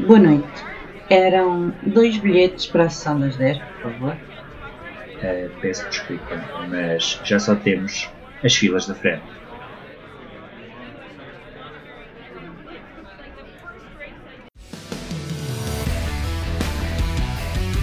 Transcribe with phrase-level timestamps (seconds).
[0.00, 0.46] Boa noite.
[1.08, 4.12] Eram dois bilhetes para a sessão das 10, por favor.
[4.12, 6.36] Uh, peço desculpa,
[6.68, 8.08] mas já só temos
[8.44, 9.24] as filas da frente.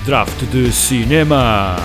[0.06, 1.76] Draft de Cinema.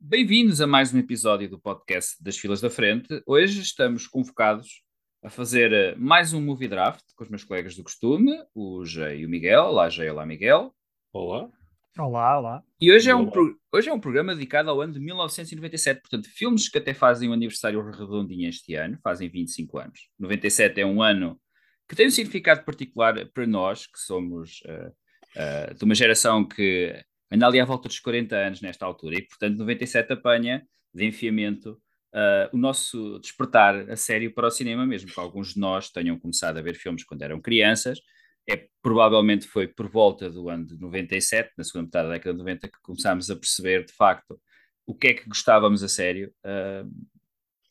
[0.00, 3.20] Bem-vindos a mais um episódio do podcast das Filas da Frente.
[3.26, 4.87] Hoje estamos convocados
[5.28, 9.20] a fazer eh, mais um movie draft com os meus colegas do costume, o Jay
[9.20, 9.64] e o Miguel.
[9.64, 10.74] Olá, Jay, olá, Miguel.
[11.12, 11.50] Olá.
[11.98, 12.62] Olá, olá.
[12.80, 13.54] E hoje é, um pro...
[13.70, 17.34] hoje é um programa dedicado ao ano de 1997, portanto, filmes que até fazem um
[17.34, 20.00] aniversário redondinho este ano, fazem 25 anos.
[20.18, 21.38] 97 é um ano
[21.86, 27.04] que tem um significado particular para nós, que somos uh, uh, de uma geração que
[27.30, 31.78] anda ali à volta dos 40 anos nesta altura, e portanto 97 apanha de enfiamento
[32.14, 36.18] uh, o nosso despertar a sério para o cinema, mesmo que alguns de nós tenham
[36.18, 38.00] começado a ver filmes quando eram crianças.
[38.48, 42.38] É, provavelmente foi por volta do ano de 97, na segunda metade da década de
[42.38, 44.40] 90, que começámos a perceber de facto
[44.86, 46.90] o que é que gostávamos a sério uh,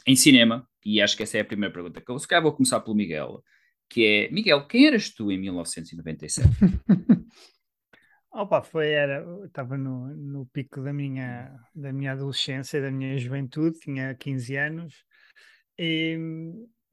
[0.06, 0.68] em cinema.
[0.86, 2.02] E acho que essa é a primeira pergunta.
[2.08, 3.44] Eu, se calhar vou começar pelo Miguel,
[3.90, 6.48] que é, Miguel, quem eras tu em 1997?
[8.38, 13.80] Opa, foi, era, estava no, no pico da minha, da minha adolescência, da minha juventude,
[13.80, 14.94] tinha 15 anos,
[15.76, 16.20] e,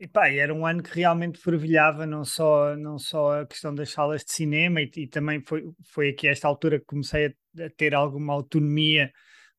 [0.00, 3.90] e pá, era um ano que realmente fervilhava não só, não só a questão das
[3.90, 7.66] salas de cinema, e, e também foi, foi aqui a esta altura que comecei a,
[7.66, 9.12] a ter alguma autonomia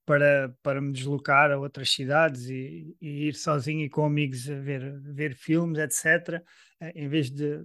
[0.06, 4.56] para, para me deslocar a outras cidades e, e, ir sozinho e com amigos a
[4.56, 6.42] ver, ver filmes, etc.
[6.80, 7.64] Eh, em vez de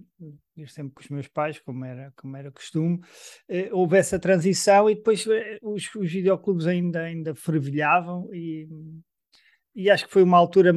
[0.57, 2.99] ir sempre com os meus pais, como era, como era costume,
[3.47, 8.67] eh, houve essa transição e depois eh, os, os videoclubes ainda, ainda fervilhavam e,
[9.75, 10.73] e acho que foi uma altura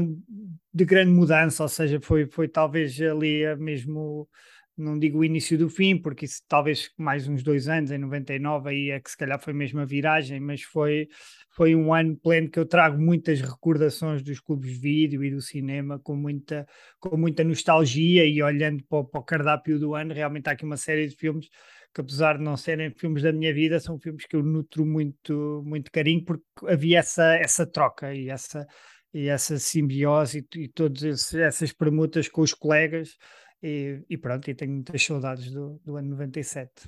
[0.73, 4.29] de grande mudança, ou seja, foi, foi talvez ali mesmo
[4.77, 8.71] não digo o início do fim, porque isso talvez mais uns dois anos, em 99,
[8.71, 11.09] aí é que se calhar foi mesmo a viragem, mas foi,
[11.51, 15.41] foi um ano pleno que eu trago muitas recordações dos clubes de vídeo e do
[15.41, 16.67] cinema com muita,
[16.99, 20.77] com muita nostalgia e olhando para, para o cardápio do ano, realmente há aqui uma
[20.77, 21.49] série de filmes
[21.95, 25.63] que apesar de não serem filmes da minha vida, são filmes que eu nutro muito,
[25.65, 28.67] muito carinho porque havia essa, essa troca e essa,
[29.13, 33.17] e essa simbiose e, e todas essas permutas com os colegas
[33.65, 36.87] e, e, pronto, e tenho muitas saudades do, do ano 97.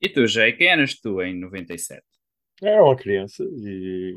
[0.00, 2.02] E tu, Jay, quem eras tu em 97?
[2.62, 4.16] Era uma criança e,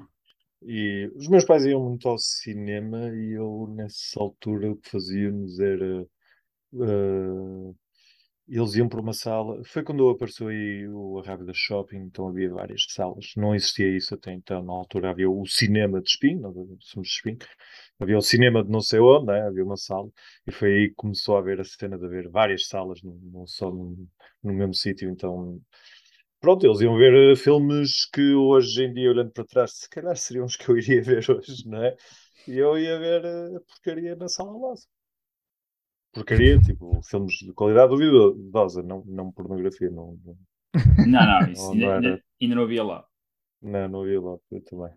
[0.61, 5.59] e os meus pais iam muito ao cinema e eu, nessa altura, o que fazíamos
[5.59, 6.07] era.
[6.73, 7.75] Uh,
[8.57, 9.63] eles iam para uma sala.
[9.63, 13.31] Foi quando apareceu aí o Arrábida Shopping, então havia várias salas.
[13.38, 14.62] Não existia isso até então.
[14.63, 17.38] Na altura havia o cinema de Espinho, nós somos de Espinho.
[18.00, 19.41] Havia o cinema de não sei onde, né?
[19.41, 20.09] havia uma sala.
[20.45, 23.72] E foi aí que começou a haver a cena de haver várias salas, não só
[23.72, 23.95] no,
[24.44, 25.09] no mesmo sítio.
[25.09, 25.59] Então,
[26.41, 30.16] pronto, eles iam ver eh, filmes que hoje em dia, olhando para trás, se calhar
[30.17, 31.95] seriam os que eu iria ver hoje, não é?
[32.47, 34.73] E eu ia ver a porcaria na sala lá
[36.11, 40.17] porcaria, tipo, filmes de qualidade duvidosa, não, não pornografia, não.
[41.07, 42.23] Não, não, isso não, ainda, não era...
[42.41, 43.05] ainda, não havia lá.
[43.61, 44.94] Não, não havia lá, muito bem.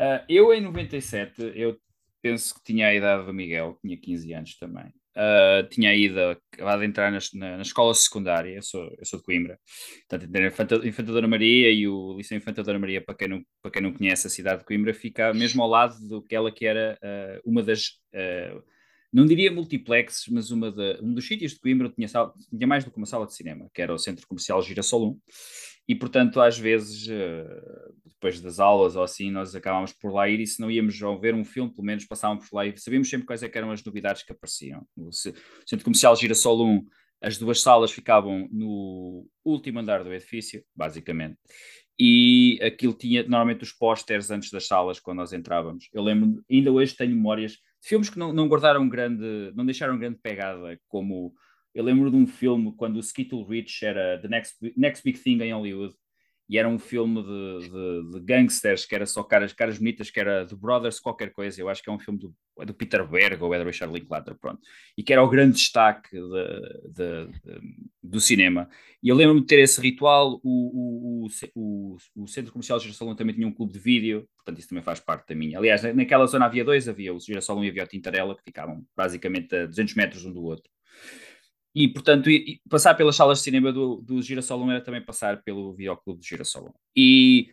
[0.00, 1.78] Uh, eu em 97, eu
[2.20, 4.92] penso que tinha a idade do Miguel, tinha 15 anos também.
[5.14, 6.18] Uh, tinha ido,
[6.54, 9.60] acabado de entrar na, na, na, escola secundária, eu sou, eu sou de Coimbra,
[10.08, 13.70] portanto, a Infanta Dona Maria e o Liceu Infanta Dona Maria, para quem, não, para
[13.70, 16.64] quem não conhece a cidade de Coimbra, fica mesmo ao lado do que ela que
[16.64, 18.00] era uh, uma das
[19.12, 22.84] não diria multiplexes, mas uma de, um dos sítios de Coimbra tinha, sala, tinha mais
[22.84, 25.20] do que uma sala de cinema, que era o Centro Comercial Girassol 1,
[25.88, 27.44] e portanto às vezes, eh,
[28.06, 31.34] depois das aulas ou assim, nós acabávamos por lá ir e se não íamos ver
[31.34, 34.22] um filme, pelo menos passávamos por lá e sabíamos sempre quais é eram as novidades
[34.22, 34.86] que apareciam.
[34.96, 36.86] O Centro Comercial Girassol 1,
[37.20, 41.36] as duas salas ficavam no último andar do edifício, basicamente,
[41.98, 45.88] e aquilo tinha normalmente os pósteres antes das salas, quando nós entrávamos.
[45.92, 50.18] Eu lembro, ainda hoje tenho memórias filmes que não, não guardaram grande, não deixaram grande
[50.22, 51.34] pegada, como
[51.74, 55.42] eu lembro de um filme quando o Skittle Rich era The Next, Next Big Thing
[55.42, 55.94] em Hollywood,
[56.48, 60.20] e era um filme de, de, de, gangsters, que era só caras, caras bonitas, que
[60.20, 63.06] era The Brothers qualquer coisa, eu acho que é um filme do, é do Peter
[63.06, 64.60] Berg ou é do Richard Linklater, pronto,
[64.96, 67.28] e que era o grande destaque de,
[68.02, 68.68] do cinema.
[69.02, 73.14] E eu lembro-me de ter esse ritual, o, o, o, o, Centro Comercial de Girassol
[73.16, 75.58] também tinha um clube de vídeo, portanto isso também faz parte da minha.
[75.58, 79.54] Aliás, naquela zona havia dois, havia o Girassol e havia o Tintarela, que ficavam basicamente
[79.54, 80.70] a 200 metros um do outro.
[81.74, 85.02] E, portanto, e, e passar pelas salas de cinema do, do Girassol 1 era também
[85.02, 86.72] passar pelo Videoclube do Girassol 1.
[86.96, 87.48] E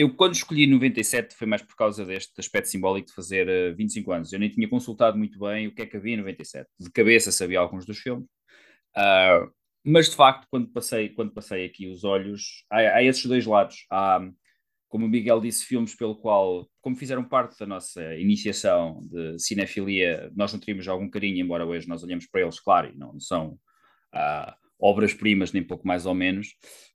[0.00, 4.12] eu, quando escolhi 97, foi mais por causa deste aspecto simbólico de fazer uh, 25
[4.12, 4.32] anos.
[4.32, 6.66] Eu nem tinha consultado muito bem o que é que havia em 97.
[6.78, 8.24] De cabeça sabia alguns dos filmes.
[8.96, 9.52] Uh,
[9.84, 13.84] mas, de facto, quando passei, quando passei aqui os olhos, há, há esses dois lados.
[13.90, 14.26] Há,
[14.88, 20.32] como o Miguel disse, filmes pelo qual, como fizeram parte da nossa iniciação de cinefilia,
[20.34, 23.58] nós nutrimos algum carinho, embora hoje nós olhemos para eles, claro, e não são
[24.14, 26.48] uh, obras-primas, nem pouco mais ou menos.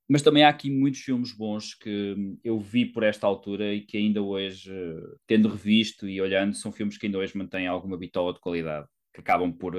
[0.08, 3.98] Mas também há aqui muitos filmes bons que eu vi por esta altura e que
[3.98, 4.72] ainda hoje,
[5.26, 9.20] tendo revisto e olhando, são filmes que ainda hoje mantêm alguma bitola de qualidade, que
[9.20, 9.74] acabam por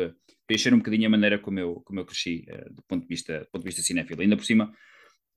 [0.47, 3.41] preencher um bocadinho a maneira como eu, como eu cresci, uh, do ponto de vista,
[3.41, 4.21] do ponto de vista cinéfilo.
[4.21, 4.73] Ainda por cima,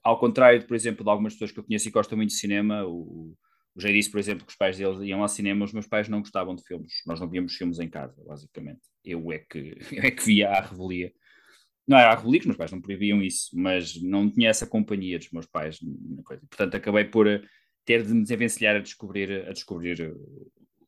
[0.03, 2.83] ao contrário, por exemplo, de algumas pessoas que eu conheço e gostam muito de cinema,
[2.85, 3.35] o,
[3.75, 6.09] o Jay disse, por exemplo, que os pais deles iam ao cinema, os meus pais
[6.09, 6.93] não gostavam de filmes.
[7.05, 8.81] Nós não víamos filmes em casa, basicamente.
[9.03, 11.11] Eu é que, eu é que via a revelia.
[11.89, 15.17] Não era a revelia, os meus pais não proibiam isso, mas não tinha essa companhia
[15.17, 15.79] dos meus pais.
[16.47, 17.25] Portanto, acabei por
[17.83, 20.15] ter de me desenvencilhar a descobrir, a descobrir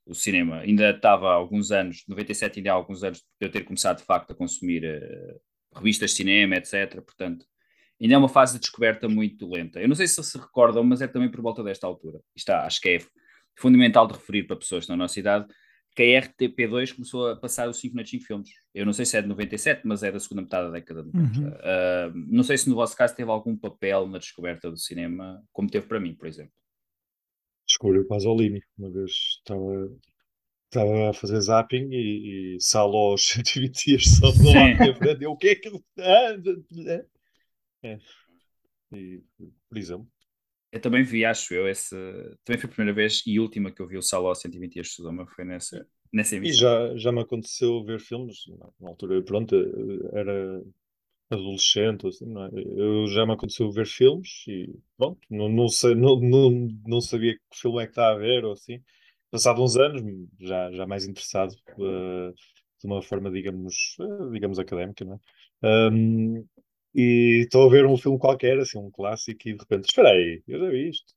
[0.06, 0.60] o cinema.
[0.60, 4.04] Ainda estava há alguns anos, 97 ainda há alguns anos, de eu ter começado de
[4.04, 5.40] facto a consumir uh,
[5.76, 7.02] revistas de cinema, etc.
[7.02, 7.48] Portanto,
[8.00, 9.82] ainda é uma fase de descoberta muito lenta.
[9.82, 12.20] Eu não sei se se recordam, mas é também por volta desta altura.
[12.36, 13.00] Está, acho que é
[13.58, 15.48] fundamental de referir para pessoas na nossa idade
[15.96, 18.50] que a RTP2 começou a passar os 5 noites 5 filmes.
[18.74, 21.14] Eu não sei se é de 97, mas é da segunda metade da década de
[21.14, 21.40] 90.
[21.40, 21.48] Uhum.
[21.50, 25.70] Uh, não sei se no vosso caso teve algum papel na descoberta do cinema, como
[25.70, 26.54] teve para mim, por exemplo.
[27.68, 28.66] Descobriu quase ao limite.
[28.78, 29.92] Uma vez estava,
[30.66, 35.50] estava a fazer zapping e, e salo aos 120 dias só do lado O que
[35.50, 35.70] é que.
[37.84, 37.98] É.
[38.94, 39.22] E,
[39.68, 40.08] por exemplo.
[40.72, 41.96] Eu também vi, acho eu, esse.
[42.46, 44.94] Também foi a primeira vez e última que eu vi o Salo 120 dias de
[44.94, 46.38] Sodoma, foi nessa, nessa.
[46.38, 48.38] E já, já me aconteceu ver filmes,
[48.80, 49.56] na altura, pronto,
[50.14, 50.64] era
[51.30, 52.50] adolescente, assim, não é?
[52.54, 57.34] Eu já me aconteceu ver filmes e pronto, não, não, sei, não, não, não sabia
[57.34, 58.82] que filme é que está a ver ou assim.
[59.30, 60.02] Passado uns anos,
[60.40, 62.34] já, já mais interessado uh,
[62.80, 65.20] de uma forma, digamos, uh, digamos académica, não
[65.64, 65.90] é?
[65.90, 66.46] Um,
[66.94, 70.42] e estou a ver um filme qualquer, assim, um clássico, e de repente, espera aí,
[70.48, 71.14] eu já vi isto.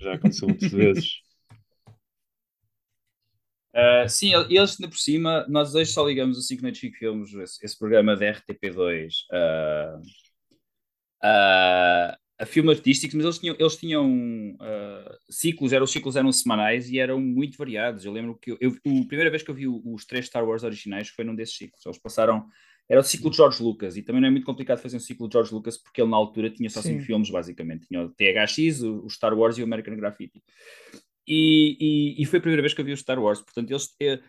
[0.00, 1.22] Já aconteceu muitas vezes.
[3.74, 7.32] Uh, sim, eles ainda por cima, nós hoje só ligamos o 5 Noites 5 Filmes,
[7.32, 9.98] esse, esse, programa da RTP2, uh,
[11.24, 14.58] uh, a filmes artísticos, mas eles tinham, eles tinham
[15.30, 18.04] ciclos, eram, os ciclos eram semanais e eram muito variados.
[18.04, 20.64] Eu lembro que eu, eu, a primeira vez que eu vi os três Star Wars
[20.64, 21.86] originais foi num desses ciclos.
[21.86, 22.46] Eles passaram
[22.92, 25.26] era o ciclo de George Lucas, e também não é muito complicado fazer um ciclo
[25.26, 27.86] de George Lucas, porque ele na altura tinha só cinco filmes, basicamente.
[27.88, 30.42] Tinha o THX, o, Star Wars e o American Graffiti.
[31.26, 33.96] E, e, e, foi a primeira vez que eu vi o Star Wars, portanto, eles.
[33.98, 34.20] Eh,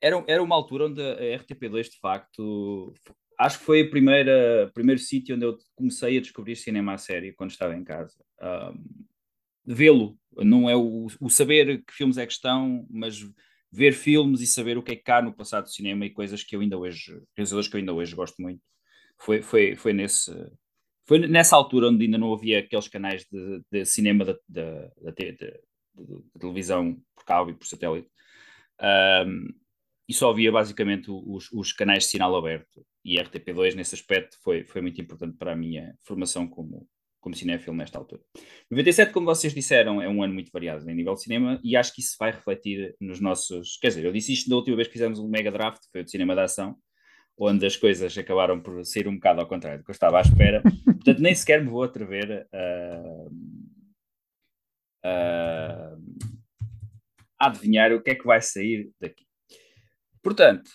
[0.00, 2.92] era, era uma altura onde a RTP2, de facto,
[3.38, 7.52] acho que foi primeira primeiro sítio onde eu comecei a descobrir cinema a sério quando
[7.52, 8.16] estava em casa.
[8.42, 9.04] Um,
[9.64, 13.24] Vê-lo, não é o, o saber que filmes é que estão, mas
[13.74, 16.44] ver filmes e saber o que é que há no passado do cinema e coisas
[16.44, 18.62] que eu ainda hoje, realizadores que eu ainda hoje gosto muito.
[19.18, 20.32] Foi, foi, foi, nesse,
[21.04, 25.10] foi nessa altura onde ainda não havia aqueles canais de, de cinema da, da, da,
[25.10, 25.60] de,
[26.38, 28.08] televisão por cabo e por satélite.
[29.26, 29.48] Um,
[30.08, 32.86] e só havia basicamente os, os, canais de sinal aberto.
[33.04, 36.86] E RTP2, nesse aspecto, foi, foi muito importante para a minha formação como,
[37.24, 38.20] como cinéfilo nesta altura.
[38.70, 41.94] 97, como vocês disseram, é um ano muito variado em nível de cinema e acho
[41.94, 43.78] que isso vai refletir nos nossos.
[43.80, 46.04] Quer dizer, eu disse isto da última vez que fizemos um mega draft, foi o
[46.04, 46.76] de cinema da ação,
[47.38, 50.20] onde as coisas acabaram por sair um bocado ao contrário do que eu estava à
[50.20, 50.62] espera.
[50.84, 52.46] Portanto, nem sequer me vou atrever
[55.02, 55.96] a,
[57.40, 59.24] adivinhar o que é que vai sair daqui.
[60.22, 60.70] Portanto,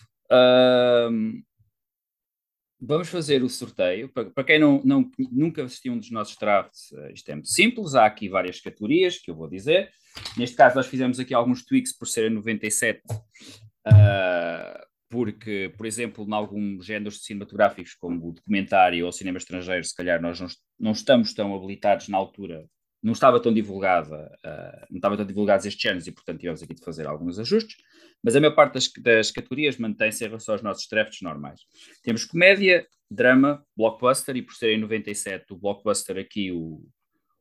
[2.82, 4.10] Vamos fazer o sorteio.
[4.10, 7.50] Para, para quem não, não, nunca assistiu um dos nossos drafts, uh, isto é muito
[7.50, 7.94] simples.
[7.94, 9.92] Há aqui várias categorias que eu vou dizer.
[10.38, 16.34] Neste caso, nós fizemos aqui alguns tweaks por serem 97, uh, porque, por exemplo, em
[16.34, 20.48] alguns géneros cinematográficos, como o documentário ou cinema estrangeiro, se calhar nós não,
[20.80, 22.66] não estamos tão habilitados na altura
[23.02, 26.74] não estava tão divulgada, uh, não estava tão divulgados estes géneros e, portanto, tivemos aqui
[26.74, 27.78] de fazer alguns ajustes,
[28.22, 31.62] mas a maior parte das, das categorias mantém-se em relação aos nossos drafts normais.
[32.04, 36.86] Temos comédia, drama, blockbuster, e por serem 97, o blockbuster aqui, o,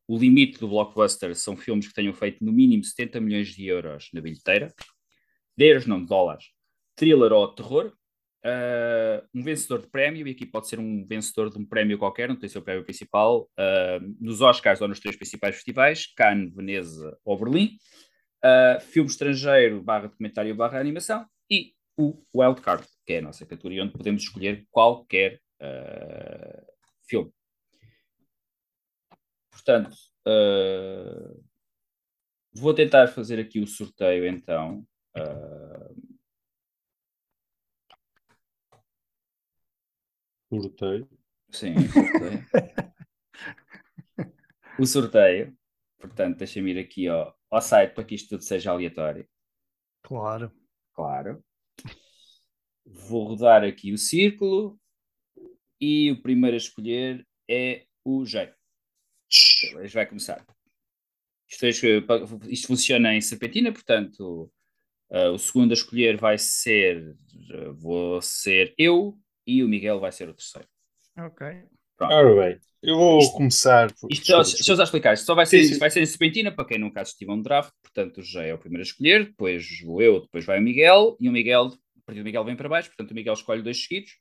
[0.07, 4.09] o limite do blockbuster são filmes que tenham feito no mínimo 70 milhões de euros
[4.13, 4.73] na bilheteira,
[5.57, 6.47] de euros não, de dólares,
[6.95, 7.93] thriller ou terror,
[8.45, 12.29] Uh, um vencedor de prémio, e aqui pode ser um vencedor de um prémio qualquer,
[12.29, 17.19] não tem o prémio principal, uh, nos Oscars ou nos três principais festivais, Cannes, Veneza
[17.25, 17.77] ou Berlim,
[18.45, 23.83] uh, filme estrangeiro, barra documentário, barra animação, e o Wildcard, que é a nossa categoria
[23.83, 25.41] onde podemos escolher qualquer
[27.09, 27.33] filme.
[29.51, 29.91] portanto,
[32.55, 34.87] vou tentar fazer aqui o sorteio então.
[40.49, 41.09] Sorteio.
[41.51, 42.47] sim, o sorteio.
[44.81, 45.59] o sorteio.
[45.99, 49.29] Portanto, deixa-me ir aqui ao, ao site para que isto tudo seja aleatório.
[50.03, 50.53] Claro.
[50.95, 51.45] Claro.
[52.85, 54.81] Vou rodar aqui o círculo
[55.81, 58.55] e o primeiro a escolher é o J.
[59.31, 60.45] Isto vai começar.
[61.49, 61.71] Isto, é,
[62.49, 64.51] isto funciona em serpentina, portanto,
[65.11, 67.15] uh, o segundo a escolher vai ser,
[67.55, 70.69] uh, vou ser eu e o Miguel vai ser o terceiro.
[71.19, 71.47] Ok.
[71.97, 72.13] Pronto.
[72.15, 73.93] Ora bem, eu vou Isto- começar.
[73.95, 75.15] por- Isto, desculpa, deixa eu só explicar.
[75.15, 75.71] Isto só vai ser, Sim, sim.
[75.73, 77.73] isto vai ser em serpentina para quem nunca assistiu a um draft.
[77.83, 81.17] Portanto, o José é o primeiro a escolher, depois vou eu, depois vai o Miguel,
[81.19, 82.89] e o Miguel, a partir do Miguel vem para baixo.
[82.91, 84.13] Portanto, o Miguel escolhe dois seguidos,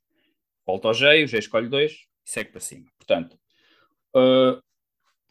[0.65, 2.85] volta ao Jay, o Jay escolhe dois e segue para cima.
[2.97, 3.37] Portanto,
[4.15, 4.59] uh,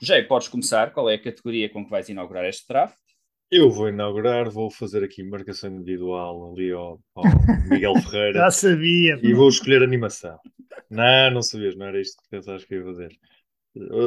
[0.00, 0.92] Jay, podes começar.
[0.92, 2.96] Qual é a categoria com que vais inaugurar este draft?
[3.50, 7.24] Eu vou inaugurar, vou fazer aqui marcação individual ali ao, ao
[7.70, 9.18] Miguel Ferreira Já sabia.
[9.22, 10.38] e vou escolher animação.
[10.90, 13.16] Não, não sabias, não era isto que pensavas que ia fazer.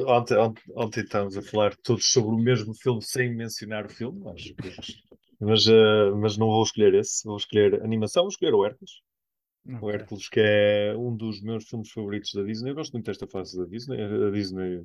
[0.08, 4.20] Ontem, ontem, ontem estávamos a falar todos sobre o mesmo filme sem mencionar o filme,
[4.24, 4.42] mas,
[5.40, 8.92] mas, eh, mas não vou escolher esse, vou escolher animação, vou escolher o Hércules.
[9.80, 9.94] O Ok.
[9.94, 12.72] Hércules, que é um dos meus filmes favoritos da Disney.
[12.72, 14.02] Eu gosto muito desta fase da Disney.
[14.02, 14.84] A Disney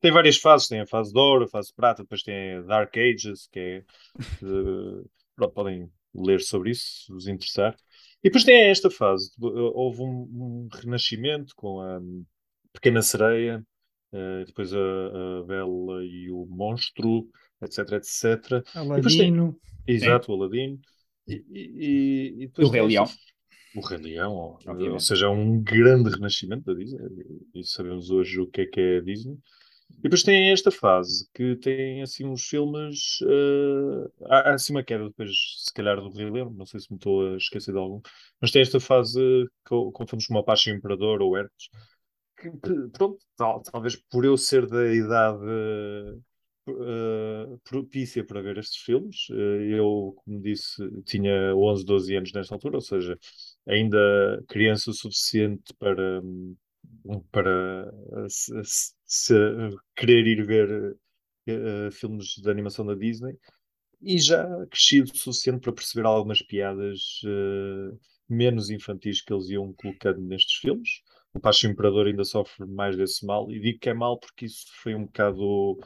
[0.00, 2.62] tem várias fases, tem a fase de ouro, a fase de prata, depois tem a
[2.62, 3.84] Dark Ages, que é.
[4.20, 5.04] eh,
[5.36, 7.76] pronto, podem ler sobre isso, se vos interessar.
[8.22, 9.30] E depois tem esta fase.
[9.40, 12.00] Houve um, um renascimento com a
[12.72, 13.64] Pequena Sereia,
[14.12, 17.28] eh, depois a, a Bela e o Monstro,
[17.62, 18.62] etc, etc.
[18.74, 19.60] depois tem- Aladino.
[19.86, 20.78] Exato, o Aladino.
[21.26, 23.04] E, e, e depois O Rei Leão.
[23.76, 24.88] O Rei Leão, ou, Obviamente.
[24.92, 27.00] ou seja, é um grande renascimento da Disney.
[27.54, 29.36] E sabemos hoje o que é que é a Disney.
[29.98, 33.18] E depois tem esta fase que tem assim uns filmes.
[33.22, 35.30] eh, há, há assim uma queda depois,
[35.64, 36.50] se calhar, do Rei Leão.
[36.52, 38.00] Não sei se me estou a esquecer de algum.
[38.40, 39.20] Mas tem esta fase
[39.66, 41.68] com, com filmes como Apache Imperador ou Hércules.
[42.38, 42.50] Que,
[42.92, 45.44] pronto, tal- talvez por eu ser da idade
[46.68, 49.26] eh, propícia para ver estes filmes.
[49.30, 53.18] Eh, eu, como disse, tinha 11, 12 anos nesta altura, ou seja,
[53.66, 56.56] ainda criança o suficiente para, hum,
[57.32, 57.90] para
[58.28, 58.52] se,
[59.08, 59.34] se-
[59.72, 60.96] se querer ir ver
[61.48, 63.36] eh, filmes de animação da Disney.
[64.00, 67.96] E já crescido o suficiente para perceber algumas piadas eh,
[68.28, 71.02] menos infantis que eles iam colocando nestes filmes.
[71.34, 74.66] O Pacho Imperador ainda sofre mais desse mal, e digo que é mal porque isso
[74.82, 75.78] foi um bocado.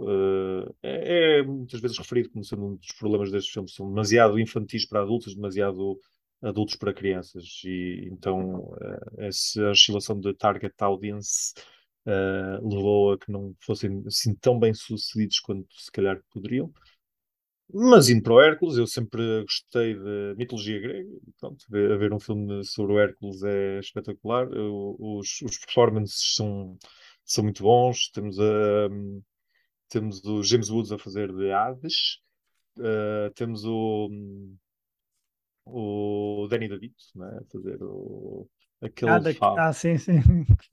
[0.00, 3.74] eh, é, é muitas vezes referido como sendo um dos problemas destes filmes.
[3.74, 5.98] São demasiado infantis para adultos, demasiado
[6.42, 7.44] adultos para crianças.
[7.64, 8.74] E então
[9.18, 11.52] eh, essa oscilação de target audience
[12.06, 16.72] eh, levou a que não fossem assim tão bem sucedidos quanto se calhar poderiam.
[17.72, 21.08] Mas indo para o Hércules, eu sempre gostei de mitologia grega.
[21.38, 24.50] Pronto, ver, ver um filme sobre o Hércules é espetacular.
[24.52, 26.76] Eu- os, os performances são,
[27.24, 28.10] são muito bons.
[28.10, 28.88] Temos, a,
[29.88, 32.18] temos o James Woods a fazer de Hades.
[32.78, 34.08] Uh, temos o,
[35.64, 38.48] o Danny DeVito né, a fazer o,
[38.82, 39.66] aquele Ah, da- fauno.
[39.68, 40.20] ah, sim, sim.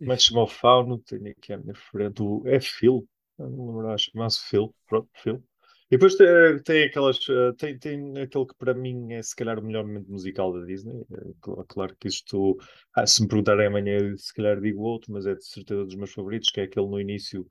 [0.03, 0.99] Como é chama o fauno?
[0.99, 2.21] Tenho aqui à minha frente.
[2.21, 3.07] O, é Phil.
[3.37, 4.73] Eu Não lembro, acho que chama-se Phil.
[4.87, 5.43] Pronto, Phil.
[5.89, 6.27] E depois tem,
[6.63, 7.17] tem aquelas.
[7.29, 10.65] eh, Tem, tem aquele que para mim é se calhar o melhor momento musical da
[10.65, 11.01] Disney.
[11.11, 12.57] Eh, cl- Claro que isto.
[12.95, 16.13] ah, se me perguntarem amanhã, se calhar digo outro, mas é de certeza dos meus
[16.13, 17.47] favoritos, que é aquele no início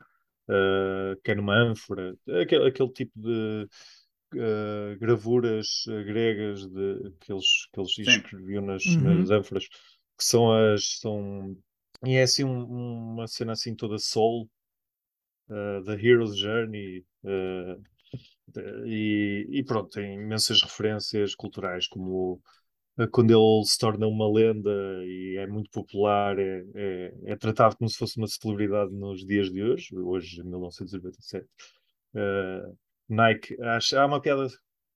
[0.50, 2.16] eh, que é numa ânfora.
[2.42, 3.68] Aquele, aquele tipo de.
[4.36, 8.98] eh, gravuras gregas de, que eles, que eles escreviam nas, Uhum.
[8.98, 9.68] nas ânforas,
[10.16, 10.98] que são as.
[11.00, 11.56] São,
[12.04, 14.48] e é assim um- uma cena assim toda soul,
[15.50, 17.82] uh, The Hero's Journey, uh,
[18.86, 22.40] e, e pronto, tem imensas referências culturais, como
[22.98, 24.70] uh, quando ele se torna uma lenda
[25.04, 29.50] e é muito popular, é, é, é tratado como se fosse uma celebridade nos dias
[29.52, 31.46] de hoje, hoje em 1997.
[32.14, 32.76] Uh,
[33.08, 34.48] Nike, acho, há uma piada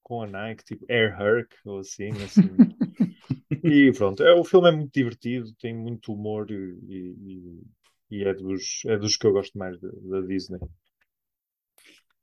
[0.02, 2.42] com a Nike, tipo Air Herc, ou assim, assim.
[3.62, 6.54] E pronto, é, o filme é muito divertido, tem muito humor e,
[6.88, 7.62] e-
[8.10, 10.58] e é, dos, é dos que eu gosto mais da, Disney.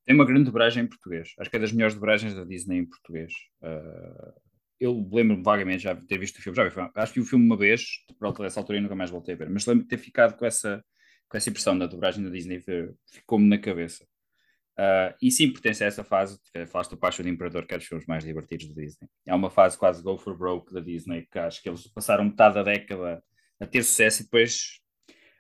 [0.05, 1.33] Tem uma grande dobragem em português.
[1.37, 3.33] Acho que é das melhores dobragens da Disney em português.
[3.61, 4.33] Uh,
[4.79, 6.55] eu lembro-me vagamente já ter visto o filme.
[6.55, 7.83] Já vi, acho que vi o filme uma vez,
[8.17, 9.49] pronto, dessa altura e nunca mais voltei a ver.
[9.49, 10.83] Mas lembro de ter ficado com essa,
[11.27, 12.61] com essa impressão da dobragem da Disney,
[13.11, 14.05] ficou-me na cabeça.
[14.79, 17.77] Uh, e sim, pertence a essa fase, que falaste do Pacho do Imperador, que é
[17.77, 19.09] dos filmes mais divertidos da Disney.
[19.25, 22.55] É uma fase quase go for broke da Disney, que acho que eles passaram metade
[22.55, 23.23] da década
[23.59, 24.79] a ter sucesso e depois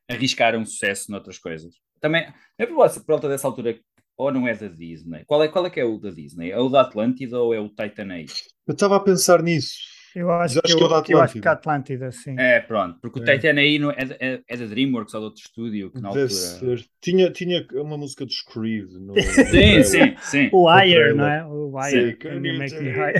[0.09, 1.75] arriscaram sucesso noutras coisas.
[2.01, 2.27] também,
[2.57, 3.79] é por volta dessa altura,
[4.17, 5.23] ou não é da Disney?
[5.25, 6.49] Qual é, qual é que é o da Disney?
[6.49, 8.43] É o da Atlântida ou é o Titan Age?
[8.65, 9.96] Eu estava a pensar nisso.
[10.19, 11.49] Eu acho, que, que é o da eu, eu acho que Atlântida.
[11.49, 12.35] a Atlântida, sim.
[12.39, 13.35] É, pronto, porque o É.
[13.37, 16.09] Titan aí não é, da- é, é da DreamWorks ou de outro estúdio que na
[16.09, 16.29] Deve altura.
[16.39, 16.85] ser.
[16.99, 19.13] Tinha, tinha uma música dos Creed no.
[19.13, 20.49] no Sim, sim, sim.
[20.51, 21.45] O Wire, não é?
[21.45, 22.15] O Sim, Wire.
[22.17, 23.13] can Can you make me high?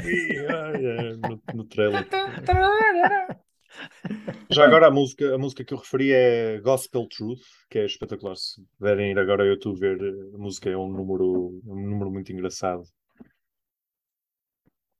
[1.17, 2.07] No, no trailer.
[4.49, 8.35] Já agora a música, a música que eu referi é Gospel Truth, que é espetacular.
[8.35, 9.99] Se puderem ir agora ao YouTube ver
[10.33, 12.83] a música, é um número, um número muito engraçado.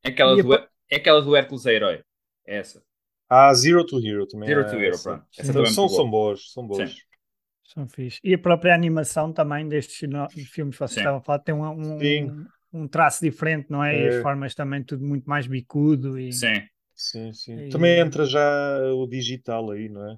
[0.03, 0.43] É aquela, a do,
[0.89, 2.03] é aquela do Hércules é herói.
[2.45, 2.83] É essa.
[3.29, 4.49] Há Zero to Hero também.
[4.49, 5.01] Zero há to Hero, essa.
[5.01, 5.25] pronto.
[5.37, 6.09] Então, também é são, são boa.
[6.09, 6.89] boas, são boas.
[6.89, 7.01] Sim.
[7.63, 8.19] São fixe.
[8.23, 9.97] E a própria animação também destes
[10.51, 10.97] filmes que vocês Sim.
[10.97, 13.99] estavam a falar tem um, um, um traço diferente, não é?
[13.99, 14.07] E É.
[14.07, 16.67] as formas também tudo muito mais bicudo e Sim.
[16.95, 17.63] Sim, sim.
[17.63, 18.39] E- Também entra já
[18.93, 20.17] o digital aí, não é?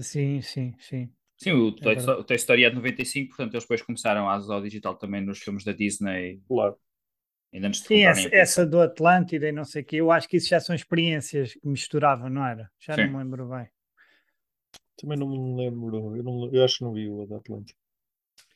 [0.00, 1.14] sim, sim, sim.
[1.36, 2.12] Sim, o Toy, verdade.
[2.20, 5.20] o Toy Story é de 95, portanto eles depois começaram a usar o digital também
[5.24, 6.78] nos filmes da Disney, Claro.
[7.52, 10.28] Ainda antes de Sim, essa, essa do Atlântida e não sei o quê, eu acho
[10.28, 12.70] que isso já são experiências que misturavam, não era?
[12.80, 13.02] Já Sim.
[13.02, 13.68] não me lembro bem.
[14.96, 16.16] Também não me lembro.
[16.16, 17.78] Eu, não, eu acho que não vi o da Atlântica.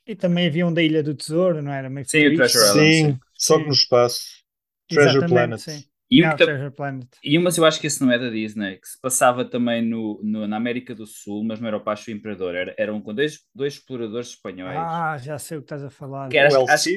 [0.07, 1.91] E também havia um da Ilha do Tesouro, não era?
[1.91, 2.35] Meio Sim, o.
[2.35, 4.45] Treasure Island, Sim, só que no espaço.
[4.89, 5.63] Treasure Exatamente, Planet.
[5.63, 5.85] sim.
[6.11, 7.09] E, Não, Treasure Planet.
[7.23, 10.21] e mas eu acho que esse não é da Disney, que se passava também no,
[10.23, 13.41] no- na América do Sul, mas não era o Pacho Imperador, era, eram com dois,
[13.55, 14.79] dois exploradores espanhóis.
[14.79, 16.29] Ah, já sei o que estás a falar.
[16.31, 16.91] Que era- O acho- acho-?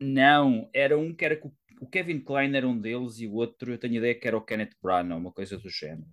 [0.00, 3.72] Não, era um que era com o Kevin Klein era um deles e o outro,
[3.72, 6.06] eu tenho ideia que era o Kenneth Branagh, uma coisa do género.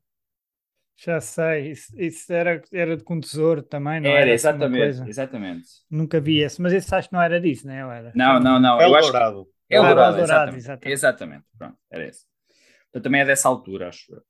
[0.97, 4.33] Já sei, isso, isso era, era de com tesouro também, não Era, era?
[4.35, 5.11] assim exatamente, coisa?
[5.11, 5.67] exatamente.
[5.89, 8.13] Nunca vi esse, mas esse acho que não era Disney, ou era?
[8.13, 9.47] Não, não, não, eu acho que Eldorado.
[9.69, 10.57] é o Dourado, exatamente.
[10.57, 10.65] exatamente.
[10.83, 11.45] exatamente.
[11.57, 12.25] Pronto, era esse.
[12.85, 14.23] Portanto, também é dessa altura, acho eu.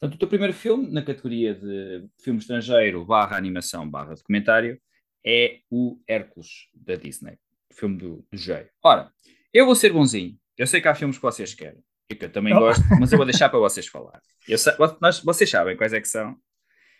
[0.00, 4.80] Portanto, o teu primeiro filme, na categoria de filme estrangeiro, barra animação, barra documentário,
[5.26, 7.38] é o Hércules, da Disney.
[7.74, 8.68] Filme do, do Jay.
[8.82, 9.10] Ora,
[9.52, 10.38] eu vou ser bonzinho.
[10.56, 11.82] Eu sei que há filmes que vocês querem.
[12.10, 12.60] E que eu também Oh.
[12.60, 14.20] gosto, mas eu vou deixar para vocês falar.
[14.48, 16.36] Eu sei- nós, vocês sabem quais é que são.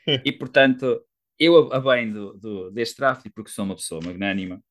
[0.25, 1.03] E, portanto,
[1.39, 4.63] eu, a bem do, do- deste draft, e porque sou uma pessoa magnânima,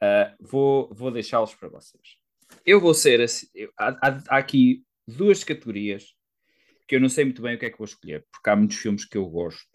[0.00, 2.16] ah, vou, vou deixá-los para vocês.
[2.64, 3.46] Eu vou ser assim.
[3.54, 3.96] eu- há-
[4.28, 6.14] há aqui duas categorias
[6.86, 8.76] que eu não sei muito bem o que é que vou escolher, porque há muitos
[8.76, 9.69] filmes que eu gosto.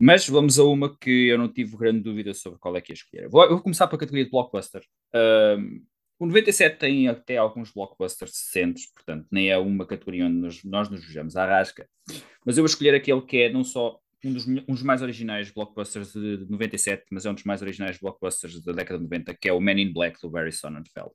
[0.00, 2.94] Mas vamos a uma que eu não tive grande dúvida sobre qual é que ia
[2.94, 3.28] escolher.
[3.28, 4.82] Vou, eu vou começar pela categoria de blockbuster.
[5.12, 5.82] Ahm,
[6.18, 10.88] o 97 tem até alguns blockbusters decentes, portanto, nem é uma categoria onde nós, nós
[10.88, 11.86] nos vejamos à rasca.
[12.46, 15.50] Mas eu vou escolher aquele que é não só um dos, um dos mais originais
[15.50, 19.48] blockbusters de 97, mas é um dos mais originais blockbusters da década de 90, que
[19.48, 21.12] é o Man in Black do Barry Sonnenfeld.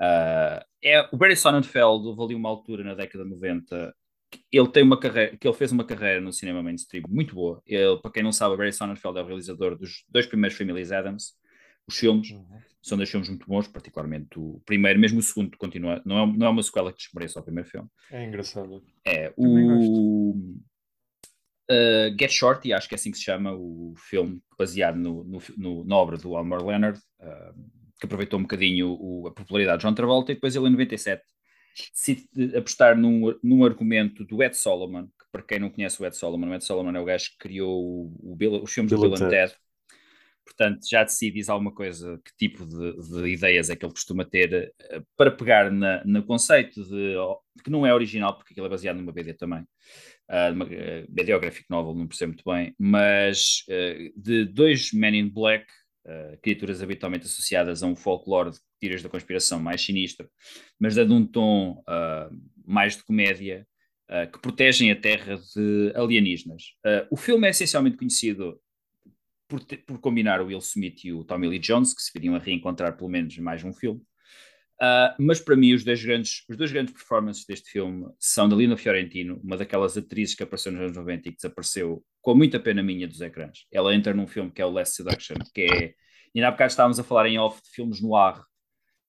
[0.00, 3.99] Ah, é, o Barry Sonnenfeld ali uma altura na década de 90 que
[4.52, 7.62] ele tem uma carreira, que ele fez uma carreira no cinema mainstream muito boa.
[7.66, 10.92] Ele, para quem não sabe, o Barry Sonnenfeld é o realizador dos dois primeiros Families
[10.92, 11.34] Adams,
[11.86, 12.60] os filmes, Uhum.
[12.82, 16.46] são dois filmes muito bons, particularmente o primeiro, mesmo o segundo continua, não é, não
[16.46, 17.88] é uma sequela que desmereça ao primeiro filme.
[18.10, 18.82] É engraçado.
[19.04, 20.32] É o
[21.70, 25.38] uh, Get Shorty, acho que é assim que se chama, o filme baseado no, no,
[25.56, 27.54] no- na obra do Elmore Leonard, uh,
[27.98, 31.22] que aproveitou um bocadinho o- a popularidade de John Travolta, e depois ele em 97
[31.92, 36.16] decide apostar num, num argumento do Ed Solomon, que para quem não conhece o Ed
[36.16, 39.00] Solomon, o Ed Solomon é o gajo que criou o, o Bill- os filmes Bill
[39.00, 39.52] do Bill and Ted.
[39.52, 39.60] Ted.
[40.44, 43.92] Portanto, já de si diz alguma coisa, que tipo de, de ideias é que ele
[43.92, 47.14] costuma ter eh, para pegar na, no conceito de
[47.62, 51.34] que não é original, porque aquilo é baseado numa BD também, uh, numa uh, BD
[51.34, 55.66] ou graphic novel, não percebo muito bem, mas uh, de dois Men in Black,
[56.06, 60.28] uh, criaturas habitualmente associadas a um folclore de tiras da conspiração mais sinistro,
[60.78, 62.34] mas dando um tom uh,
[62.64, 63.66] mais de comédia,
[64.10, 66.74] uh, que protegem a Terra de alienígenas.
[67.10, 68.60] O filme é essencialmente conhecido
[69.48, 72.36] por, te- por combinar o Will Smith e o Tommy Lee Jones, que se viriam
[72.36, 74.00] a reencontrar pelo menos mais um filme.
[74.80, 78.56] Uh, mas para mim, os dois, grandes, os dois grandes performances deste filme são da
[78.56, 82.58] Lina Fiorentino, uma daquelas atrizes que apareceu nos anos 90 e que desapareceu com muita
[82.58, 83.66] pena minha dos ecrãs.
[83.70, 85.94] Ela entra num filme que é o Last Seduction, que é.
[86.34, 88.42] Ainda há bocado estávamos a falar em off de filmes no ar,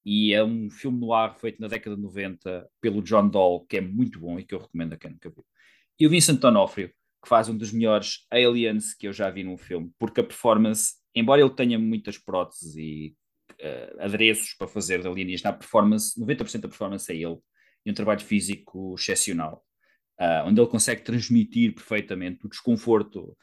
[0.04, 3.78] e é um filme no ar feito na década de 90 pelo John Dahl, que
[3.78, 5.46] é muito bom e que eu recomendo a quem nunca viu.
[6.00, 9.58] E o Vincent D'Onofrio, que faz um dos melhores aliens que eu já vi num
[9.58, 13.16] filme, porque a performance, embora ele tenha muitas próteses e
[13.62, 17.38] uh, adereços para fazer de alienígena, a performance, 90% da performance é ele,
[17.86, 19.64] e um trabalho físico excepcional,
[20.20, 23.38] uh, onde ele consegue transmitir perfeitamente o desconforto.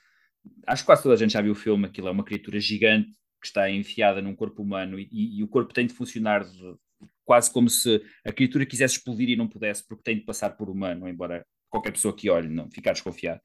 [0.66, 3.12] Acho que quase toda a gente já viu o filme, aquilo é uma criatura gigante
[3.40, 6.76] que está enfiada num corpo humano e, e o corpo tem de funcionar de,
[7.24, 10.68] quase como se a criatura quisesse explodir e não pudesse, porque tem de passar por
[10.70, 13.40] humano, embora qualquer pessoa que olhe não ficar desconfiado.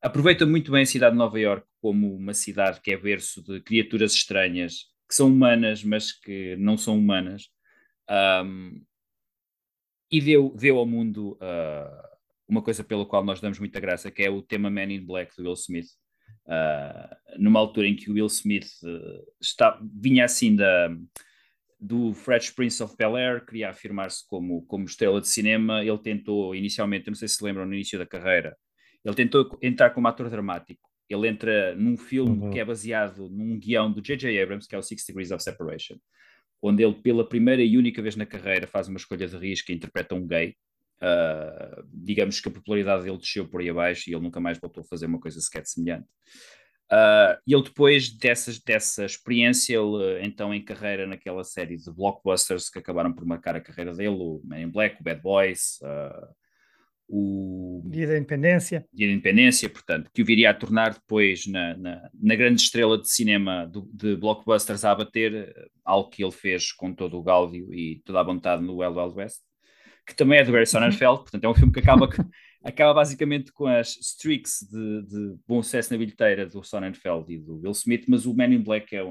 [0.00, 3.60] aproveita muito bem a cidade de Nova York como uma cidade que é berço de
[3.60, 7.48] criaturas estranhas, que são humanas, mas que não são humanas.
[8.44, 8.82] Um,
[10.10, 12.16] e deu, deu ao mundo uh,
[12.48, 15.36] uma coisa pela qual nós damos muita graça, que é o tema Man in Black
[15.36, 15.88] do Will Smith.
[16.46, 20.88] Uh, numa altura em que o Will Smith uh, está, vinha assim da,
[21.78, 27.08] do Fresh Prince of Bel-Air, queria afirmar-se como, como estrela de cinema, ele tentou inicialmente,
[27.08, 28.56] não sei se se lembram, no início da carreira,
[29.04, 30.85] ele tentou entrar como ator dramático.
[31.08, 32.50] Ele entra num filme uhum.
[32.50, 34.42] que é baseado num guião do J.J.
[34.42, 35.96] Abrams, que é o Six Degrees of Separation,
[36.60, 39.74] onde ele, pela primeira e única vez na carreira, faz uma escolha de risco e
[39.74, 40.56] interpreta um gay.
[40.96, 44.82] Uh, digamos que a popularidade dele desceu por aí abaixo e ele nunca mais voltou
[44.82, 46.08] a fazer uma coisa sequer semelhante.
[46.90, 52.70] Uh, e ele depois dessas, dessa experiência, ele então em carreira naquela série de blockbusters
[52.70, 56.34] que acabaram por marcar a carreira dele, o Man in Black, o Bad Boys, uh,
[57.08, 58.84] o Dia da Independência.
[58.92, 63.00] Dia da Independência, portanto, que o viria a tornar depois na, na, na grande estrela
[63.00, 67.72] de cinema do, de blockbusters a abater, algo que ele fez com todo o gáudio
[67.72, 69.46] e toda a vontade no Wild Wild West
[70.06, 72.08] que também é do Barry Sonnenfeld, portanto é um filme que acaba,
[72.62, 77.60] acaba basicamente com as streaks de, de, bom sucesso na bilheteira do Sonnenfeld e do
[77.60, 79.02] Will Smith, mas o Man in Black é,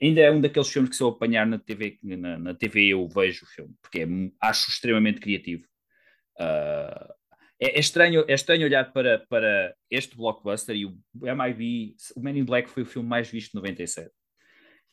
[0.00, 3.08] ainda é um daqueles filmes que se eu apanhar na TV, na, na TV eu
[3.08, 4.06] vejo o filme, porque é,
[4.40, 5.64] acho extremamente criativo.
[6.38, 7.15] Uh,
[7.60, 12.36] é, é, estranho, é estranho olhar para, para este blockbuster e o MIB, o Man
[12.36, 14.10] in Black foi o filme mais visto de 97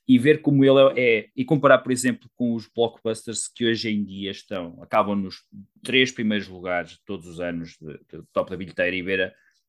[0.08, 4.04] e ver como ele é, e comparar, por exemplo, com os blockbusters que hoje em
[4.04, 5.38] dia estão, acabam nos
[5.82, 9.22] três primeiros lugares todos os anos de, de top da bilheteira e ver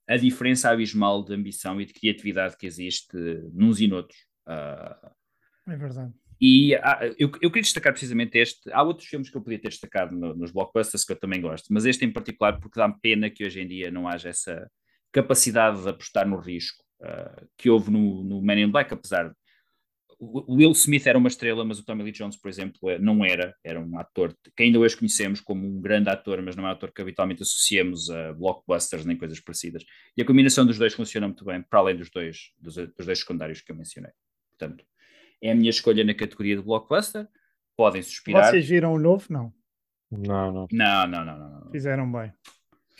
[0.08, 3.16] a, a, diferença abismal de ambição e de criatividade que existe
[3.52, 4.18] nos e noutros.
[4.46, 5.10] Uh,
[5.70, 6.12] é verdade.
[6.46, 8.70] E há, eu, eu queria destacar precisamente este.
[8.70, 11.72] Há outros filmes que eu podia ter destacado no, nos blockbusters que eu também gosto,
[11.72, 14.70] mas este em particular porque dá-me pena que hoje em dia não haja essa
[15.10, 19.34] capacidade de apostar no risco uh, que houve no, no Man in Black, apesar de
[20.18, 23.24] o Will Smith era uma estrela, mas o Tommy Lee Jones, por exemplo, é, não
[23.24, 23.54] era.
[23.64, 26.70] Era um ator que ainda hoje conhecemos como um grande ator, mas não é um
[26.70, 29.82] ator que habitualmente associamos a blockbusters nem coisas parecidas.
[30.16, 33.18] E a combinação dos dois funciona muito bem, para além dos dois, dos, dos dois
[33.18, 34.12] secundários que eu mencionei.
[34.56, 34.84] Portanto,
[35.44, 37.28] é a minha escolha na categoria de blockbuster.
[37.76, 38.50] Podem suspirar.
[38.50, 39.26] Vocês viram o novo?
[39.28, 39.52] Não.
[40.10, 40.68] Não, não.
[40.72, 41.38] Não, não, não.
[41.38, 41.70] não.
[41.70, 42.32] Fizeram bem.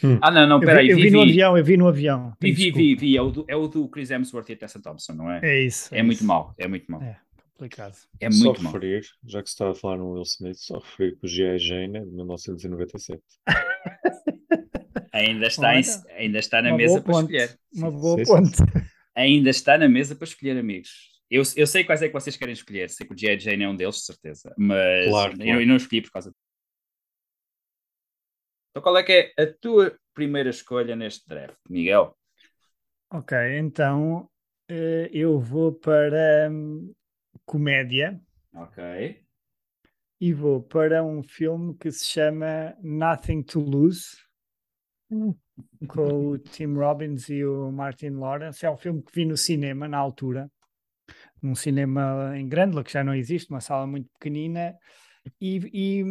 [0.02, 0.18] Hum.
[0.20, 0.90] Ah, não, não, peraí.
[0.90, 2.36] Eu, vi, eu vi, vi, no avião, eu vi no avião.
[2.40, 4.82] Vi, vi, vi, vi, é o, do, é o do Chris Hemsworth e a Tessa
[4.82, 5.40] Thompson, não é?
[5.42, 5.94] É isso.
[5.94, 6.26] É, é muito isso.
[6.26, 7.00] mau, é muito mau.
[7.00, 7.16] É
[7.54, 7.96] complicado.
[8.20, 11.16] É muito só referir, já que se estava a falar no Will Smith, só referir
[11.16, 11.58] que o G.I.
[11.58, 13.22] Jane é de 1997.
[15.12, 17.34] ainda está, Olha, em, ainda está na mesa para ponte.
[17.34, 17.58] escolher.
[17.74, 18.56] Uma boa sim, ponte.
[18.56, 18.64] Sim.
[19.14, 21.13] Ainda está na mesa para escolher, amigos.
[21.30, 22.90] Eu, eu sei quais é que vocês querem escolher.
[22.90, 23.40] Sei que o G.I.
[23.40, 24.54] Jane é um deles, de certeza.
[24.56, 25.50] Mas claro, claro.
[25.50, 26.32] Eu, eu não escolhi por causa
[28.74, 32.18] então, qual é que é a tua primeira escolha neste draft, Miguel?
[33.08, 34.28] Ok, então
[34.68, 36.92] uh, eu vou para um,
[37.46, 38.20] comédia.
[38.52, 39.22] Ok.
[40.20, 44.16] E vou para um filme que se chama Nothing to Lose,
[45.86, 48.66] com o Tim Robbins e o Martin Lawrence.
[48.66, 50.50] É um filme que vi no cinema na altura,
[51.44, 54.74] num cinema em Grândola, que já não existe, uma sala muito pequenina.
[55.40, 56.04] E, e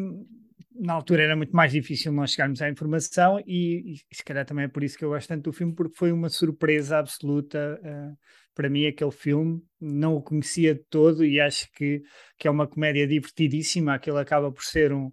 [0.76, 4.66] na altura era muito mais difícil nós chegarmos à informação e, e, se calhar também
[4.66, 8.18] é por isso que eu gosto tanto do filme, porque foi uma surpresa absoluta uh,
[8.56, 12.02] para mim aquele filme, não o conhecia de todo e acho que,
[12.38, 15.12] que é uma comédia divertidíssima, aquele acaba por ser um,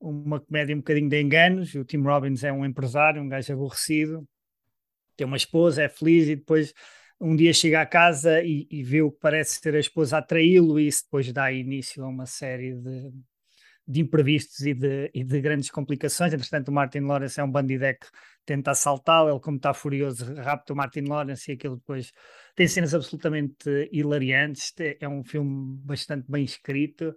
[0.00, 4.26] uma comédia um bocadinho de enganos, o Tim Robbins é um empresário, um gajo aborrecido,
[5.16, 6.72] tem uma esposa, é feliz e depois
[7.20, 10.22] um dia chega à casa e, e vê o que parece ser a esposa a
[10.22, 13.12] traí-lo e isso depois dá início a uma série de
[13.90, 16.34] de imprevistos e de, e de, grandes complicações.
[16.34, 18.06] Entretanto, o Martin Lawrence é um bandideco
[18.48, 22.12] tenta assaltá-lo, ele, como está furioso, rapta o Martin Lawrence e aquilo depois
[22.56, 24.72] tem cenas absolutamente hilariantes.
[25.00, 27.14] É um filme bastante bem escrito.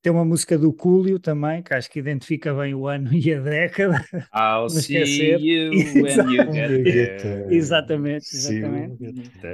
[0.00, 3.40] Tem uma música do Cúlio também, que acho que identifica bem o ano e a
[3.40, 4.04] década.
[4.32, 5.70] I'll see you
[6.02, 7.54] when you get there.
[7.54, 8.98] Exatamente, exatamente.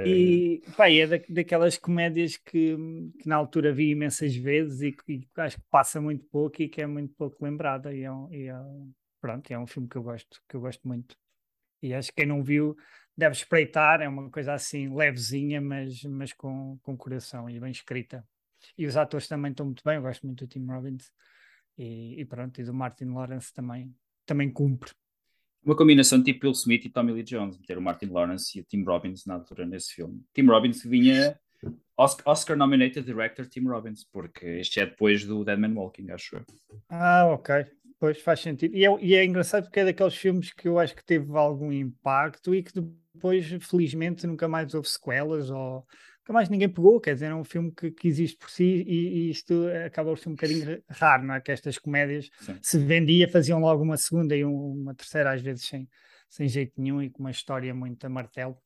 [0.05, 2.77] E pá, é da, daquelas comédias que,
[3.19, 6.81] que na altura vi imensas vezes e que acho que passa muito pouco e que
[6.81, 7.91] é muito pouco lembrada.
[7.93, 8.55] E é, um, e é,
[9.19, 11.15] pronto, é um filme que eu gosto, que eu gosto muito.
[11.81, 12.75] E acho que quem não viu
[13.17, 18.23] deve espreitar, é uma coisa assim levezinha, mas, mas com, com coração e bem escrita.
[18.77, 21.11] E os atores também estão muito bem, eu gosto muito do Tim Robbins.
[21.77, 23.93] E, e pronto, e do Martin Lawrence também,
[24.25, 24.91] também cumpre.
[25.63, 28.63] Uma combinação tipo Will Smith e Tommy Lee Jones, ter o Martin Lawrence e o
[28.63, 30.23] Tim Robbins na altura nesse filme.
[30.33, 31.37] Tim Robbins vinha
[31.97, 36.45] Oscar nominated director Tim Robbins, porque este é depois do Dead Man Walking, acho eu.
[36.89, 37.65] Ah, ok.
[37.99, 38.75] Pois faz sentido.
[38.75, 41.71] E é, e é engraçado porque é daqueles filmes que eu acho que teve algum
[41.71, 45.85] impacto e que depois, felizmente, nunca mais houve sequelas ou
[46.25, 46.99] nunca mais ninguém pegou.
[46.99, 50.17] Quer dizer, é um filme que, que existe por si e, e isto acaba por
[50.17, 51.39] ser um bocadinho raro, não é?
[51.41, 52.57] Que estas comédias Sim.
[52.61, 55.87] se vendia, faziam logo uma segunda e um- uma terceira, às vezes sem,
[56.27, 58.57] sem jeito nenhum e com uma história muito a martelo.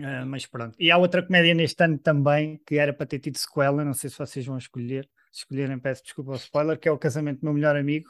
[0.00, 0.76] Ah, mas pronto.
[0.78, 4.08] E há outra comédia neste ano também que era para ter tido sequela, não sei
[4.08, 5.08] se vocês vão escolher.
[5.32, 8.08] Se escolherem, peço desculpa ao spoiler, que é o Casamento do Meu Melhor Amigo,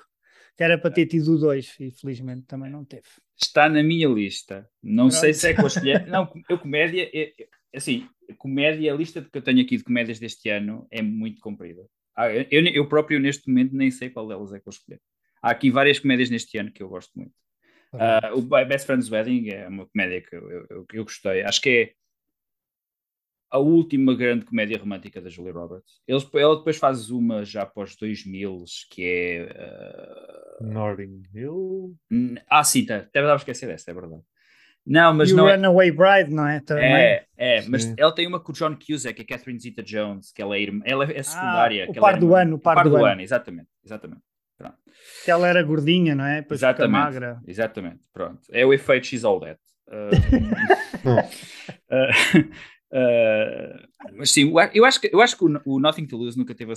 [0.57, 3.07] que era para ter tido o 2 e felizmente também não teve.
[3.41, 4.69] Está na minha lista.
[4.83, 5.41] Não sei Pronto.
[5.41, 6.07] se é que vou escolher.
[6.09, 10.19] Não, eu comédia, é- é- assim, comédia, a lista que eu tenho aqui de comédias
[10.19, 11.87] deste ano é muito comprida.
[12.17, 15.01] Ah, eu, eu- próprio, neste momento, nem sei qual delas é que vou escolher.
[15.41, 17.33] Há aqui várias comédias neste ano que eu gosto muito.
[17.93, 21.43] Ah, o Best Friends Wedding é uma comédia que eu, eu, eu gostei.
[21.43, 21.93] Acho que é
[23.51, 26.01] a última grande comédia romântica da Julia Roberts.
[26.07, 29.49] Eles, ela depois faz uma já após 2000, que é.
[30.61, 31.97] Notting Hill.
[32.49, 32.97] Ah, sim, tá.
[32.97, 34.23] até estava a esquecer dessa, é verdade.
[34.89, 35.55] Não, mas e o não é.
[35.57, 36.61] Runaway Bride, não é?
[36.61, 36.85] Também.
[36.85, 37.95] É, é, mas Sim.
[37.99, 40.83] ela tem uma com o John Cusack, a Catherine Zeta Jones, que ela é, irmã,
[40.85, 41.85] ela é secundária.
[41.85, 43.21] Ah, o que par ela é do ano, o par do ano.
[43.21, 44.23] exatamente, exatamente.
[44.57, 44.77] Pronto.
[45.25, 46.41] Que ela era gordinha, não é?
[46.41, 47.41] Depois fica exatamente, magra.
[47.47, 48.41] exatamente, pronto.
[48.51, 49.61] É o efeito She's All That.
[51.05, 51.21] Ah,
[51.91, 52.09] ah,
[52.93, 56.55] ah, mas sim, eu acho que, eu acho que o, o Nothing to Lose nunca
[56.55, 56.73] teve.
[56.73, 56.77] a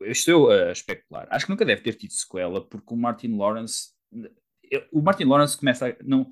[0.00, 1.26] eu estou a especular.
[1.30, 3.90] Acho que nunca deve ter tido sequela, porque o Martin Lawrence.
[4.70, 5.96] eu- O Martin Lawrence começa a.
[6.04, 6.26] Não,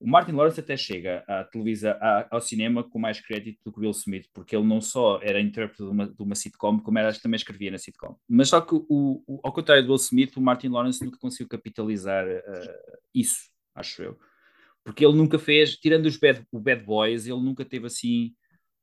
[0.00, 1.94] o Martin Lawrence até chega à televisão,
[2.30, 5.40] ao cinema com mais crédito do que o Will Smith, porque ele não só era
[5.40, 8.16] intérprete de uma, de uma sitcom, como era, também escrevia na sitcom.
[8.28, 11.48] Mas só que, o, o- ao contrário do Will Smith, o Martin Lawrence nunca conseguiu
[11.48, 12.74] capitalizar ah,
[13.14, 14.18] isso, acho eu.
[14.84, 18.34] Porque ele nunca fez, tirando os bad, o Bad Boys, ele nunca teve assim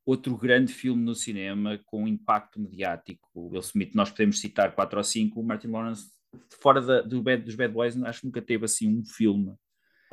[0.05, 3.27] outro grande filme no cinema com impacto mediático.
[3.33, 6.11] O Will Smith, nós podemos citar quatro ou cinco, o Martin Lawrence,
[6.61, 9.53] fora da- do bad, dos Bad Boys, acho que nunca teve assim um filme.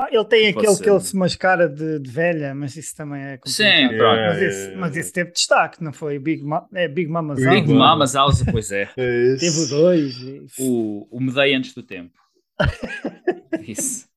[0.02, 3.22] Ah, ele tem que aquele que ele se mascara de, de velha, mas isso também
[3.22, 3.96] é Sim, complicado.
[3.98, 4.20] pronto.
[4.20, 6.18] Mas, É, esse, é, mas esse teve destaque, não foi?
[6.18, 7.60] Big, Ma é, Big Mama's Big House.
[7.60, 7.86] Big Mama.
[7.86, 8.82] Mama's House, pois é.
[8.96, 9.70] É Teve o esse.
[9.70, 10.16] 2.
[10.22, 10.46] E...
[10.58, 12.18] O, o Medei antes do tempo.
[13.66, 14.08] Isso.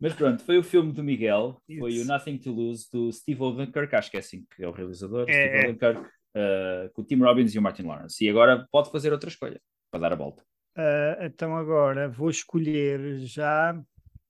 [0.00, 2.08] Mas pronto, foi o filme do Miguel, foi o Isso.
[2.08, 5.32] Nothing to Lose do Steve Odenkirk, acho que é assim que é o realizador, É,
[5.32, 5.60] Steve é.
[5.60, 8.22] Odenkirk, uh, com o Tim Robbins e o Martin Lawrence.
[8.24, 9.60] E agora pode fazer outra escolha
[9.92, 10.42] para dar a volta.
[10.76, 13.78] Ah, então agora vou escolher já.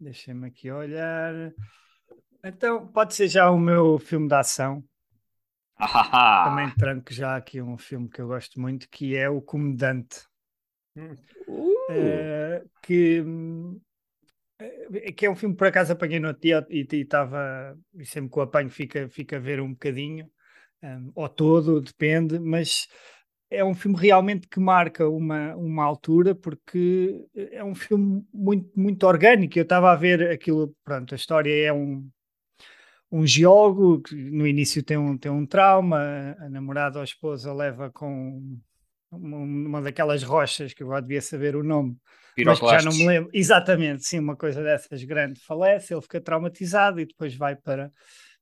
[0.02, 1.54] Deixa-me aqui olhar.
[2.44, 4.84] Então, pode ser já o meu filme de ação.
[5.78, 10.26] Ah, Também tranco já aqui um filme que eu gosto muito, que é O Comandante.
[11.48, 13.22] Uh, Eh, que,
[14.58, 18.04] eh, que é um filme que por acaso apanhei no outro dia e estava, e
[18.06, 20.30] sempre que o apanho fica, fica a ver um bocadinho,
[20.82, 22.88] hum, ou todo, depende, mas
[23.52, 29.06] é um filme realmente que marca uma, uma altura porque é um filme muito, muito
[29.06, 29.58] orgânico.
[29.58, 32.08] Eu estava a ver aquilo, pronto, a história é um,
[33.10, 37.52] um geólogo que no início tem um, tem um trauma, a namorada ou a esposa
[37.52, 38.58] leva com
[39.10, 41.96] uma, uma daquelas rochas que eu agora devia saber o nome,
[42.44, 43.30] mas que já não me lembro.
[43.34, 47.92] Exatamente, sim, uma coisa dessas grande falece, ele fica traumatizado e depois vai para,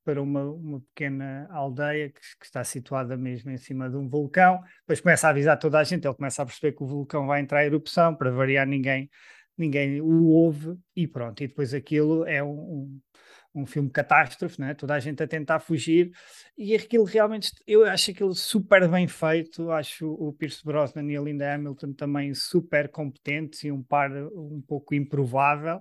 [0.05, 4.61] para uma, uma pequena aldeia que, que está situada mesmo em cima de um vulcão.
[4.81, 7.41] Depois começa a avisar toda a gente, ele começa a perceber que o vulcão vai
[7.41, 9.11] entrar em erupção, para variar ninguém,
[9.57, 11.43] ninguém o ouve e pronto.
[11.43, 13.01] E depois aquilo é um, um,
[13.55, 14.75] um filme catástrofe, né?
[14.75, 16.13] toda a gente a tentar fugir
[16.57, 21.21] e aquilo realmente, eu acho aquilo super bem feito, acho o Pierce Brosnan e a
[21.21, 25.81] Linda Hamilton também super competentes e um par um pouco improvável,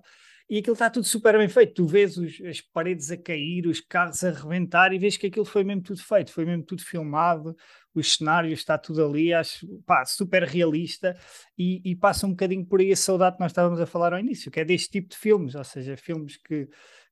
[0.49, 3.79] e aquilo está tudo super bem feito, tu vês os- as paredes a cair, os
[3.79, 7.55] carros a rebentar e vês que aquilo foi mesmo tudo feito, foi mesmo tudo filmado,
[7.93, 11.15] os cenários está tudo ali, acho pá, super realista
[11.57, 14.19] e, e passa um bocadinho por aí a saudade que nós estávamos a falar ao
[14.19, 16.67] início, que é deste tipo de filmes, ou seja, filmes que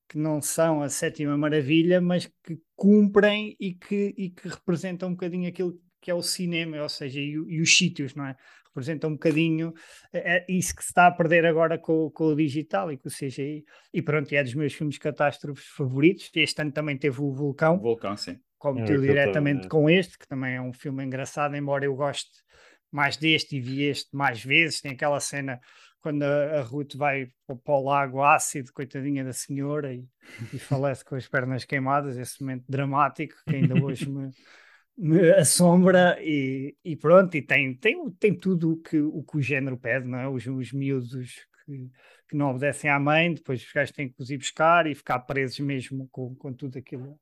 [0.09, 5.11] que não são a sétima maravilha, mas que cumprem e que, e que representam um
[5.11, 8.35] bocadinho aquilo que é o cinema, ou seja, e, e os sítios, não é?
[8.77, 9.73] Representam um bocadinho
[10.13, 13.09] é, é isso que se está a perder agora com, com o digital e com
[13.09, 13.65] o CGI.
[13.91, 16.29] E pronto, é dos meus filmes catástrofes favoritos.
[16.35, 18.39] Este ano também teve o Vulcão, O vulcão, sim.
[18.59, 19.69] competiu É, diretamente também, é.
[19.69, 22.29] com este, que também é um filme engraçado, embora eu goste
[22.91, 24.79] mais deste e vi este mais vezes.
[24.79, 25.59] Tem aquela cena
[25.99, 30.05] quando a, a Ruth vai para, o lago ácido, coitadinha da senhora, e,
[30.53, 34.29] e falece com as pernas queimadas, esse momento dramático que ainda hoje me
[35.37, 39.77] assombra e, e pronto, e tem, tem, tem tudo o que, o que o género
[39.77, 40.27] pede, não é?
[40.27, 41.89] Os, os miúdos que,
[42.29, 45.19] que não obedecem à mãe, depois os gajos têm que os ir buscar e ficar
[45.19, 47.19] presos mesmo com, com tudo aquilo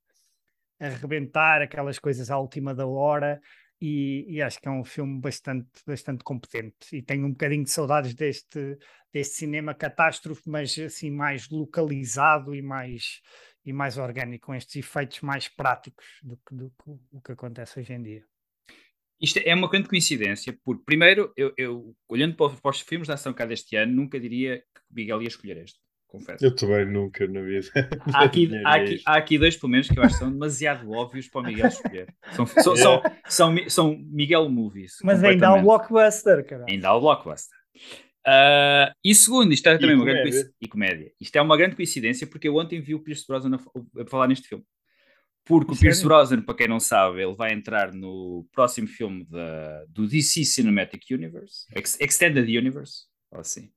[0.79, 3.41] a arrebentar, aquelas coisas à última da hora.
[3.79, 7.71] e, e acho que é um filme bastante, bastante competente e tenho um bocadinho de
[7.71, 8.77] saudades deste,
[9.13, 13.21] deste cinema catástrofe, mas assim mais localizado e mais,
[13.65, 17.79] e mais orgânico, com estes efeitos mais práticos do que, do que o que acontece
[17.79, 18.23] hoje em dia.
[19.19, 23.07] Isto é uma grande coincidência, porque primeiro, eu, eu olhando para os, para os filmes
[23.07, 26.45] da ação cá deste ano, nunca diria que Miguel ia escolher este, confesso.
[26.45, 27.67] Eu também nunca na vida.
[28.13, 30.91] Há aqui, há, aqui, há aqui dois, pelo menos, que eu acho que são demasiado
[30.91, 32.13] óbvios para o Miguel escolher.
[32.33, 34.97] São, são, são, são, são Miguel Movies.
[35.03, 36.65] Mas ainda há o blockbuster, cara.
[36.69, 37.57] Ainda há o blockbuster.
[38.27, 40.55] Uh, e segundo, isto é também uma grande coincidência.
[40.59, 41.11] E comédia.
[41.21, 44.47] Isto é uma grande coincidência porque eu ontem vi o Pierce Brosnan a, falar neste
[44.47, 44.63] filme.
[45.45, 49.85] Porque o Pierce Brosnan, para quem não sabe, ele vai entrar no próximo filme da,
[49.89, 51.67] do DC Cinematic Universe,
[51.99, 53.69] Extended Universe, ou assim.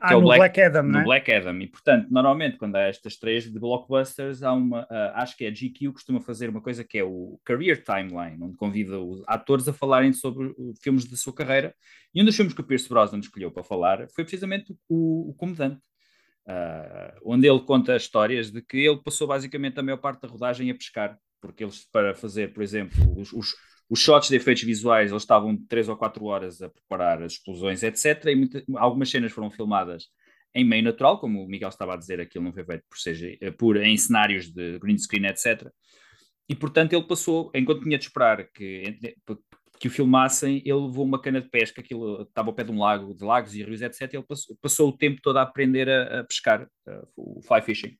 [0.00, 1.04] Ah, é no Black, Black Adam, no né?
[1.04, 1.60] Black Adam.
[1.60, 5.48] E, portanto, normalmente, quando há estas três de blockbusters, há uma, uh, acho que é
[5.48, 9.66] a GQ costuma fazer uma coisa que é o Career Timeline, onde convida os atores
[9.68, 11.74] a falarem sobre filmes da sua carreira.
[12.14, 15.34] E um dos filmes que o Pierce Brosnan escolheu para falar foi precisamente o, o
[15.34, 15.80] Comandante.
[16.46, 20.70] Uh, onde ele conta histórias de que ele passou basicamente a maior parte da rodagem
[20.70, 23.54] a pescar, porque eles, para fazer, por exemplo, os, os,
[23.88, 27.82] os shots de efeitos visuais, eles estavam 3 ou 4 horas a preparar as explosões,
[27.82, 28.24] etc.
[28.26, 30.08] E muita, algumas cenas foram filmadas
[30.54, 33.28] em meio natural, como o Miguel estava a dizer, aquilo não foi feito por, seja,
[33.58, 35.68] por em cenários de green screen, etc.
[36.48, 38.98] E portanto ele passou, enquanto tinha de esperar que,
[39.80, 42.78] que o filmassem, ele levou uma cana de pesca, aquilo estava ao pé de um
[42.78, 44.14] lago, de lagos e rios, etc.
[44.14, 47.96] Ele passou, passou o tempo todo a aprender a, a pescar, uh, o fly fishing.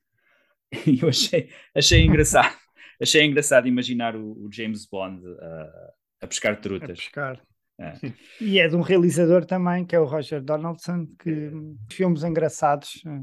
[0.87, 2.57] E eu achei, achei engraçado,
[3.01, 6.91] achei engraçado imaginar o, o James Bond uh, a pescar trutas.
[6.91, 7.41] A pescar.
[7.79, 7.93] É.
[8.39, 11.51] E é de um realizador também, que é o Roger Donaldson, que
[11.91, 13.21] filmes engraçados eh,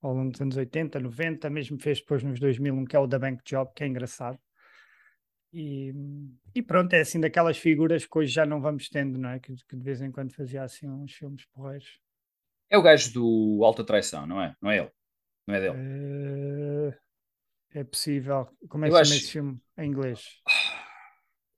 [0.00, 3.08] ao longo dos anos 80, 90, mesmo fez depois nos 2000 um que é o
[3.08, 4.38] The Bank Job, que é engraçado.
[5.52, 5.92] E,
[6.54, 9.40] e, pronto, é assim daquelas figuras que hoje já não vamos tendo, não é?
[9.40, 11.98] Que, que de vez em quando fazia assim uns filmes porreiros.
[12.70, 14.54] É o gajo do Alta Traição, não é?
[14.62, 14.90] Não é ele?
[15.48, 15.76] Não é dele?
[15.76, 16.98] É,
[17.74, 18.48] é possível.
[18.68, 19.14] Como é que chama acho...
[19.14, 20.24] esse filme em inglês?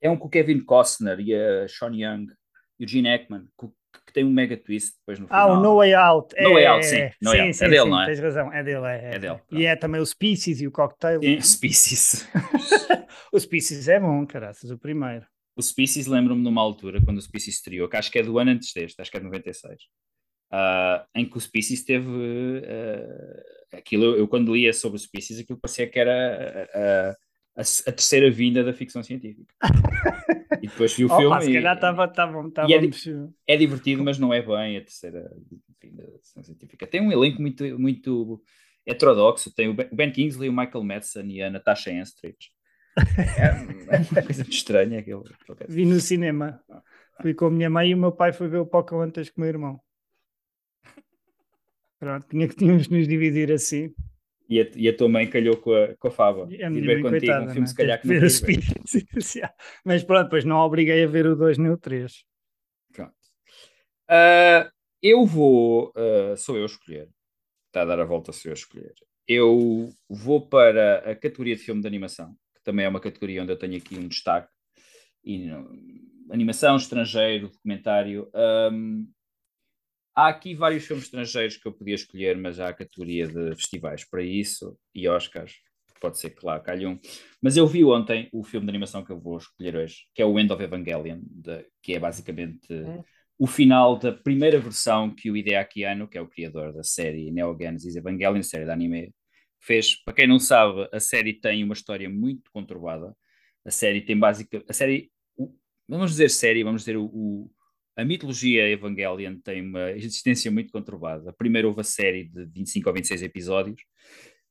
[0.01, 2.27] É um com o Kevin Costner e a Sean Young
[2.79, 5.49] e o Gene Hackman, que tem um mega twist depois no final.
[5.49, 6.35] Ah, o No Way Out.
[6.35, 7.09] No é, Way Out, sim.
[7.21, 8.05] No sim, Way sim, é dele, sim, não é?
[8.05, 8.85] Tens razão, é dele.
[8.85, 9.39] É, é, é dele.
[9.51, 11.19] E é também o Species e o Cocktail.
[11.23, 12.27] É, Species.
[13.31, 15.25] o Species é bom, caraças, o primeiro.
[15.55, 18.51] O Species lembro-me numa altura, quando o Species estreou, que acho que é do ano
[18.51, 19.81] antes deste, acho que é de 96.
[20.51, 25.59] Uh, em que o Species teve uh, aquilo, eu, quando lia sobre o Species, aquilo
[25.59, 27.15] parecia que era uh,
[27.55, 29.53] a, a, terceira vinda da ficção científica.
[30.61, 31.41] e depois vi o Opa, filme.
[31.41, 32.11] Se calhar estava.
[33.47, 35.31] É, é, divertido, mas não é bem a terceira
[35.81, 36.87] vinda da ficção científica.
[36.87, 38.41] Tem um elenco muito, muito
[38.85, 39.53] heterodoxo.
[39.53, 42.51] Tem o Ben Kingsley, o Michael Madsen e a Natasha Henstridge.
[43.37, 45.23] É, é uma coisa muito estranha aquilo.
[45.67, 46.61] Vi no cinema.
[47.21, 49.43] Fui com a minha mãe e o meu pai foi ver o Pocahontas com o
[49.43, 49.79] meu irmão.
[52.03, 53.93] Pronto, tinha que tínhamos nos dividir assim.
[54.49, 56.47] E a, e a tua mãe calhou com a, com a fava.
[56.49, 58.29] E a minha ver contigo coitada, um filme, se calhar que não ver
[59.85, 62.25] Mas pronto, depois não obriguei a ver o 2 nem o 3.
[62.91, 63.13] Pronto.
[64.09, 64.69] Uh,
[65.01, 65.93] eu vou.
[65.95, 67.09] Uh, sou eu a escolher.
[67.67, 68.93] Está a dar a volta, sou eu a escolher.
[69.25, 73.53] Eu vou para a categoria de filme de animação, que também é uma categoria onde
[73.53, 74.49] eu tenho aqui um destaque.
[75.23, 75.49] E,
[76.29, 78.29] animação, estrangeiro, documentário.
[78.35, 79.07] Um,
[80.15, 84.03] Há aqui vários filmes estrangeiros que eu podia escolher, mas há a categoria de festivais
[84.03, 85.55] para isso e Oscars.
[85.99, 86.99] Pode ser que lá calhe um.
[87.41, 90.25] Mas eu vi ontem o filme de animação que eu vou escolher hoje, que é
[90.25, 93.01] o End of Evangelion, de, que é basicamente é.
[93.39, 97.31] o final da primeira versão que o Hideaki Anno, que é o criador da série
[97.31, 99.13] Neo Genesis Evangelion, série de anime,
[99.61, 99.95] fez.
[100.03, 103.15] Para quem não sabe, a série tem uma história muito conturbada.
[103.65, 104.63] A série tem básica.
[104.67, 105.09] A série.
[105.87, 107.51] Vamos dizer série, vamos dizer o, o
[107.95, 111.33] a mitologia Evangelion tem uma existência muito conturbada.
[111.33, 113.81] Primeiro houve a série de 25 ou 26 episódios,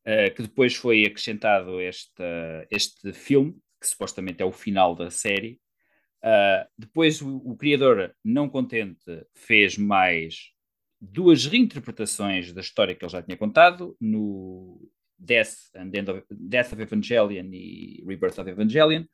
[0.07, 2.22] uh, que depois foi acrescentado este,
[2.70, 5.61] este filme, que supostamente é o final da série.
[6.22, 10.52] Uh, depois o, o, criador, não contente, fez mais
[11.00, 16.72] duas reinterpretações da história que ele já tinha contado no Death, and End of, Death
[16.72, 19.05] of Evangelion e Rebirth of Evangelion.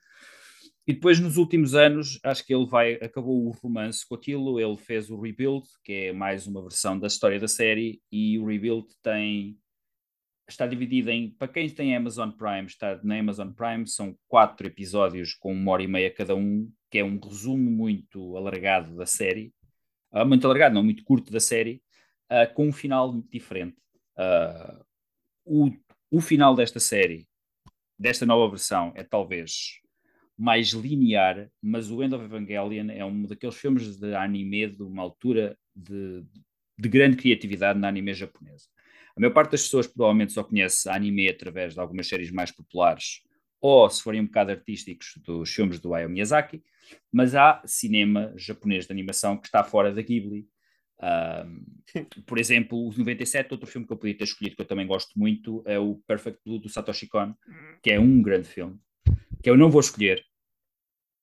[0.88, 4.78] E depois, nos últimos anos, acho que ele vai, acabou o romance com aquilo, ele
[4.78, 8.86] fez o Rebuild, que é mais uma versão da história da série, e o Rebuild
[9.02, 9.58] tem
[10.48, 15.34] está dividido em, para quem tem Amazon Prime, está na Amazon Prime, são quatro episódios
[15.34, 19.52] com uma hora e meia cada um, que é um resumo muito alargado da série,
[20.10, 21.82] uh, muito alargado, não, muito curto da série,
[22.32, 23.76] uh, com um final diferente.
[24.16, 24.82] Uh,
[25.44, 25.70] o,
[26.10, 27.28] o final desta série,
[27.98, 29.82] desta nova versão, é talvez
[30.38, 35.02] mais linear, mas o End of Evangelion é um daqueles filmes de anime de uma
[35.02, 36.24] altura de,
[36.78, 38.66] de grande criatividade na anime japonesa.
[39.16, 43.22] A maior parte das pessoas provavelmente só conhece anime através de algumas séries mais populares,
[43.60, 46.62] ou se forem um bocado artísticos, dos filmes do Hayao Miyazaki,
[47.10, 50.46] mas há cinema japonês de animação que está fora da Ghibli.
[51.00, 54.86] Um, por exemplo, o 97, outro filme que eu podia ter escolhido, que eu também
[54.86, 57.34] gosto muito, é o Perfect Blue do Satoshi Kon,
[57.82, 58.78] que é um grande filme,
[59.42, 60.24] que eu não vou escolher,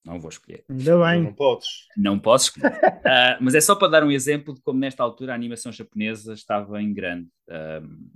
[0.06, 0.64] não vou escolher.
[0.70, 1.24] Ainda bem.
[1.24, 1.68] Não podes.
[1.98, 2.76] Não posso escolher.
[2.76, 6.34] uh, mas é só para dar um exemplo de como, nesta altura, a animação japonesa
[6.34, 7.28] estava em grande.
[7.50, 8.12] Um,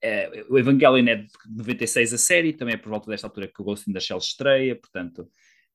[0.00, 3.60] é, o Evangelion é de 96 a série, também é por volta desta altura que
[3.60, 5.28] o Ghost in the Shell estreia, portanto.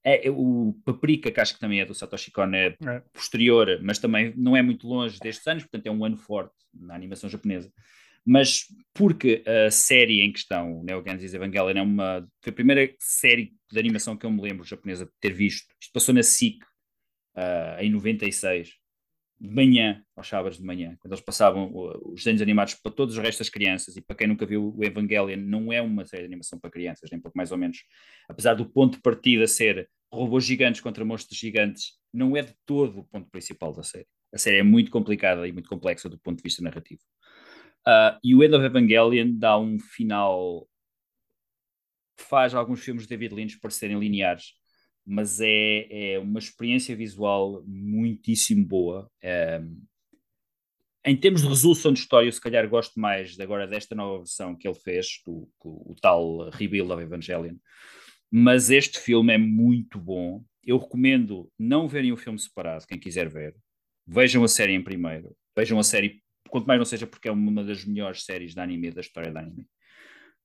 [0.04, 3.80] É, é, o Paprika, que acho que também é do Satoshi Kon, é, é posterior,
[3.84, 7.30] mas também não é muito longe destes anos, portanto é um ano forte na animação
[7.30, 7.72] japonesa
[8.26, 13.54] mas porque a série em questão, Neo Genesis Evangelion, é uma, foi a primeira série
[13.72, 15.74] de animação que eu me lembro japonesa de ter visto.
[15.82, 16.64] Isto passou na SIC
[17.36, 18.74] uh, em 96,
[19.40, 23.24] de manhã, aos sábados de manhã, quando eles passavam os desenhos animados para todos os
[23.24, 23.98] restos das crianças.
[23.98, 27.10] E para quem nunca viu o Evangelion, não é uma série de animação para crianças,
[27.10, 27.80] nem pouco mais ou menos.
[28.30, 33.00] Apesar do ponto de partida ser robôs gigantes contra monstros gigantes, não é de todo
[33.00, 34.06] o ponto principal da série.
[34.32, 37.02] A série é muito complicada e muito complexa do ponto de vista narrativo.
[37.88, 40.68] Uh, e o End of Evangelion dá um final
[42.16, 44.54] que faz alguns filmes de David Lynch parecerem lineares,
[45.06, 49.10] mas é, é uma experiência visual muitíssimo boa.
[51.04, 54.56] Em termos de resolução de história, eu se calhar gosto mais agora desta nova versão
[54.56, 57.56] que ele fez, do, o, o tal Rebuild of Evangelion.
[58.30, 60.44] Mas este filme é muito bom.
[60.64, 63.56] Eu recomendo não verem o filme separado, quem quiser ver.
[64.06, 65.36] Vejam a série em primeiro.
[65.56, 68.92] Vejam a série quanto mais não seja porque é uma das melhores séries de anime
[68.92, 69.66] da história da anime.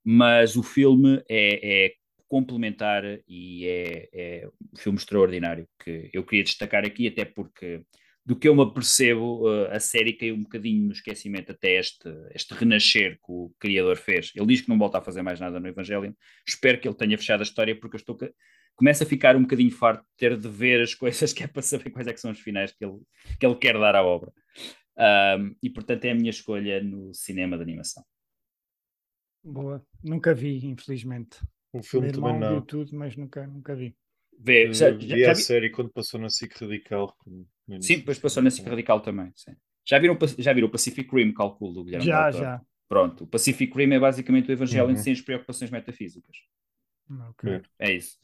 [0.04, 1.92] Mas o filme é, é
[2.28, 7.82] complementar e é, é, um filme extraordinário que eu queria destacar aqui, até porque
[8.24, 12.54] do que eu me apercebo, a série caiu um bocadinho no esquecimento até este, este
[12.54, 14.32] renascer que o criador fez.
[14.34, 16.12] Ele diz que não volta a fazer mais nada no Evangelion.
[16.44, 18.18] Espero que ele tenha fechado a história, porque eu estou
[18.76, 21.62] começa a ficar um bocadinho farto de ter de ver as coisas que é para
[21.62, 22.98] saber quais é que são os finais que ele,
[23.40, 24.32] que ele quer dar à obra.
[24.98, 28.04] Um, e portanto é a minha escolha no cinema de animação.
[29.44, 31.38] Boa, nunca vi, infelizmente.
[31.72, 32.60] O filme também não.
[32.60, 33.94] Vi tudo, mas nunca, nunca vi.
[34.38, 35.42] Vê, já, vi já, já a vi...
[35.42, 37.16] série quando passou na SIC Radical.
[37.80, 39.30] Sim, depois passou na SIC Radical também.
[39.34, 39.54] Sim.
[39.84, 42.60] Já viram, já viram o Pacific Rim, calculo, do Guilherme Já, já.
[42.88, 44.96] Pronto, o Pacific Rim é basicamente o Evangelho uhum.
[44.96, 46.36] sem as preocupações metafísicas.
[47.30, 47.62] Okay.
[47.78, 48.18] É isso.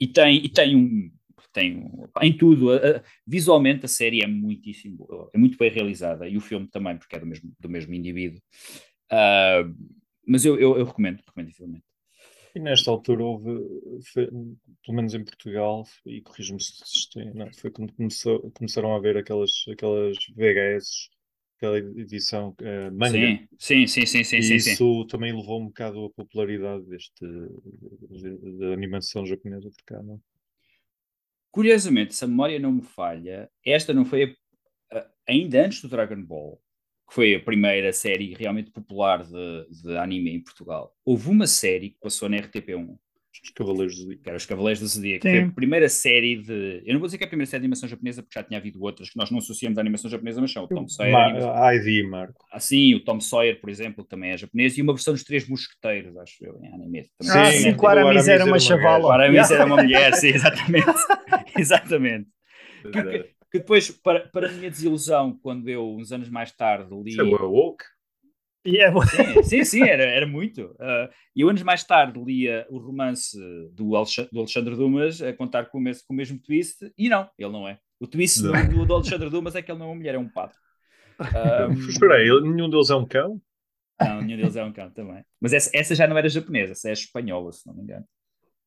[0.00, 1.12] E tem, e tem um,
[1.52, 1.90] tem
[2.22, 2.68] em tudo,
[3.26, 7.18] visualmente a série é muitíssimo, é muito bem realizada e o filme também, porque é
[7.18, 8.40] do mesmo, do mesmo indivíduo.
[9.12, 9.74] Uh,
[10.26, 11.84] mas eu, eu, eu, recomendo, recomendo visualmente.
[12.54, 13.50] E nesta altura houve,
[14.12, 18.96] foi, pelo menos em Portugal, e corrijo-me se tem, não, foi quando começou, começaram a
[18.96, 21.10] haver aquelas, aquelas VHS,
[21.58, 23.46] aquela edição uh, manga.
[23.58, 25.06] Sim, sim, sim, sim, sim, e sim, isso sim.
[25.06, 27.26] também levou um bocado a popularidade deste
[28.58, 30.20] da animação japonesa por cá, não?
[31.56, 34.36] Curiosamente, se a memória não me falha, esta não foi
[34.92, 36.60] a, ainda antes do Dragon Ball,
[37.08, 40.94] que foi a primeira série realmente popular de, de anime em Portugal.
[41.02, 42.98] Houve uma série que passou na RTP1
[43.46, 44.22] os Cavaleiros do Zodíaco.
[44.22, 45.22] Que era os Cavaleiros do Zodíaco.
[45.22, 46.82] Foi a primeira série de.
[46.84, 48.58] Eu não vou dizer que é a primeira série de animação japonesa, porque já tinha
[48.58, 51.12] havido outras que nós não associamos à animação japonesa, mas são o Tom Sawyer.
[51.12, 52.44] Ma ID, Marco.
[52.52, 55.48] Ah, sim, o Tom Sawyer, por exemplo, também é japonês, e uma versão dos Três
[55.48, 57.06] Mosqueteiros, acho eu, em anime.
[57.18, 57.42] Também.
[57.42, 59.06] Ah, sim, o Aramis era uma chavala.
[59.06, 60.86] O Aramis era uma mulher, sim, exatamente.
[61.58, 62.28] exatamente.
[62.82, 63.18] Que, que,
[63.50, 67.10] que, depois, para, para a minha desilusão, quando eu, uns anos mais tarde, li.
[67.10, 67.84] Isso é woke.
[68.66, 68.98] Yeah.
[68.98, 70.62] É sim, sim, sim, era, era muito.
[70.72, 73.38] Uh, e eu anos mais tarde lia o romance
[73.72, 77.08] do, Alexandre, do Alexandre Dumas a contar com o, mesmo, com o mesmo twist, e
[77.08, 77.78] não, ele não é.
[78.00, 78.52] O twist do,
[78.84, 80.56] do, Alexandre Dumas é que ele não é uma mulher, é um padre.
[81.18, 83.40] Um, Espera aí, nenhum deles é um cão?
[83.98, 85.24] Não, nenhum deles é um cão também.
[85.40, 88.04] Mas essa, essa já não era japonesa, essa é espanhola, se não me engano.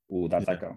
[0.08, 0.76] O Datacão.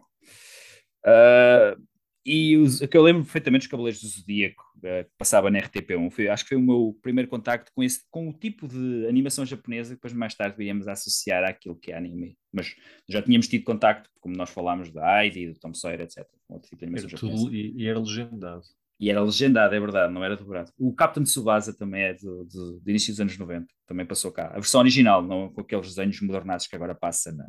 [1.07, 1.79] Yeah.
[1.79, 1.83] Uh,
[2.25, 6.11] e os, que eu lembro perfeitamente dos Cavaleiros do Zodíaco, uh, que passava na RTP1.
[6.11, 9.45] Foi, acho que foi o meu primeiro contacto com, esse, com o tipo de animação
[9.45, 12.37] japonesa que depois mais tarde viríamos a associar àquilo que é anime.
[12.53, 12.77] Mas
[13.09, 16.25] já tínhamos tido contacto, como nós falámos da Heidi, do Tom Sawyer, etc.
[16.47, 18.63] Com outro tipo de animação era tudo, e, e, era legendado.
[19.01, 20.71] E era legendado, é verdade, não era dobrado.
[20.79, 24.47] O Captain Tsubasa também é do, do, do, início dos anos 90, também passou cá.
[24.49, 27.45] A versão original, não com aqueles desenhos modernados que agora passa na,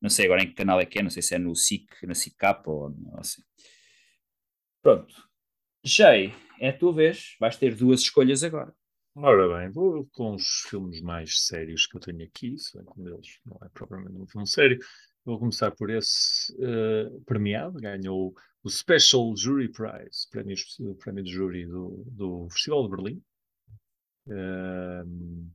[0.00, 1.86] não sei agora em que canal é que é, não sei se é no SIC,
[2.06, 3.42] na SICAP ou assim.
[4.82, 5.14] Pronto.
[5.84, 7.36] Jay, é a tua vez.
[7.40, 8.74] Vais ter duas escolhas agora.
[9.16, 13.00] Ora bem, vou com os filmes mais sérios que eu tenho aqui, se bem que
[13.00, 14.78] um deles não é propriamente um filme sério.
[15.24, 18.32] vou começar por esse eh, premiado, ganhou
[18.62, 23.22] o Special Jury Prize, prémio, espe- prémio de júri do, do Festival de Berlim,
[24.30, 25.48] Ehm,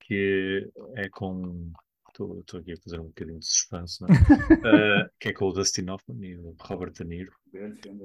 [0.00, 1.72] que é com.
[2.40, 4.12] Estou aqui a fazer um bocadinho de suspense, não é?
[4.12, 7.32] Eh, que é com o Dustin Hoffman e o Robert De Niro,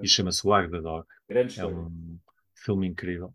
[0.02, 1.08] e chama-se Wag the Dog.
[1.28, 2.20] Grande É um
[2.56, 3.34] filme incrível.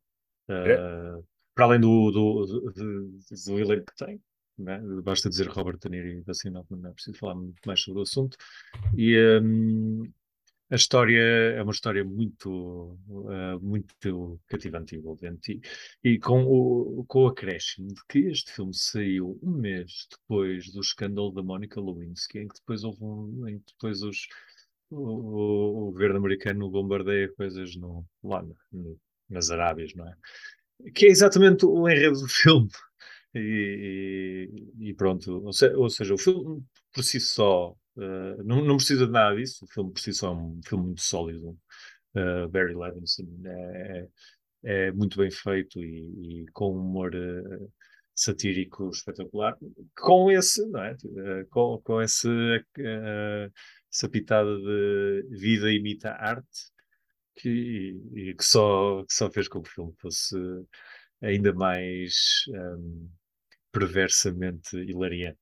[0.49, 0.79] É.
[0.79, 3.11] Uh, para além do, do, do, do,
[3.47, 4.21] do elenco que tem,
[4.57, 4.81] né?
[5.03, 8.01] basta dizer Robert De Niro e Dustin Hoffman, não é preciso falar muito mais sobre
[8.01, 8.37] o assunto.
[8.97, 10.05] E um,
[10.71, 11.19] a história
[11.57, 15.61] é uma história muito, uh, muito cativante e envolvente.
[16.05, 20.71] E, e com, o, com o acréscimo de que este filme saiu um mês depois
[20.73, 24.27] do escândalo da Monica Lewinsky, em que depois houve um, em que depois os,
[24.91, 28.99] o, o- governo americano bombardeia coisas no, lá no- no-
[29.31, 30.13] nas Arábias, não é?
[30.95, 32.69] Que é exatamente o enredo do filme.
[33.35, 34.49] E,
[34.81, 36.63] e- e pronto, ou, se- ou seja, o filme
[36.93, 39.65] por si só eh, não, não precisa de nada disso.
[39.65, 41.59] O filme por si só é um filme muito sólido.
[42.15, 44.09] Eh, Barry Levinson é,
[44.65, 47.69] é muito bem feito e, e com um humor eh,
[48.15, 49.57] satírico espetacular.
[49.97, 50.93] Com esse, não é?
[50.93, 52.29] Eh, com, com esse,
[52.79, 53.51] eh,
[53.93, 56.73] essa pitada de vida imita arte
[57.37, 60.37] que, e, que só, que só fez com que o filme fosse
[61.23, 63.09] ainda mais ehm,
[63.73, 65.39] perversamente hilariante.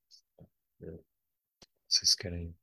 [2.04, 2.54] Se querem.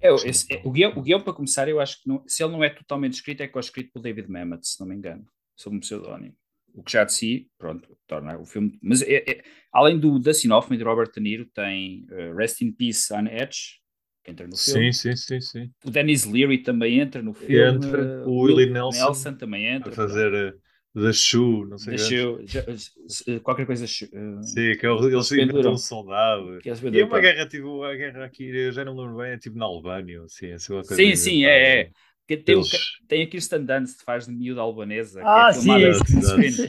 [0.00, 2.42] É, o- esse- é, o, guião, o guião, para começar, eu acho que não- se
[2.42, 4.94] ele não é totalmente escrito, é que é escrito por David Mamet, se não me
[4.94, 5.26] engano,
[5.56, 6.34] sob um pseudónimo.
[6.72, 8.78] O que já de si, pronto, torna o filme.
[8.80, 12.60] Mas é- é- além do Dustin Hoffman e de Robert De Niro, tem eh, Rest
[12.62, 13.80] in Peace on Edge,
[14.24, 14.92] que entra no filme.
[14.92, 15.70] Sim, sim, sim, sim.
[15.84, 17.56] O Dennis Leary também entra no filme.
[17.76, 18.24] Entra.
[18.26, 19.92] O Will Willie Nelson também A entra.
[19.92, 20.54] fazer eh,
[20.94, 23.84] The Shoe, não sei se- qualquer coisa.
[23.84, 25.58] eh, Sim, que é o- eles penduram.
[25.60, 26.60] inventam um soldado.
[26.60, 29.32] que eles E é uma guerra, tipo, a guerra aqui, eu já não lembro bem,
[29.32, 31.90] é tipo na Albânia, assim, assim uma coisa Sim, sim, é, é.
[32.26, 35.20] Que tem, o, Eles- ca- tem a Kirsten Dunst que faz de miúda albanesa.
[35.22, 36.68] Ah, que é filmada sim, sim.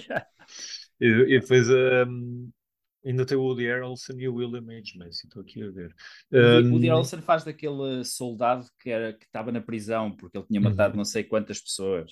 [0.99, 1.67] E, e depois
[2.07, 2.51] hum,
[3.05, 4.93] ainda tem o Woody Harrelson e o William H.
[4.97, 5.95] Macy, estou aqui a ver.
[6.31, 10.37] O Woody- Hum, Woody Harrelson faz daquele soldado que era que estava na prisão porque
[10.37, 10.97] ele tinha matado Uhum.
[10.97, 12.11] não sei quantas pessoas,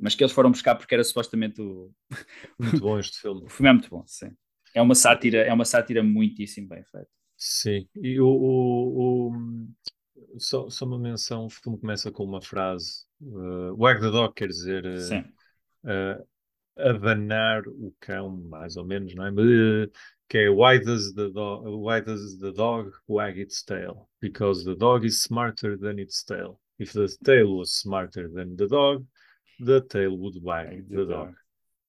[0.00, 1.90] mas que eles foram buscar porque era supostamente o,
[2.58, 3.42] muito bom este filme.
[3.42, 4.30] o filme é muito bom, sim.
[4.74, 7.08] É uma sátira, é uma sátira muitíssimo bem feita.
[7.36, 13.04] Sim, e o, o- o- só, só uma menção, o filme começa com uma frase,
[13.22, 15.24] uh, wag the dog quer dizer uh, Sim.
[15.84, 16.26] uh,
[16.78, 19.30] abanar o cão, mais ou menos, não é?
[19.32, 19.90] Uh,
[20.28, 24.08] que é why does, the dog, why does the dog wag its tail?
[24.20, 26.60] Because the dog is smarter than its tail.
[26.78, 29.06] If the tail was smarter than the dog,
[29.64, 31.34] the tail would wag the dog.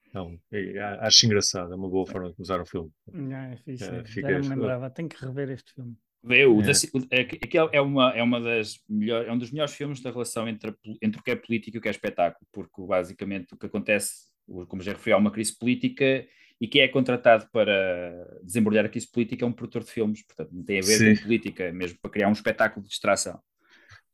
[0.09, 2.91] Então, é- a- acho engraçado, é uma boa forma de começar o filme.
[3.13, 4.03] Não, é fixe, É, é.
[4.03, 4.89] fica- Já não me lembrava.
[4.89, 5.95] Tenho que rever este filme.
[6.23, 6.65] O É.
[6.65, 10.11] da- é, aquele é uma, é uma das melhor, é um dos melhores filmes da
[10.11, 13.53] relação entre, a entre o que é político e o que é espetáculo, porque basicamente
[13.53, 14.29] o que acontece,
[14.67, 16.27] como já referi, há uma crise política
[16.59, 20.51] e quem é contratado para desembrulhar a crise política é um produtor de filmes, portanto
[20.53, 21.15] não tem a ver Sim.
[21.15, 23.41] com política, é mesmo para criar um espetáculo de distração.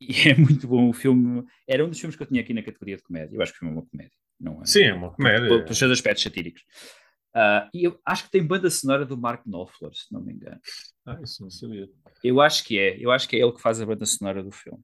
[0.00, 2.62] E é muito bom o filme, era um dos filmes que eu tinha aqui na
[2.62, 4.66] categoria de comédia, eu acho que o filme é uma comédia, não é?
[4.66, 5.48] Sim, é uma comédia.
[5.48, 6.62] Pel- Pelos seus aspectos satíricos.
[7.34, 10.60] Ah, e eu acho que tem banda sonora do Mark Knopfler, se não me engano.
[11.04, 11.88] Ah, isso não sabia.
[12.22, 14.50] Eu acho que é, eu acho que é ele que faz a banda sonora do
[14.50, 14.80] filme.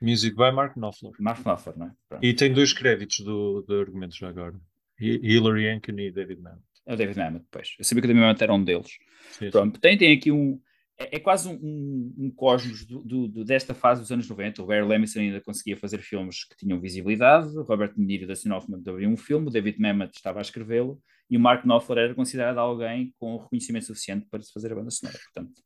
[0.00, 1.12] Music by Mark Knopfler.
[1.18, 1.92] Mark Knopfler, não é?
[2.08, 2.24] Pronto.
[2.24, 4.54] E tem dois créditos do, do argumento já agora.
[5.00, 6.58] Hi- Hillary Anken e David Mann.
[6.86, 7.74] É o David Mamet, depois.
[7.78, 8.98] Eu sabia que o David Mamet era um deles.
[9.30, 10.60] Sim, Pronto, tem, tem aqui um.
[10.96, 14.62] É, é quase um, um, um cosmos do, do- do- desta fase dos anos 90.
[14.62, 17.48] O Barry Levinson ainda conseguia fazer filmes que tinham visibilidade.
[17.58, 19.48] O Robert De Niro da Hoffman abriu um filme.
[19.48, 21.00] O David Mamet estava a escrevê-lo.
[21.28, 24.90] E o Mark Knopfler era considerado alguém com reconhecimento suficiente para se fazer a banda
[24.90, 25.18] sonora.
[25.18, 25.60] Portanto,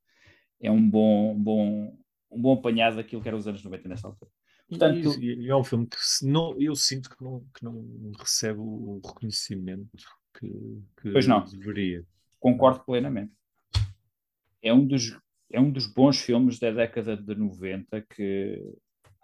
[0.63, 1.99] é um bom, um bom,
[2.31, 4.31] um bom apanhado daquilo que era os anos 90 nessa altura.
[4.69, 8.61] Portanto- e, e é um filme que não, eu sinto que não, que não recebe
[8.61, 9.89] o reconhecimento
[10.39, 10.49] que,
[11.03, 11.45] que Pois não.
[11.45, 12.05] deveria.
[12.39, 13.33] Concordo plenamente.
[14.63, 15.17] É um dos,
[15.53, 18.61] é um dos bons filmes da década de 90 que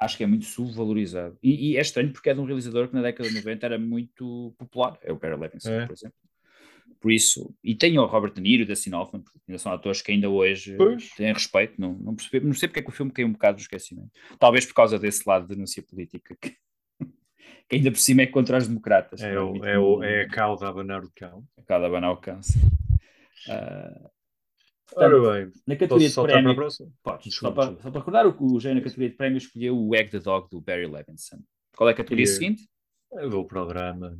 [0.00, 1.38] acho que é muito subvalorizado.
[1.42, 3.78] E, e é estranho porque é de um realizador que na década de 90 era
[3.78, 4.98] muito popular.
[5.02, 5.86] É o Barry Levinson, É.
[5.86, 6.16] por exemplo.
[7.00, 9.70] Por isso, e tem o Robert De Niro e o Dustin Hoffman, porque ainda são
[9.72, 11.10] atores que ainda hoje Pois.
[11.10, 11.78] têm respeito.
[11.78, 14.10] Não, não, percebi, não sei porque é que o filme caiu um bocado do esquecimento.
[14.38, 16.56] Talvez por causa desse lado de denúncia política, que,
[17.68, 19.20] que ainda por cima é contra os democratas.
[19.22, 20.02] É, o, é, o, comum.
[20.02, 21.44] é a cauda a abanar o cão.
[21.66, 22.18] Cada banal
[24.96, 26.90] Ora portanto, bem, na categoria de saltar para a prémio, próxima?
[27.02, 27.26] podes.
[27.26, 30.10] Desculpa, só, para, só para recordar, o, o na categoria de prémio escolheu o Egg
[30.10, 31.38] the Dog do Barry Levinson.
[31.76, 32.68] Qual é a categoria E- seguinte?
[33.12, 34.18] Eu vou para o drama.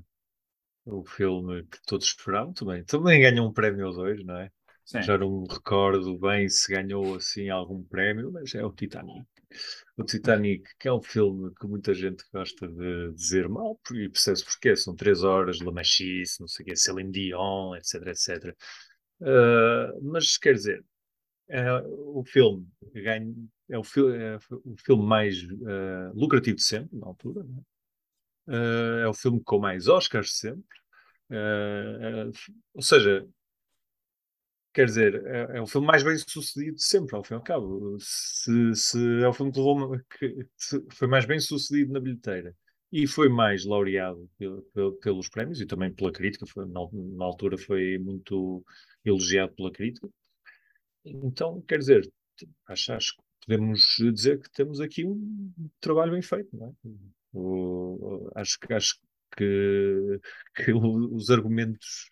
[0.86, 2.84] O filme que todos esperavam também.
[2.84, 4.50] Também ganha um prémio ou dois, não é?
[4.84, 5.02] Sim.
[5.02, 9.24] Já não me recordo bem se ganhou assim algum prémio, mas é o Titanic.
[9.96, 14.44] O Titanic, que é um filme que muita gente gosta de dizer mal, e percebe-se
[14.44, 14.76] porquê.
[14.76, 18.56] São três horas, La Machice, não sei o quê, Celine Dion, etc, etc.
[19.20, 20.84] Uh, mas quer dizer,
[21.48, 23.34] é, o filme ganha,
[23.70, 27.44] é, o, fi é o filme mais uh, lucrativo de sempre, na altura.
[28.46, 30.78] Uh, é o filme com mais Oscars de sempre.
[32.74, 33.26] ou seja,
[34.74, 37.42] quer dizer, é, é, o filme mais bem sucedido de sempre, ao fim e ao
[37.42, 37.96] cabo.
[38.00, 42.54] Se, se é o filme que, levou, que foi mais bem sucedido na bilheteira
[42.92, 44.28] e foi mais laureado
[45.02, 48.64] pelos prémios e também pela crítica, foi, na, na, altura foi muito
[49.04, 50.08] elogiado pela crítica.
[51.04, 52.10] Então, quer dizer,
[52.66, 56.72] acho, que podemos dizer que temos aqui um trabalho bem feito, não é?
[57.32, 58.98] O, acho, acho
[59.36, 60.20] que,
[60.54, 62.08] que os argumentos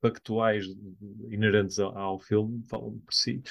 [0.00, 0.66] factuais
[1.30, 3.42] inerentes ao, ao filme falam por si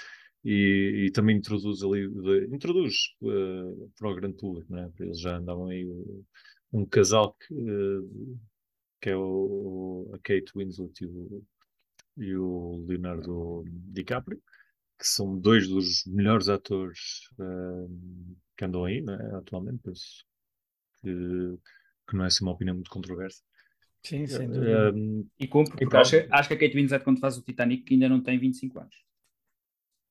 [0.43, 2.05] e, e, também introduz ali
[2.53, 4.91] introduz uh, para o grande público, não é?
[4.99, 5.83] Eles já andavam aí
[6.71, 8.39] um casal que, uh,
[9.01, 11.43] que é o, a Kate Winslet e o,
[12.17, 14.41] e o Leonardo DiCaprio,
[14.97, 19.35] que são dois dos melhores atores uh, que andam aí, é?
[19.35, 20.25] atualmente, penso
[21.01, 21.57] que,
[22.07, 23.41] que não é assim uma opinião muito controversa.
[24.03, 24.93] Sim, sem dúvida.
[24.93, 28.07] Um, e cumpre, porque acho, acho, que a Kate Winslet, quando faz o Titanic, ainda
[28.07, 28.95] não tem 25 anos.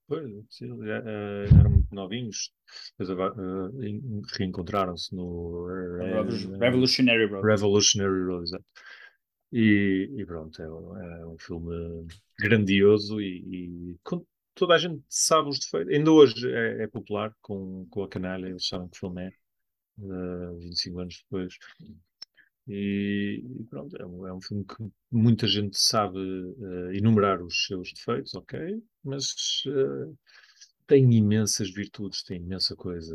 [0.06, 2.52] Pois, sim, já, uh, eram muito novinhos,
[2.98, 7.46] depois uh, reencontraram-se no uh, Revolutionary Road.
[7.46, 8.64] Revolutionary Road, exato.
[9.56, 12.08] E, e pronto, é, é, um filme
[12.40, 13.98] grandioso e, e
[14.52, 15.94] toda a gente sabe os defeitos.
[15.94, 19.32] Ainda hoje é, é, popular com, com a canalha, eles sabem que filme é,
[19.98, 21.54] uh, 25 anos depois.
[22.66, 27.66] E, e pronto, é um, é um, filme que muita gente sabe uh, enumerar os
[27.66, 30.18] seus defeitos, ok, mas uh,
[30.84, 33.14] tem imensas virtudes, tem imensa coisa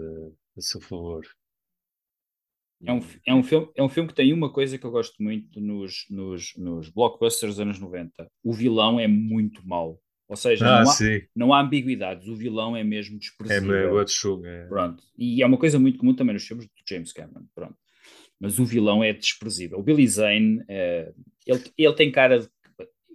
[0.57, 1.25] a seu favor.
[2.85, 5.21] É um, é, um filme, é um filme que tem uma coisa que eu gosto
[5.21, 8.27] muito nos, nos, nos blockbusters dos anos 90.
[8.43, 9.99] O vilão é muito mau.
[10.29, 10.95] Ou seja, ah, não, há,
[11.35, 13.99] não, há, ambiguidades, o vilão é mesmo é desprezível.
[13.99, 14.03] É,
[14.45, 15.03] é, Pronto.
[15.17, 17.45] E é uma coisa muito comum também nos filmes do James Cameron.
[17.53, 17.75] Pronto
[18.39, 19.79] mas o vilão é desprezível.
[19.79, 21.13] O Billy Zane, uh,
[21.45, 22.49] ele, ele tem cara de.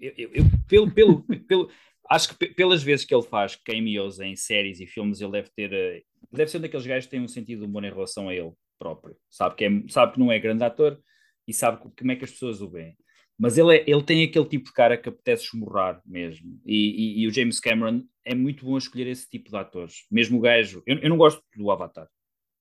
[0.01, 1.71] Eu, eu, eu, pelo, pelo, pelo,
[2.11, 5.73] acho que pelas vezes que ele faz cameos em séries e filmes, ele deve ter.
[5.73, 8.53] Uh, deve ser um daqueles gajos que tem um sentido humor em relação a ele
[8.85, 9.17] próprio.
[9.31, 11.01] Sabe que, é, sabe que não é grande ator
[11.49, 12.97] e sabe como é que as pessoas o veem.
[13.39, 16.61] Mas ele, é, ele tem aquele tipo de cara que apetece esmurrar mesmo.
[16.65, 20.07] E, e, e, o James Cameron é muito bom a escolher esse tipo de atores.
[20.11, 20.83] Mesmo o gajo.
[20.87, 22.09] Eu, eu não gosto do Avatar,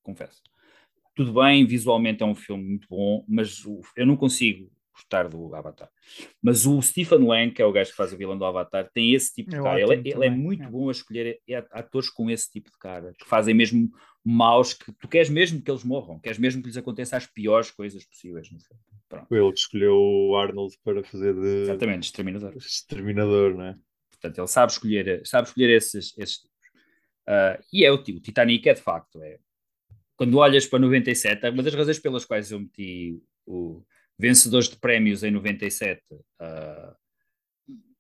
[0.01, 0.41] confesso
[1.15, 3.63] tudo bem, visualmente é um filme muito bom, mas
[3.95, 5.89] eu não consigo gostar do Avatar.
[6.41, 9.13] Mas o Stephen Lang, que é o gajo que faz a vilã do Avatar, tem
[9.13, 9.81] esse tipo de é cara.
[9.81, 10.67] Ele, é, ele, é muito é.
[10.67, 11.39] bom a escolher
[11.71, 13.89] atores com esse tipo de cara, que fazem mesmo
[14.23, 17.71] maus, que tu queres mesmo que eles morram, queres mesmo que lhes aconteça as piores
[17.71, 18.47] coisas possíveis.
[19.29, 21.63] Ele escolheu o Arnold para fazer de...
[21.63, 22.53] Exatamente, Exterminador.
[22.55, 23.75] Exterminador, não é?
[24.11, 26.53] Portanto, ele sabe escolher, sabe escolher esses, esses tipos.
[27.27, 29.37] Uh, e é o, o Titanic é de facto, é,
[30.15, 33.83] quando olhas para 97, uma das razões pelas quais eu meti o
[34.23, 36.95] vencedores de prémios em 97 uh, ah,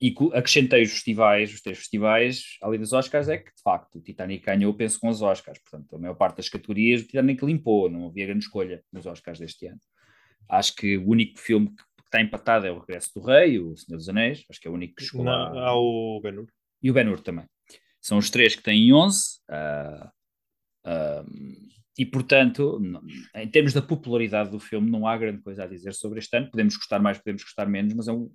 [0.01, 4.01] e acrescentei os festivais, os três festivais, além dos Oscars, é que de facto o
[4.01, 5.59] Titanic ganhou, penso, com os Oscars.
[5.59, 9.37] Portanto, a maior parte das categorias o Titanic limpou, não havia grande escolha nos Oscars
[9.37, 9.79] deste ano.
[10.49, 13.97] Acho que o único filme que está empatado é O Regresso do Rei, O Senhor
[13.97, 16.47] dos Anéis, acho que é o único que chegou Não, Há o Ben-Hur.
[16.81, 17.45] E o Ben-Hur também.
[18.01, 19.19] São os três que têm 11.
[19.49, 20.07] Uh,
[20.87, 22.81] uh, e, portanto,
[23.35, 26.49] em termos da popularidade do filme, não há grande coisa a dizer sobre este ano.
[26.49, 28.31] Podemos gostar mais, podemos gostar menos, mas é um,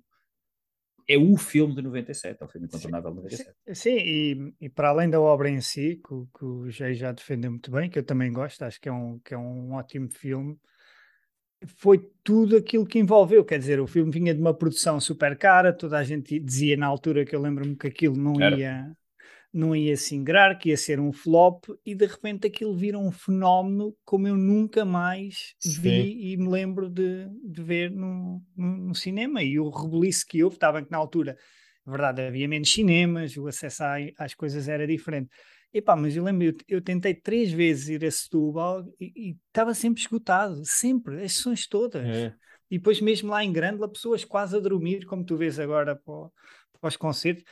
[1.07, 3.51] é o filme de 97, é o filme incontornável de 97.
[3.67, 7.11] Sim, sim e, e, para além da obra em si, que, que o Jay já
[7.11, 10.09] defendeu muito bem, que eu também gosto, acho que é um, que é um ótimo
[10.09, 10.57] filme,
[11.65, 13.43] foi tudo aquilo que envolveu.
[13.43, 16.87] Quer dizer, o filme vinha de uma produção super cara, toda a gente dizia na
[16.87, 18.57] altura que eu lembro-me que aquilo não Era.
[18.57, 18.91] ia
[19.51, 23.11] não ia se ingrar, que ia ser um flop, e de repente aquilo vira um
[23.11, 25.81] fenómeno como eu nunca mais Sim.
[25.81, 29.43] vi e me lembro de, de ver no, no, no, cinema.
[29.43, 31.35] E o rebuliço que houve, estava que na altura,
[31.85, 33.83] na verdade, havia menos cinemas, o acesso
[34.17, 35.29] às coisas era diferente.
[35.73, 40.01] Epá, mas eu lembro, eu, eu tentei três vezes ir a Setúbal e estava sempre
[40.01, 42.07] esgotado, sempre, as sessões todas.
[42.07, 42.33] É.
[42.71, 46.29] E depois mesmo lá em Grândola, pessoas quase a dormir, como tu vês agora para,
[46.79, 47.43] para os concertos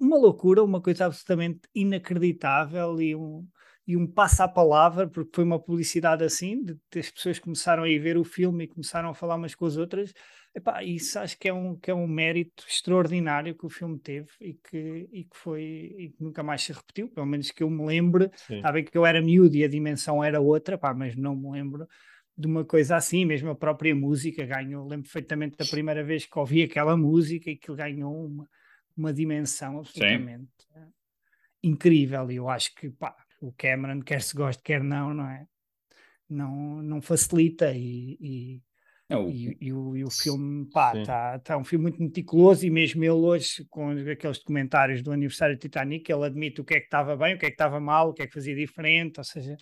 [0.00, 3.46] uma loucura, uma coisa absolutamente inacreditável e um,
[3.86, 7.82] e um passa a palavra, porque foi uma publicidade assim, de, de as pessoas começaram
[7.82, 10.12] a ir ver o filme e começaram a falar umas com as outras.
[10.54, 14.28] Epá, isso acho que é, um, que é um mérito extraordinário que o filme teve
[14.40, 17.70] e que, e que foi e que nunca mais se repetiu, pelo menos que eu
[17.70, 18.30] me lembre.
[18.48, 21.50] Está bem que eu era miúdo e a dimensão era outra, pá, mas não me
[21.50, 21.88] lembro
[22.36, 24.86] de uma coisa assim, mesmo a própria música ganhou.
[24.86, 28.48] Lembro perfeitamente da primeira vez que ouvi aquela música e que ganhou uma,
[28.96, 30.86] uma dimensão absolutamente eh,
[31.62, 32.30] incrível.
[32.30, 35.46] E eu acho que pá, o Cameron, quer se goste, quer não, não é?
[36.28, 38.62] Não, não facilita e, e,
[39.08, 40.98] Não, o- e, e o, o filme, pá, Sim.
[40.98, 45.56] está tá um filme muito meticuloso e mesmo ele hoje, com aqueles documentários do aniversário
[45.56, 47.80] do Titanic, ele admite o que é que estava bem, o que é que estava
[47.80, 49.56] mal, o que é que fazia diferente, ou seja,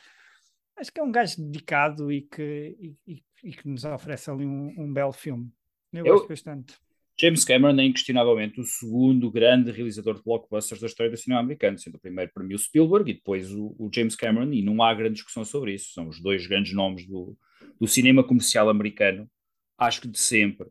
[0.76, 4.46] acho que é um gajo dedicado e que, e, e- e que nos oferece ali
[4.46, 5.52] um, um belo filme.
[5.92, 6.78] Eu, Eu- gosto bastante.
[7.20, 11.78] James Cameron é inquestionavelmente o segundo grande realizador de blockbusters da história do cinema americano,
[11.78, 14.82] sendo o primeiro para mim o Spielberg e depois o, o James Cameron, e não
[14.82, 15.92] há grande discussão sobre isso.
[15.92, 17.36] São os dois grandes nomes do,
[17.78, 19.30] do cinema comercial americano,
[19.76, 20.68] acho que de sempre,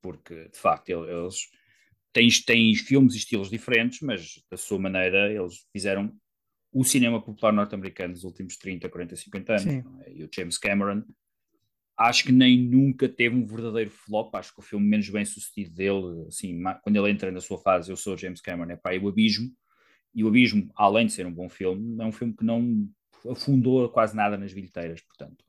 [0.00, 1.50] porque de facto ele- eles
[2.14, 6.10] têm, têm filmes e estilos diferentes, mas da sua maneira eles fizeram
[6.72, 9.66] o cinema popular norte-americano dos últimos 30, 40, 50 anos.
[9.66, 10.12] É?
[10.12, 11.02] E o James Cameron
[12.00, 14.34] acho que nem nunca teve um verdadeiro flop.
[14.34, 17.90] Acho que o filme menos bem sucedido dele, assim, quando ele entra na sua fase,
[17.92, 19.50] eu sou James Cameron, é para o Abismo.
[20.14, 22.88] E o Abismo, além de ser um bom filme, é um filme que não
[23.30, 25.44] afundou quase nada nas bilheteiras, portanto.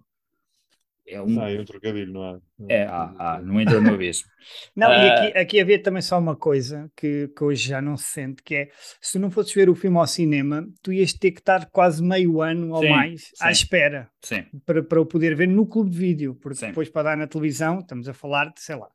[1.12, 1.42] É um.
[1.42, 2.40] Ah, é um trocadilho, não há?
[2.68, 4.30] É, ah, ah, não entra no abismo.
[4.76, 5.08] Não, e Ah.
[5.08, 8.56] aqui, aqui havia também só uma coisa que, que hoje já não se sente, que
[8.56, 8.70] é,
[9.02, 12.42] se não fosses ver o filme ao cinema, tu ias ter que estar quase meio
[12.42, 13.52] ano ou Sim, mais à sim.
[13.52, 16.68] espera Sim, para, para o poder ver no clube de vídeo, porque Sim.
[16.68, 18.90] depois para dar na televisão, estamos a falar de, sei lá,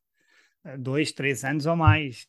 [0.78, 2.26] dois, três anos ou mais.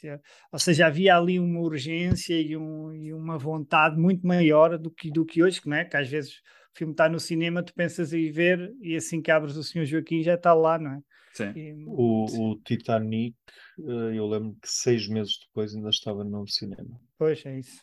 [0.51, 5.09] Ou seja, havia ali uma urgência e, um- e uma vontade muito maior do que,
[5.11, 5.85] do que hoje, que, não é?
[5.85, 6.41] que às vezes
[6.77, 9.83] o filme está no cinema, tu pensas em ver e assim que abres o Senhor
[9.83, 11.01] Joaquim já está lá, não é?
[11.33, 11.51] sim.
[11.55, 13.35] E- O, o Titanic,
[13.79, 17.01] eh, eu lembro que seis meses depois ainda estava no cinema.
[17.17, 17.81] Pois é isso.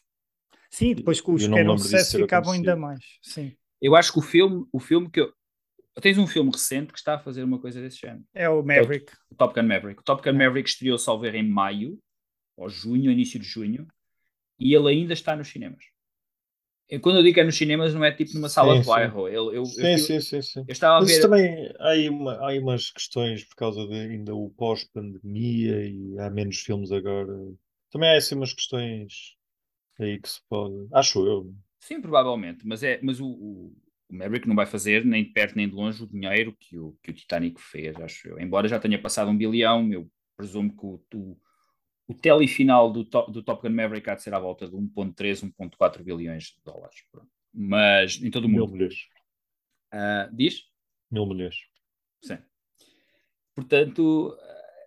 [0.71, 3.05] Sim, depois que os que eram sucesso ficavam ainda mais.
[3.21, 3.53] Sim.
[3.83, 5.33] Eu acho que o filme, o filme que eu.
[6.01, 8.25] Tens um filme recente que está a fazer uma coisa desse género.
[8.33, 9.13] É o Maverick.
[9.31, 10.01] O Top Gun Maverick.
[10.01, 11.99] O Top Gun Maverick estreou salvo em maio,
[12.57, 13.87] ou junho, início de junho,
[14.59, 15.85] e ele ainda está nos cinemas.
[17.01, 19.29] Quando eu digo que é nos cinemas, não é tipo numa sala Sim, de bairro.
[19.29, 20.67] Eu, eu, Sim, eu, sim, sim, sim.
[20.67, 21.21] eu estava a Mas ver.
[21.21, 26.19] também há aí, uma, há aí umas questões por causa de ainda o pós-pandemia e
[26.19, 27.33] há menos filmes agora.
[27.91, 29.37] Também há assim umas questões
[30.01, 30.89] aí que se pode.
[30.93, 31.55] Acho eu.
[31.81, 33.77] Sim, provavelmente, mas, é, mas o, o,
[34.09, 36.97] o Maverick não vai fazer nem de perto nem de longe o dinheiro que o,
[37.03, 38.41] que o Titanic fez, acho eu.
[38.41, 41.37] Embora já tenha passado um bilhão, eu presumo que o, o,
[42.07, 45.53] o telefinal do, top, do Top Gun Maverick há de ser à volta de 1.3,
[45.59, 46.97] 1.4 bilhões de dólares.
[47.11, 47.29] Pronto.
[47.53, 48.73] Mas em todo o Mil mundo.
[48.73, 49.09] milhões.
[49.93, 50.65] Ah, diz?
[51.11, 51.57] Mil milhões.
[52.23, 52.39] Sim.
[53.55, 54.37] Portanto,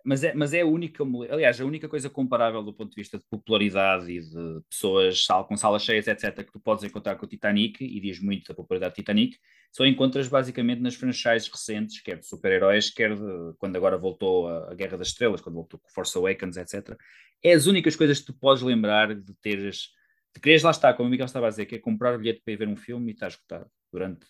[0.04, 3.18] mas é, mas é a única, aliás, a única coisa comparável do ponto de vista
[3.18, 7.28] de popularidade e de pessoas com salas cheias, etc., que tu podes encontrar com o
[7.28, 9.38] Titanic, e diz muito da popularidade do Titanic,
[9.70, 14.72] só encontras basicamente nas franchises recentes, quer de super-heróis, quer de quando agora voltou a,
[14.72, 16.96] a Guerra das Estrelas, quando voltou com Force Awakens, etc.
[17.42, 19.90] É as únicas coisas que tu podes lembrar de teres,
[20.34, 22.40] de quereres lá estar, como o Miguel estava a dizer, que é comprar o bilhete
[22.44, 24.26] para ir ver um filme e está esgotado durante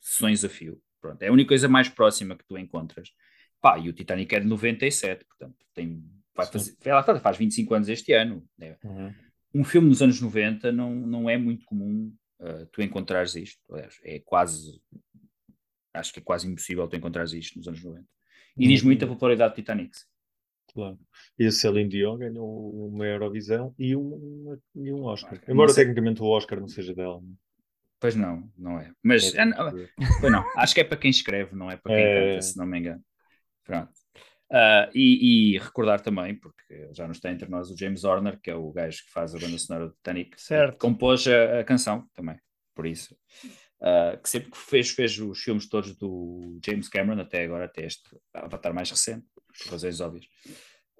[0.00, 0.80] sessões a fio.
[1.00, 3.10] Pronto, é a única coisa mais próxima que tu encontras.
[3.60, 7.36] Pá, e o Titanic é de 97, portanto, tem, vai fazer, vai lá está, faz
[7.36, 8.44] 25 anos este ano.
[8.56, 8.76] né?
[8.84, 9.14] Uhum.
[9.54, 13.60] Um filme nos anos 90 não, não é muito comum uh, tu encontrares isto.
[13.72, 14.80] Aliás, é quase,
[15.94, 18.06] acho que é quase impossível tu encontrares isto nos anos 90.
[18.58, 18.86] E diz Uhum.
[18.88, 19.96] muito a popularidade do Titanic.
[20.74, 20.98] Claro.
[21.38, 25.38] E a Celine Dion ganhou uma Eurovisão e um, e um Oscar.
[25.46, 27.20] Não Embora tecnicamente o Oscar não seja dela.
[27.20, 27.34] né?
[28.00, 28.90] Pois não, não é.
[29.02, 32.30] Mas, É, é, não, acho que é para quem escreve, não é para quem É.
[32.32, 33.02] canta, se não me engano.
[33.64, 33.92] Pronto.
[34.54, 38.50] Ah, e, e recordar também, porque já não está entre nós o James Horner, que
[38.50, 40.72] é o gajo que faz a banda sonora do Titanic, Certo.
[40.72, 42.36] que compôs a, a canção também,
[42.74, 43.16] por isso.
[43.80, 47.86] Ah, que sempre que fez, fez os filmes todos do James Cameron, até agora, até
[47.86, 48.02] este
[48.34, 50.26] Avatar mais recente, por razões óbvias.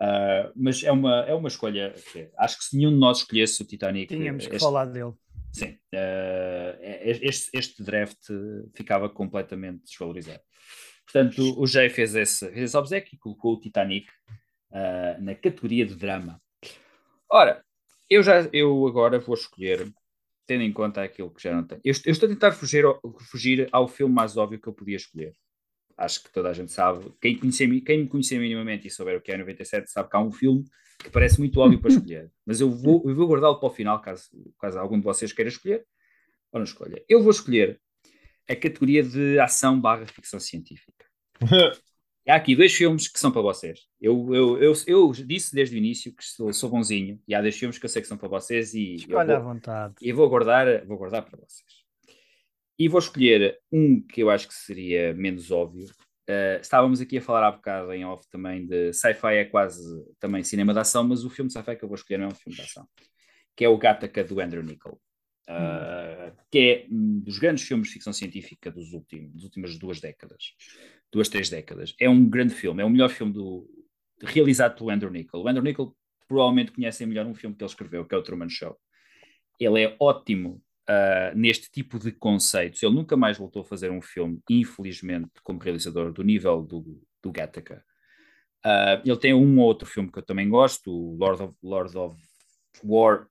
[0.01, 1.95] Ah, mas é uma, é uma escolha.
[2.13, 4.09] que acho que se nenhum de nós escolhesse o Titanic.
[4.15, 5.13] Tínhamos que este- falar dele.
[5.53, 8.19] Sim, eh, este, este draft
[8.75, 10.41] ficava completamente desvalorizado.
[11.05, 14.09] Portanto, o Jay fez esse, fez esse obsequio e colocou o Titanic
[14.73, 16.41] eh, na categoria de drama.
[17.31, 17.63] Ora,
[18.09, 19.93] eu, já, eu agora vou escolher,
[20.47, 21.81] tendo em conta aquilo que já não tenho.
[21.85, 23.01] Eu, eu estou a tentar fugir ao,
[23.31, 25.35] fugir ao filme mais óbvio que eu podia escolher.
[25.97, 27.13] Acho que toda a gente sabe.
[27.21, 30.21] Quem, conhecer, quem me conhecer minimamente e souber o que é 97 sabe que há
[30.21, 30.65] um filme
[30.99, 32.31] que parece muito óbvio para escolher.
[32.47, 34.25] Mas eu vou, eu vou guardá-lo para o final, caso,
[34.59, 35.85] caso algum de vocês queira escolher.
[36.51, 37.05] Ora, escolha.
[37.07, 37.79] Eu vou escolher
[38.49, 41.07] a categoria de ação barra ficção científica.
[42.29, 43.81] Há aqui dois filmes que são para vocês.
[44.01, 47.59] Eu, eu, eu, eu disse desde o início que sou, sou bonzinho e há dois
[47.59, 49.95] filmes que eu sei que são para vocês e eu Escolha à vou, vontade.
[50.01, 51.83] e vou guardar, vou guardar para vocês.
[52.79, 55.87] E vou escolher um que eu acho que seria menos óbvio.
[56.31, 59.83] Uh, estávamos aqui a falar há bocado em off também de sci-fi é quase
[60.21, 62.29] também cinema de ação, mas o filme de sci-fi que eu vou escolher não é
[62.29, 62.87] um filme de ação,
[63.57, 65.01] que é o Gattaca do Andrew Niccol.
[65.49, 70.01] Uh, que é um dos grandes filmes de ficção científica dos últimos, das últimas duas
[70.01, 70.55] décadas,
[71.11, 71.95] duas, três décadas.
[71.99, 73.69] É um grande filme, é o melhor filme do,
[74.23, 75.43] realizado pelo Andrew Niccol.
[75.43, 75.97] O Andrew Niccol
[76.29, 78.79] provavelmente conhecem melhor um filme que ele escreveu, que é o Truman Show.
[79.59, 82.83] Ele é ótimo uh, neste tipo de conceitos.
[82.83, 87.33] Ele nunca mais voltou a fazer um filme, infelizmente, como realizador do nível do, do
[87.33, 87.85] Gattaca.
[88.65, 91.99] Uh, ele tem um ou outro filme que eu também gosto, o Lord of, Lord
[91.99, 92.17] of
[92.85, 93.27] War,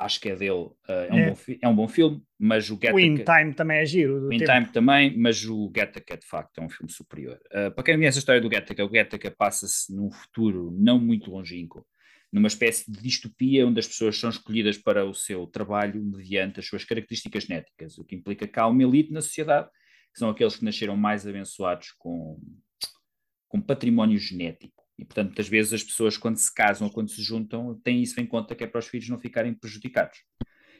[0.00, 1.30] acho que é dele, uh, é, um É.
[1.30, 3.16] Bom, é um bom filme, mas o O In.
[3.16, 4.32] Time também é giro.
[4.32, 4.52] In tempo.
[4.52, 7.38] Time também, mas o Gattaca de facto é um filme superior.
[7.48, 11.30] Uh, para quem conhece a história do Gattaca, o Gattaca passa-se num futuro não muito
[11.30, 11.86] longínquo,
[12.32, 16.66] numa espécie de distopia onde as pessoas são escolhidas para o seu trabalho mediante as
[16.66, 19.68] suas características genéticas, o que implica que há uma elite na sociedade,
[20.12, 22.40] que são aqueles que nasceram mais abençoados com,
[23.48, 24.79] com património genético.
[25.00, 28.20] E, portanto, muitas vezes as pessoas, quando se casam ou quando se juntam, têm isso
[28.20, 30.18] em conta que é para os filhos não ficarem prejudicados.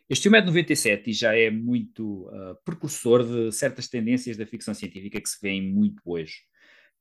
[0.09, 4.45] Este filme é de 97 e já é muito uh, precursor de certas tendências da
[4.45, 6.35] ficção científica que se vêem muito hoje.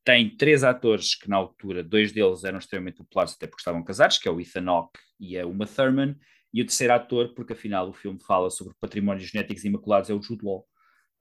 [0.06, 4.18] Tem três atores que, na altura, dois deles eram extremamente populares, até porque estavam casados,
[4.18, 6.16] que é o Ethan Hawke e a Uma Thurman,
[6.54, 10.22] e o terceiro ator, porque afinal o filme fala sobre patrimónios genéticos imaculados, é o
[10.22, 10.66] Jude Law.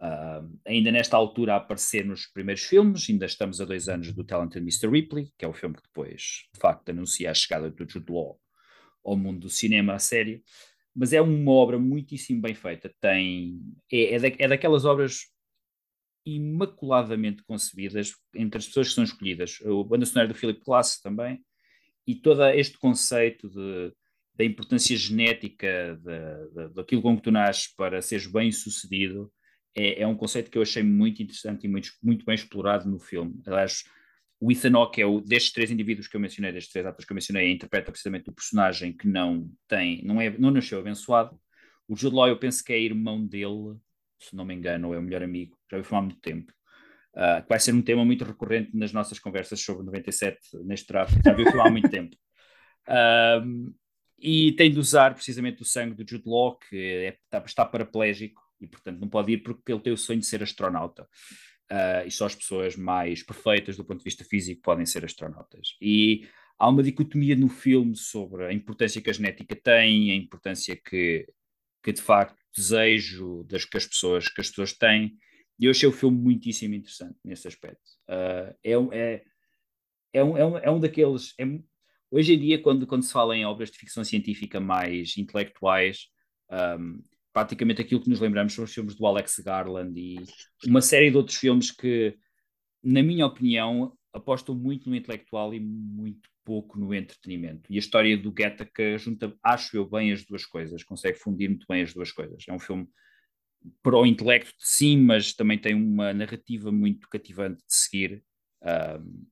[0.01, 4.23] Uh, ainda nesta altura a aparecer nos primeiros filmes, ainda estamos a dois anos do
[4.23, 4.89] Talented Mr.
[4.89, 8.39] Ripley, que é o filme que depois, de facto, anuncia a chegada do Jude Law
[9.05, 10.43] ao mundo do cinema a sério
[10.99, 12.93] mas é uma obra muitíssimo bem feita.
[13.01, 15.29] Tem, é, é, da, é daquelas obras
[16.27, 19.61] imaculadamente concebidas entre as pessoas que são escolhidas.
[19.65, 21.41] A banda sonora do Philip Glass também,
[22.05, 23.93] e todo este conceito de,
[24.35, 25.97] da importância genética
[26.75, 29.33] daquilo com que tu nasces para seres bem sucedido
[29.75, 32.99] é, é, um conceito que eu achei muito interessante e muito, muito bem explorado no
[32.99, 33.41] filme.
[33.47, 33.85] Aliás,
[34.41, 37.12] o Ethan Hawke é o destes três indivíduos que eu mencionei, destes três atores que
[37.12, 41.39] eu mencionei, interpreta precisamente o personagem que não tem, não, é, não nasceu abençoado.
[41.89, 43.77] O Jude Law eu penso que é irmão dele,
[44.21, 46.53] se não me engano, ou é o melhor amigo, já ouvi falar há muito tempo.
[47.14, 51.14] Uh, que vai ser um tema muito recorrente nas nossas conversas sobre 97 neste draft,
[51.25, 52.16] já ouvi falar há muito tempo.
[54.21, 58.43] E tem de usar precisamente o sangue do Jude Law, que é, está, está paraplégico
[58.61, 61.09] e, portanto, não pode ir porque ele tem o sonho de ser astronauta.
[61.71, 65.77] Uh, e só as pessoas mais perfeitas do ponto de vista físico podem ser astronautas.
[65.81, 66.27] E
[66.59, 71.27] há uma dicotomia no filme sobre a importância que a genética tem, a importância que,
[71.83, 75.17] que de facto desejo das que as pessoas que as pessoas têm.
[75.61, 77.83] E eu achei o filme muitíssimo interessante nesse aspecto.
[78.09, 79.23] Uh, é, é,
[80.15, 81.35] é, um, é, um, é um daqueles.
[81.39, 81.45] É,
[82.11, 86.09] hoje em dia, quando, quando se fala em obras de ficção científica mais intelectuais,
[86.51, 87.03] um,
[87.33, 90.16] praticamente aquilo que nos lembramos são os filmes do Alex Garland e
[90.66, 92.16] uma série de outros filmes que,
[92.83, 97.70] na minha opinião, apostam muito no intelectual e muito pouco no entretenimento.
[97.70, 101.66] E a história do Gattaca junta, acho eu, bem as duas coisas, consegue fundir muito
[101.68, 102.45] bem as duas coisas.
[102.49, 102.89] É um filme
[103.83, 108.24] para o intelecto, sim, mas também tem uma narrativa muito cativante de seguir.
[108.62, 109.26] Um,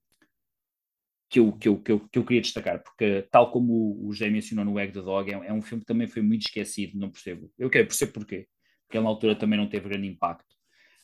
[1.28, 4.30] que eu, que, eu, que, eu, que eu queria destacar, porque tal como o José
[4.30, 7.10] mencionou no Egg the Dog, é, é, um filme que também foi muito esquecido, não
[7.10, 7.52] percebo.
[7.58, 8.48] Eu quero perceber porquê.
[8.86, 10.54] Porque ele na altura também não teve grande impacto.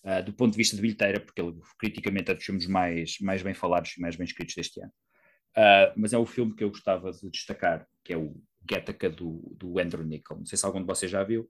[0.05, 3.43] Uh, do ponto de vista de bilheteira, porque ele criticamente é dos filmes mais, mais
[3.43, 4.93] bem falados e mais bem escritos deste ano.
[5.57, 9.55] Uh, mas é o filme que eu gostava de destacar, que é o Gattaca do,
[9.57, 10.39] do Andrew Niccol.
[10.39, 11.49] Não sei se algum de vocês já viu.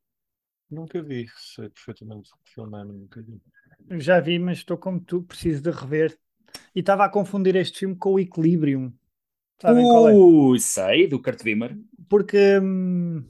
[0.71, 3.41] Nunca vi, sei perfeitamente o que filme é, nunca vi.
[4.01, 6.19] Já vi, mas estou como tu, preciso de rever.
[6.75, 8.93] E estava a confundir este filme com o Equilibrium.
[9.61, 10.15] Sabem qual é?
[10.15, 11.77] Uh, sei, do Kurt Wimmer.
[12.09, 13.25] Porque hum,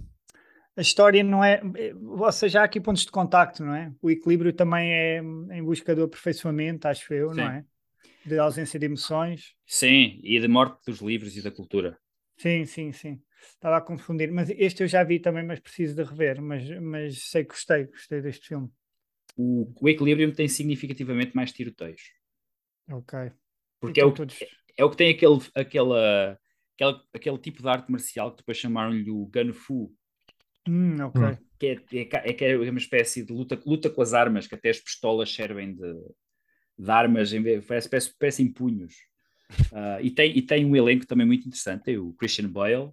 [0.77, 1.61] a história não é.
[1.95, 3.93] Ou seja, há aqui pontos de contacto, não é?
[4.01, 7.41] O equilíbrio também é em busca do aperfeiçoamento, acho eu, Sim.
[7.41, 7.65] não é?
[8.25, 9.55] De ausência de emoções.
[9.67, 11.99] Sim, e da morte dos livros e da cultura.
[12.37, 13.21] Sim, sim, sim.
[13.55, 14.33] Estava a confundir.
[14.33, 16.41] Mas este eu já vi também, mas preciso de rever.
[16.41, 18.71] Mas, mas sei que gostei, gostei deste filme.
[19.37, 22.01] O, o Equilibrium tem significativamente mais tiroteios.
[22.91, 23.33] Ok.
[23.81, 24.39] Porque é o, todos...
[24.77, 26.39] é o que tem aquele, aquela,
[26.75, 29.95] aquele, aquele tipo de arte marcial que depois chamaram-lhe o Gun Fu.
[30.69, 31.23] Hum, ok.
[31.23, 31.37] Hum.
[31.59, 34.71] Que, é, é, que é uma espécie de luta, luta com as armas, que até
[34.71, 35.95] as pistolas servem de,
[36.79, 38.95] de armas, em vez, parece, parece, parecem punhos.
[39.71, 41.85] Uh, e, tem, e tem um elenco também muito interessante.
[41.85, 42.91] Tem o Christian Bale,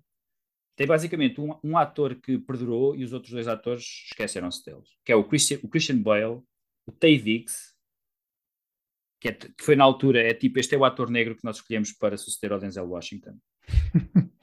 [0.79, 5.11] tem basicamente um, um ator que perdurou e os outros dois atores esqueceram-se deles, que
[5.11, 6.41] é o Christian, o Christian Bale,
[6.85, 7.73] o Tay Diggs,
[9.19, 11.57] que, é- que foi na altura, é tipo, este é o ator negro que nós
[11.57, 13.37] escolhemos para suceder ao Denzel Washington.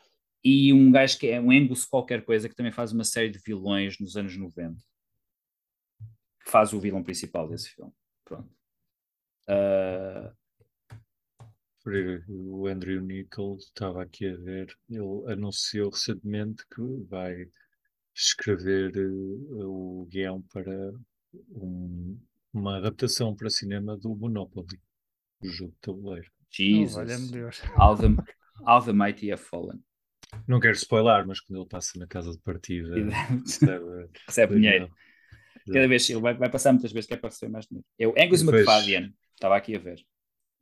[0.45, 3.39] e um gajo que é um Angus qualquer coisa, que também faz uma série de
[3.39, 4.77] vilões nos anos 90.
[6.45, 7.93] Que faz o vilão principal desse filme.
[8.25, 8.49] Pronto.
[9.49, 10.33] Ah,
[12.29, 17.49] O Andrew Nichols estava aqui a ver, ele anunciou recentemente que vai
[18.13, 20.93] escrever eh, o guião para
[21.51, 22.19] um-
[22.59, 24.81] uma adaptação para cinema do Monopoly,
[25.43, 26.31] o jogo de tabuleiro.
[26.51, 26.97] Jesus.
[27.29, 27.63] Oh, Deus.
[27.77, 28.07] All the,
[28.65, 29.83] all the mighty have fallen.
[30.49, 32.89] Não quero spoiler, mas quando ele passa na casa de partida,
[33.45, 34.91] recebe, Recebe dinheiro.
[35.73, 37.87] Cada vez, ele vai, vai passar muitas vezes que é para receber mais dinheiro.
[37.99, 39.15] É o Angus Depois- McFadden.
[39.35, 39.99] Estava aqui a ver.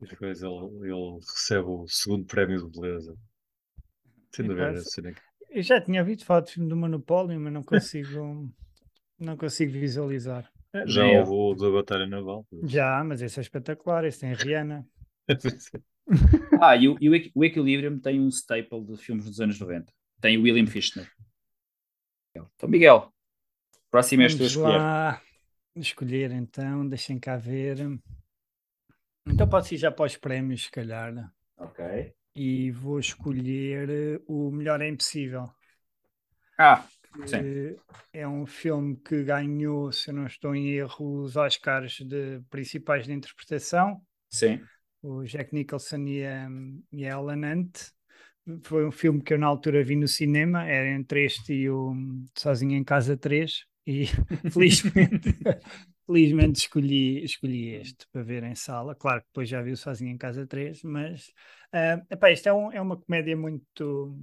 [0.01, 3.17] Depois ele, ele recebe o segundo prémio de beleza.
[4.37, 5.21] Dúvida, Parece- cena que-
[5.51, 8.53] Eu já tinha ouvido falar do filme do Monopólio, mas não consigo,
[9.19, 10.51] não consigo visualizar.
[10.87, 11.23] Já Nem eu.
[11.25, 12.47] houve o da Batalha Naval.
[12.65, 14.87] Já, mas esse é espetacular, esse tem Rihanna.
[16.61, 19.59] Ah, e o, e o Equi- o Equilibrium tem um staple de filmes dos anos
[19.59, 19.91] 90.
[20.21, 21.11] Tem o William Fichtner.
[22.35, 23.13] Então, Miguel,
[23.91, 24.79] próximo és tu a escolher.
[24.79, 25.23] lá
[25.77, 27.79] escolher então, deixem cá ver.
[29.27, 31.33] Então pode ir já para os prémios, se calhar.
[31.57, 32.15] Ok.
[32.37, 35.49] E vou escolher o Melhor é Impossível.
[36.59, 36.85] Ah,
[37.27, 37.45] Sim.
[38.13, 43.07] É um filme que ganhou, se eu não estou em erro, os Oscars de principais
[43.07, 44.01] de interpretação.
[44.31, 44.69] sim.
[45.03, 46.49] o Jack Nicholson e a,
[46.93, 47.79] e a Ellen Hunt.
[48.63, 51.95] Foi um filme que eu na altura vi no cinema, era entre este e o
[52.37, 54.07] Sozinho em Casa 3, e
[54.53, 55.31] felizmente,
[56.07, 58.95] felizmente escolhi, escolhi este para ver em sala.
[58.95, 61.33] Claro que depois já vi o Sozinho em Casa 3, mas
[61.73, 64.15] ah, epá, isto é, um- é uma comédia muito,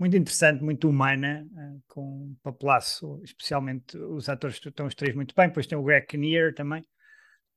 [0.00, 5.34] muito interessante, muito humana, ah, com um papelaço, especialmente os atores estão os três muito
[5.36, 6.84] bem, depois tem o Greg Kinnear também,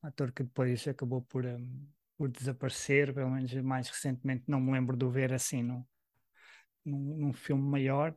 [0.04, 1.88] ator que depois acabou por, hum,
[2.18, 5.86] por desaparecer, pelo menos mais recentemente não me lembro de o ver assim num,
[6.86, 8.16] num, num filme maior.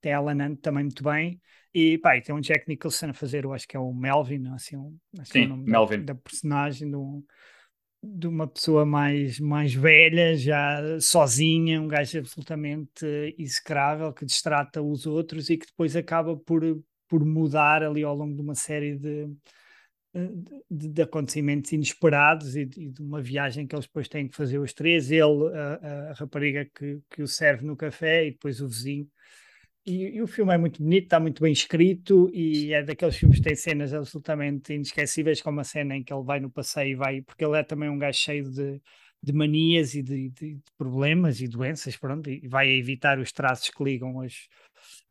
[0.00, 1.40] Tem a Alan Hunt também muito bem.
[1.74, 4.48] E pá, e tem um Jack Nicholson a fazer, eu acho que é o Melvin,
[4.54, 4.98] assim, um,
[5.28, 6.00] que é o Sim, nome da- Melvin.
[6.00, 7.24] Da, personagem, de, um-
[8.02, 13.04] de uma pessoa mais, mais velha, já sozinha, um gajo absolutamente
[13.38, 16.62] execrável, que distrata os outros e que depois acaba por,
[17.08, 19.28] por mudar ali ao longo de uma série de,
[20.70, 24.58] de, de acontecimentos inesperados e de, de uma viagem que eles depois têm que fazer
[24.58, 28.68] os três, ele, a, a rapariga que, que o serve no café e depois o
[28.68, 29.08] vizinho.
[29.88, 33.38] E, e o filme é muito bonito, está muito bem escrito e é daqueles filmes
[33.38, 36.94] que tem cenas absolutamente inesquecíveis, como a cena em que ele vai no passeio e
[36.94, 38.82] vai, porque ele é também um gajo cheio de,
[39.22, 43.70] de manias e de, de- de problemas e doenças, pronto, e vai evitar os traços
[43.70, 44.46] que ligam as,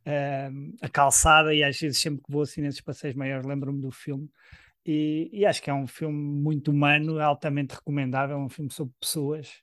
[0.05, 3.91] ahm, a calçada e às vezes sempre que vou assim nesses passeios maiores lembro-me do
[3.91, 4.30] filme.
[4.86, 9.61] E, e acho que é um filme muito humano, altamente recomendável, um filme sobre pessoas.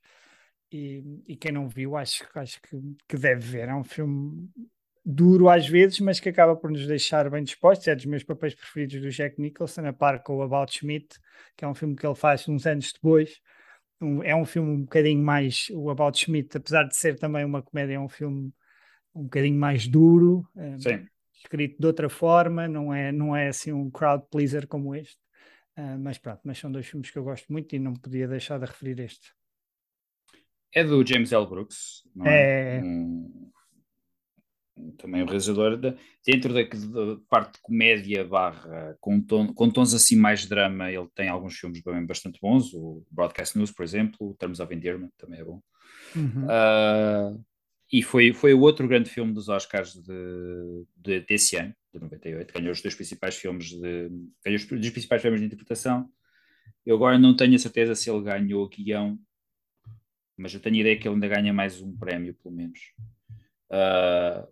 [0.72, 2.76] E, e quem não viu acho, acho que,
[3.08, 4.48] que deve ver, é um filme
[5.04, 8.54] duro às vezes, mas que acaba por nos deixar bem dispostos, é dos meus papéis
[8.54, 11.18] preferidos do Jack Nicholson, a par com o About Schmidt,
[11.56, 13.40] que é um filme que ele faz uns anos depois,
[14.00, 17.62] Um- é um filme um bocadinho mais, o About Schmidt, apesar de ser também uma
[17.62, 18.52] comédia, é um filme
[19.14, 21.08] um bocadinho mais duro, eh, Sim.
[21.32, 25.18] escrito de outra forma, não é, não é assim um crowd pleaser como este.
[25.76, 28.58] Ah, mas pronto, mas são dois filmes que eu gosto muito e não podia deixar
[28.58, 29.32] de referir este.
[30.72, 31.46] É do James L.
[31.46, 32.40] Brooks, não é?
[32.40, 32.80] É.
[32.80, 33.52] Um- um-
[34.98, 35.94] também o realizador da-
[36.26, 40.90] dentro da, da parte de comédia barra com, tom- com tons assim mais de drama,
[40.90, 44.74] ele tem alguns filmes bem bastante bons, o Broadcast News, por exemplo, o Terms of
[44.74, 45.60] Endearment também é bom.
[46.16, 46.46] Uhum.
[46.48, 47.34] Ah,
[47.92, 52.52] e foi, foi o outro grande filme dos Oscars de, de- desse ano, de 98.
[52.52, 53.78] Ganhou os dois principais filmes de.
[54.44, 56.08] Ganhou os dois principais filmes de interpretação.
[56.84, 59.18] Eu agora não tenho a certeza se ele ganhou o guião,
[60.36, 62.80] mas eu tenho a ideia que ele ainda ganha mais um prémio, pelo menos.
[63.70, 64.46] Ah,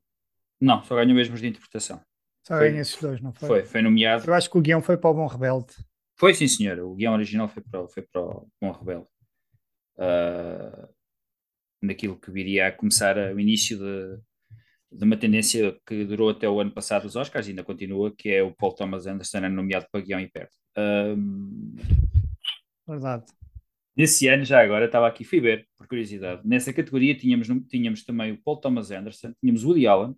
[0.65, 2.01] não, só ganhou mesmo os de interpretação.
[2.47, 3.49] Só ganhei esses dois, não foi?
[3.49, 4.25] Foi, foi nomeado.
[4.27, 5.75] Eu acho que o guião foi para o Bom Rebelde.
[6.19, 6.79] Foi sim, senhor.
[6.81, 9.07] O guião original foi para, o- foi para o Bom Rebelde.
[9.99, 10.89] Ah,
[11.83, 14.19] naquilo que viria a começar a- o início de,
[14.99, 18.29] de uma tendência que durou até o ano passado os Oscars e ainda continua, que
[18.31, 20.53] é o Paul Thomas Anderson nomeado para guião e perde.
[20.77, 21.75] Ahm,
[22.87, 23.25] Verdade.
[23.97, 26.41] Nesse ano, já agora, estava aqui, fui ver, por curiosidade.
[26.47, 30.17] Nessa categoria tínhamos, tínhamos também o Paul Thomas Anderson, tínhamos o Woody Allen,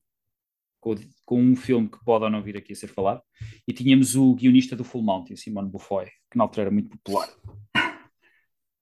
[0.85, 3.23] com, com um filme que pode ou não vir aqui a ser falado,
[3.67, 7.27] e tínhamos o guionista do Full Mountain, Simone Beaufoy, que na altura era muito popular.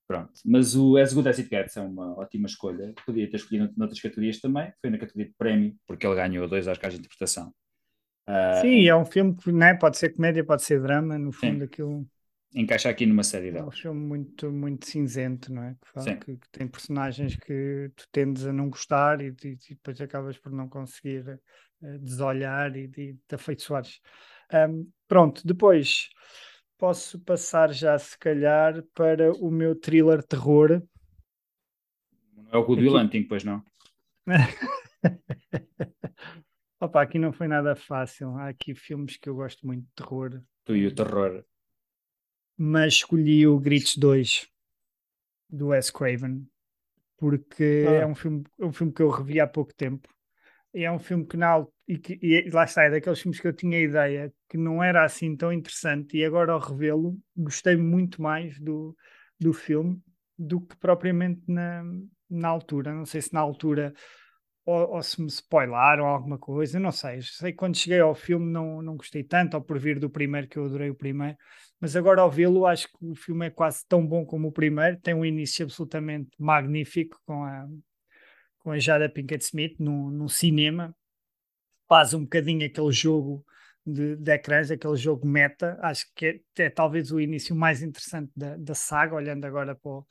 [0.08, 0.32] Pronto.
[0.44, 2.92] Mas o As Good As It Gets é uma ótima escolha.
[3.06, 4.70] Podia ter escolhido noutras categorias também.
[4.80, 7.54] Foi na categoria de prémio, porque ele ganhou dois Oscars de interpretação.
[8.28, 11.16] Uh, Sim, é um filme que né, pode ser comédia, pode ser drama.
[11.16, 11.64] No fundo, Sim.
[11.64, 12.06] aquilo
[12.54, 15.76] encaixa aqui numa série é um filme muito, muito cinzento, não é?
[15.94, 20.00] Que, que- que tem personagens que tu tendes a não gostar e, e- e depois
[20.00, 21.28] acabas por não conseguir
[21.82, 24.00] eh, desolhar e de, te afeiçoares.
[24.50, 26.08] Ahm, pronto, depois
[26.78, 30.82] posso passar já, se calhar, para o meu thriller terror.
[32.36, 33.64] Não é o Good Will Hunting, pois não?
[36.80, 38.36] Opa, aqui não foi nada fácil.
[38.36, 41.32] Há aqui filmes que eu gosto muito de terror, Tu e o terror.
[42.64, 44.46] Mas escolhi o Gritos 2
[45.50, 46.46] do Wes Craven
[47.18, 48.02] porque Ah.
[48.02, 50.08] é um filme, é um filme que eu revi há pouco tempo.
[50.74, 53.48] E é um filme que, na, e que e lá está, é daqueles filmes que
[53.48, 58.22] eu tinha ideia que não era assim tão interessante, e agora ao revê-lo, gostei muito
[58.22, 58.96] mais do,
[59.40, 60.00] do filme
[60.38, 61.84] do que propriamente na,
[62.30, 62.92] na altura.
[62.94, 63.92] Não sei se na altura
[64.64, 67.20] ou, ou se me spoilaram alguma coisa, não sei.
[67.22, 70.48] Sei que quando cheguei ao filme não, não gostei tanto, ou por vir do primeiro,
[70.48, 71.36] que eu adorei o primeiro,
[71.82, 75.00] mas agora ao vê-lo acho que o filme é quase tão bom como o primeiro,
[75.00, 77.66] tem um início absolutamente magnífico com a,
[78.60, 80.94] com a Jada Pinkett Smith num, cinema,
[81.88, 83.44] faz um bocadinho aquele jogo
[83.84, 88.30] de, de ecrãs, aquele jogo meta, acho que é, é talvez o início mais interessante
[88.36, 90.06] da, da saga, olhando agora para o,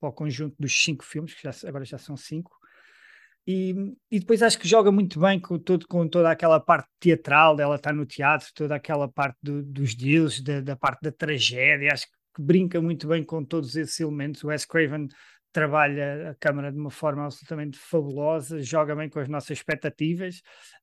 [0.00, 2.50] para o conjunto dos cinco filmes, que já, agora já são cinco,
[3.46, 3.74] e,
[4.10, 7.76] e depois acho que joga muito bem com, todo, com toda aquela parte teatral dela
[7.76, 12.06] estar no teatro, toda aquela parte do- dos deals, da, da parte da tragédia, acho
[12.06, 14.42] que brinca muito bem com todos esses elementos.
[14.44, 15.08] O Wes Craven
[15.52, 20.40] trabalha a câmara de uma forma absolutamente fabulosa, joga bem com as nossas expectativas,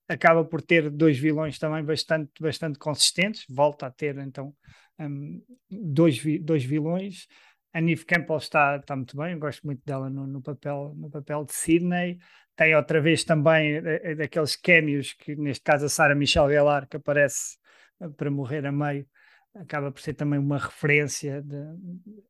[0.07, 4.53] acaba por ter dois vilões também bastante, bastante consistentes, volta a ter então
[4.99, 7.27] hum, dois, dois vilões.
[7.73, 11.09] A Neve Campbell está, está muito bem, eu gosto muito dela no, no papel, no
[11.09, 12.17] papel de Sidney.
[12.59, 16.89] Tem outra vez também eh, eh, daqueles cameos que, neste caso, a Sarah Michelle Gellar,
[16.89, 17.57] que aparece
[18.01, 19.07] eh, para morrer a meio,
[19.55, 21.55] acaba por ser também uma referência de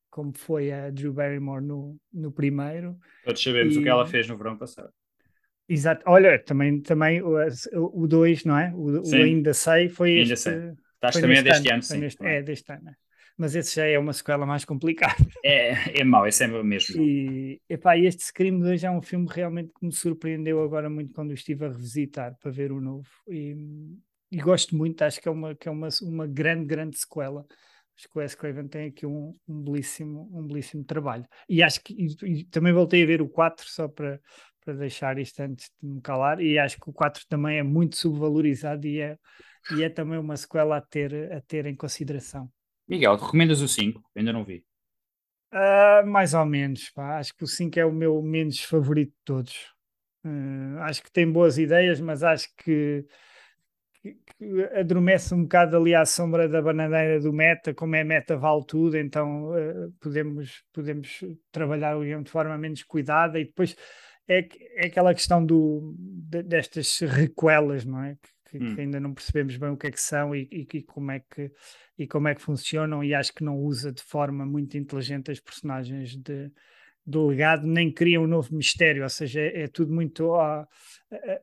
[0.07, 2.95] como foi a Drew Barrymore no, no primeiro.
[3.25, 4.93] Todos sabemos o que E- ela fez no verão passado.
[5.67, 6.03] Exato.
[6.07, 8.71] Olha, também, também o 2, não é?
[8.73, 9.13] O, o.
[9.13, 10.43] Ainda Sei foi Ainda este.
[10.43, 10.53] Sei.
[10.95, 11.99] Estás também é deste ano, foi sim.
[12.01, 12.95] neste- é, deste ano.
[13.39, 15.15] Mas esse já é uma sequela mais complicada.
[15.41, 17.01] É, é mau, é sempre o mesmo.
[17.01, 21.13] E, epá, e este Scream 2 é um filme realmente que me surpreendeu agora muito
[21.13, 23.07] quando estive a revisitar para ver o novo.
[23.29, 23.55] E,
[24.29, 27.45] e gosto muito, acho que é uma, que é uma, uma grande, grande sequela.
[27.97, 31.25] Acho que o Wes Craven tem aqui um, um, belíssimo, um belíssimo trabalho.
[31.47, 34.19] E acho que e, e também voltei a ver o 4 só para,
[34.63, 36.41] para deixar isto antes de me calar.
[36.41, 39.17] E acho que o 4 também é muito subvalorizado e é,
[39.73, 42.51] e é também uma sequela a ter, a ter em consideração.
[42.89, 44.03] Miguel, recomendas o 5?
[44.13, 44.65] Ainda não vi.
[45.51, 47.17] Ah, mais ou menos, pá.
[47.19, 49.73] Acho que o 5 é o meu menos favorito de todos.
[50.23, 53.05] Ah, acho que tem boas ideias, mas acho que,
[54.01, 58.37] que, que adormece um bocado ali à sombra da bananeira do meta, como é meta
[58.37, 61.21] vale tudo, então ah, podemos, podemos
[61.51, 63.75] trabalhar o guião de forma menos cuidada e depois
[64.27, 64.47] é,
[64.83, 68.17] é aquela questão do, de- destas recuelas, não é?
[68.50, 68.76] Que, que Hum.
[68.82, 71.52] ainda não percebemos bem o que é que são e, e- e como é que
[71.97, 75.39] e como é que funcionam e acho que não usa de forma muito inteligente as
[75.39, 76.52] personagens de,
[77.06, 80.68] do legado, nem cria um novo mistério, ou seja, é, é tudo muito ah,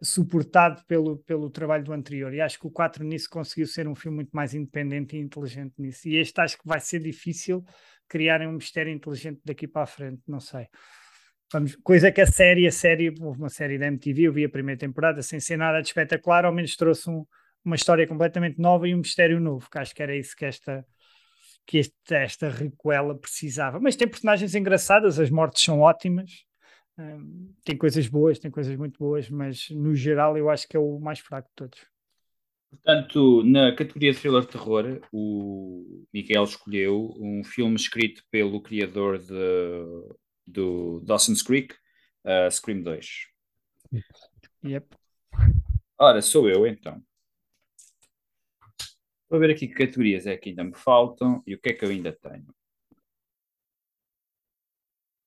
[0.03, 3.95] suportado pelo, pelo trabalho do anterior e acho que o 4 nisso conseguiu ser um
[3.95, 7.65] filme muito mais independente e inteligente nisso e este acho que vai ser difícil
[8.09, 10.69] criarem um mistério inteligente daqui para a frente, não sei.
[11.53, 14.49] Vamos, coisa que a série, a série, houve uma série da MTV, eu vi a
[14.49, 17.25] primeira temporada sem ser nada de espetacular, ao menos trouxe um,
[17.65, 20.85] uma história completamente nova e um mistério novo, que acho que era isso que esta,
[21.67, 23.81] que este- esta recuela precisava.
[23.81, 26.31] Mas tem personagens engraçadas, as mortes são ótimas,
[26.99, 30.81] hum, tem coisas boas, tem coisas muito boas, mas no geral eu acho que é
[30.81, 31.81] o mais fraco de todos.
[32.71, 39.35] Portanto, na categoria thriller terror, o Miguel escolheu um filme escrito pelo criador de,
[40.47, 41.75] do Dawson's Creek,
[42.25, 43.27] uh, Scream 2.
[44.65, 44.97] Yep.
[45.99, 47.03] Ora, sou eu então.
[49.29, 51.85] Vou ver aqui que categorias é que ainda me faltam e o que é que
[51.85, 52.47] eu ainda tenho.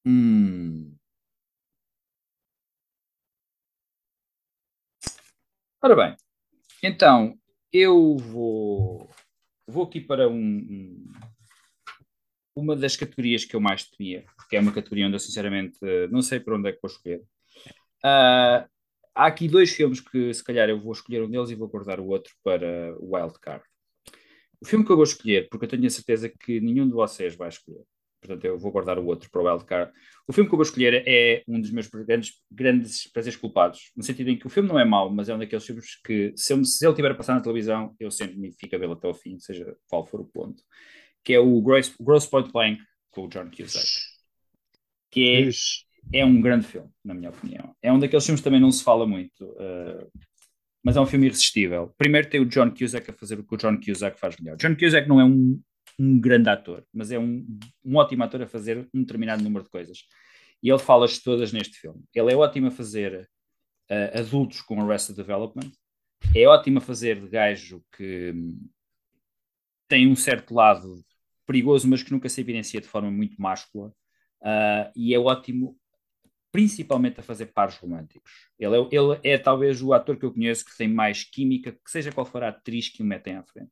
[0.05, 0.95] Hum.
[5.81, 6.15] Ora bem,
[6.83, 7.37] então
[7.71, 9.09] eu vou,
[9.67, 11.13] vou aqui para um, um-
[12.59, 16.07] uma das categorias que eu mais temia, porque é uma categoria onde eu sinceramente eh,
[16.07, 17.23] não sei para onde é que vou escolher.
[18.03, 18.67] Ah,
[19.15, 21.99] há aqui dois filmes que se calhar eu vou escolher um deles e vou guardar
[21.99, 23.63] o outro para o Wild Card.
[24.61, 27.35] O filme que eu vou escolher, porque eu tenho a certeza que nenhum de vocês
[27.35, 27.85] vai escolher,
[28.21, 29.91] Portanto, eu vou guardar o outro para o Wildcard.
[30.27, 34.03] O filme que eu vou escolher é um dos meus grandes, grandes prazeres culpados, no
[34.03, 36.53] sentido em que o filme não é mau, mas é um daqueles filmes que, se,
[36.53, 39.07] eu, se ele tiver a passar na televisão, eu sempre me fico a vê-lo até
[39.07, 40.61] ao fim, seja qual for o ponto.
[41.23, 42.81] Que é o Gross, Gross Point Blank,
[43.11, 43.87] com o John Cusack.
[45.11, 45.49] Que
[46.13, 47.75] é, é um grande filme, na minha opinião.
[47.81, 50.09] É um daqueles filmes que também não se fala muito, uh,
[50.83, 51.93] mas é um filme irresistível.
[51.97, 54.57] Primeiro tem o John Cusack a fazer o que o John Cusack faz melhor.
[54.57, 55.61] John Cusack não é um,
[55.99, 57.45] um grande ator, mas é um,
[57.83, 59.99] um ótimo ator a fazer um determinado número de coisas.
[60.61, 62.03] E ele fala-as todas neste filme.
[62.13, 63.29] Ele é ótimo a fazer
[63.89, 65.71] uh, adultos com Arrested Development,
[66.35, 68.33] é ótimo a fazer de gajo que
[69.89, 71.03] tem um certo lado
[71.45, 73.89] perigoso, mas que nunca se evidencia de forma muito máscula,
[74.41, 75.75] uh, e é ótimo
[76.51, 78.31] principalmente a fazer pares românticos.
[78.57, 81.91] Ele é, ele é talvez o ator que eu conheço que tem mais química, que
[81.91, 83.71] seja qual for a atriz que o metem à frente.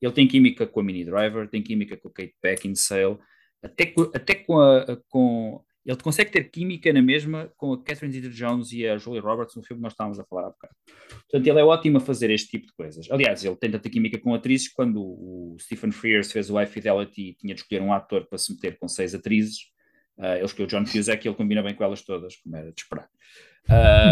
[0.00, 3.18] Ele tem química com a Minnie Driver, tem química com a Kate Beckinsale,
[3.62, 5.64] até, até com a, com...
[5.88, 9.62] Ele consegue ter química na mesma com a Catherine Zeta-Jones e a Julia Roberts no
[9.62, 10.74] filme que nós estávamos a falar há bocado.
[11.08, 13.10] Portanto, ele é ótimo a fazer este tipo de coisas.
[13.10, 17.30] Aliás, ele tenta ter química com atrizes quando o Stephen Frears fez o High Fidelity
[17.30, 19.60] e tinha de escolher um ator para se meter com seis atrizes.
[20.18, 22.82] Uh, ele escolheu John Cusack e ele combina bem com elas todas, como era de
[22.82, 23.08] esperar.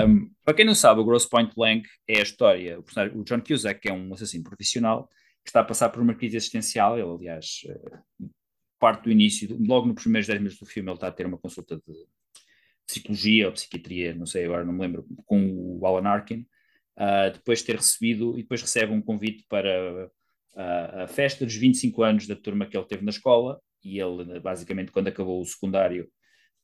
[0.09, 2.79] Um, para quem não sabe, o Gross Point Blank é a história.
[2.81, 5.11] O, o John Cusack é um assassino profissional
[5.45, 6.99] que está a passar por uma crise existencial.
[6.99, 8.31] Ele, aliás, uh,
[8.79, 11.39] parte do início, logo nos primeiros 10 minutos do filme, ele está a ter uma
[11.39, 12.07] consulta de
[12.87, 16.47] psicologia ou psiquiatria, não sei agora, não me lembro, com o Alan Arkin.
[16.97, 20.11] Uh, depois de ter recebido, e depois recebe um convite para
[20.57, 24.91] a festa dos 25 anos da turma que ele teve na escola e ele, basicamente,
[24.91, 26.11] quando acabou o secundário,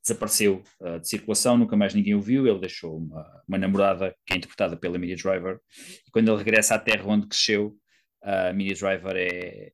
[0.03, 2.47] desapareceu uh, de circulação, nunca mais ninguém o viu.
[2.47, 5.61] Ele deixou uma, uma namorada que é interpretada pela Minnie Driver.
[6.07, 7.77] E quando ele regressa à terra onde cresceu,
[8.23, 9.73] a uh, Minnie Driver é,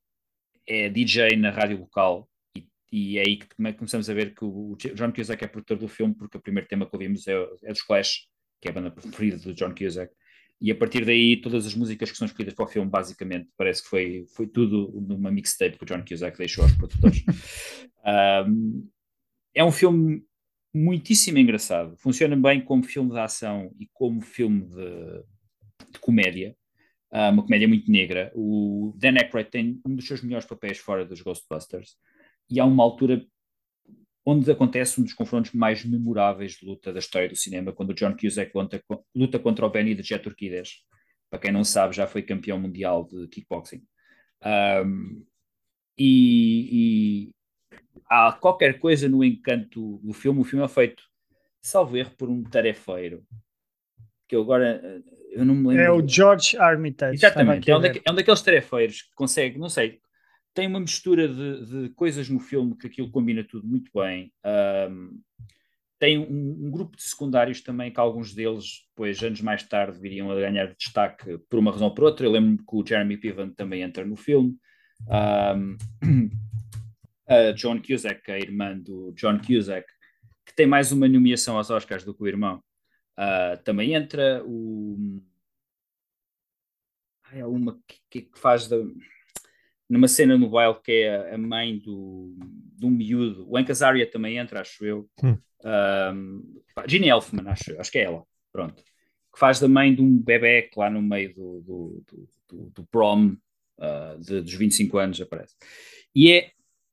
[0.69, 2.29] é DJ na rádio local.
[2.55, 5.87] E, e é aí que começamos a ver que o John Cusack é produtor do
[5.87, 7.33] filme, porque o primeiro tema que ouvimos é,
[7.63, 8.27] é dos Clash,
[8.61, 10.13] que é a banda preferida do John Cusack.
[10.61, 13.81] E a partir daí, todas as músicas que são escolhidas para o filme, basicamente, parece
[13.81, 17.23] que foi, foi tudo numa mixtape que o John Cusack deixou aos produtores.
[18.45, 18.87] um,
[19.55, 20.23] é um filme
[20.73, 21.95] muitíssimo engraçado.
[21.97, 25.23] Funciona bem como filme de ação e como filme de,
[25.93, 26.55] de comédia.
[27.11, 28.31] Uh, uma comédia muito negra.
[28.35, 31.95] O Dan Aykroyd tem um dos seus melhores papéis fora dos Ghostbusters.
[32.49, 33.25] E há uma altura
[34.25, 37.93] onde acontece um dos confrontos mais memoráveis de luta da história do cinema, quando o
[37.93, 38.83] John Cusack luta,
[39.15, 40.83] luta contra o Benny de Jet Urquides.
[41.29, 43.83] Para quem não sabe, já foi campeão mundial de kickboxing.
[44.85, 45.25] Um,
[45.97, 47.31] e, e,
[48.05, 50.41] há qualquer coisa no encanto do filme.
[50.41, 51.03] O filme é feito,
[51.61, 53.23] salvo erro, por um tarefeiro.
[54.27, 55.83] Que eu agora eu não me lembro.
[55.83, 57.15] É o George Armitage.
[57.15, 59.99] Exatamente, é um, da, é um daqueles tarefeiros que consegue, não sei,
[60.53, 64.31] tem uma mistura de, de, coisas no filme que aquilo combina tudo muito bem.
[64.89, 65.21] Um,
[65.99, 70.31] tem um, um, grupo de secundários também, que alguns deles, depois, anos mais tarde, viriam
[70.31, 72.25] a ganhar destaque por uma razão ou por outra.
[72.25, 74.55] Eu lembro-me que o Jeremy Piven também entra no filme.
[75.07, 75.77] Um,
[77.27, 79.85] a John Cusack, a irmã do John Cusack,
[80.45, 82.61] que tem mais uma nomeação aos Oscars do que o irmão,
[83.19, 84.41] uh, também entra.
[84.45, 85.21] O...
[87.25, 87.79] Há uma
[88.09, 88.77] que, que faz da
[89.89, 92.35] numa cena no baile que é a mãe do,
[92.77, 93.49] do miúdo.
[93.49, 95.09] O Hank Azaria também entra, acho eu.
[95.23, 95.37] Hum.
[95.65, 98.23] Um, Ginny Elfman, acho, acho que é ela.
[98.51, 98.83] Pronto.
[98.83, 102.03] Que faz da mãe de um bebê que lá no meio do, do,
[102.47, 103.35] do, do prom
[103.79, 105.55] uh, de, dos 25 anos aparece.
[106.13, 106.51] E é,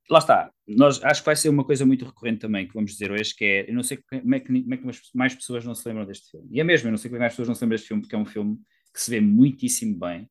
[0.09, 3.11] lá está, nós, acho que vai ser uma coisa muito recorrente também que vamos dizer
[3.11, 5.75] hoje, que é, eu não sei como é que, como é que mais pessoas não
[5.75, 6.49] se lembram deste filme.
[6.51, 7.89] E é mesmo, eu não sei como é que mais pessoas não se lembram deste
[7.89, 8.59] filme, porque é um filme
[8.93, 10.29] que se vê muitíssimo bem,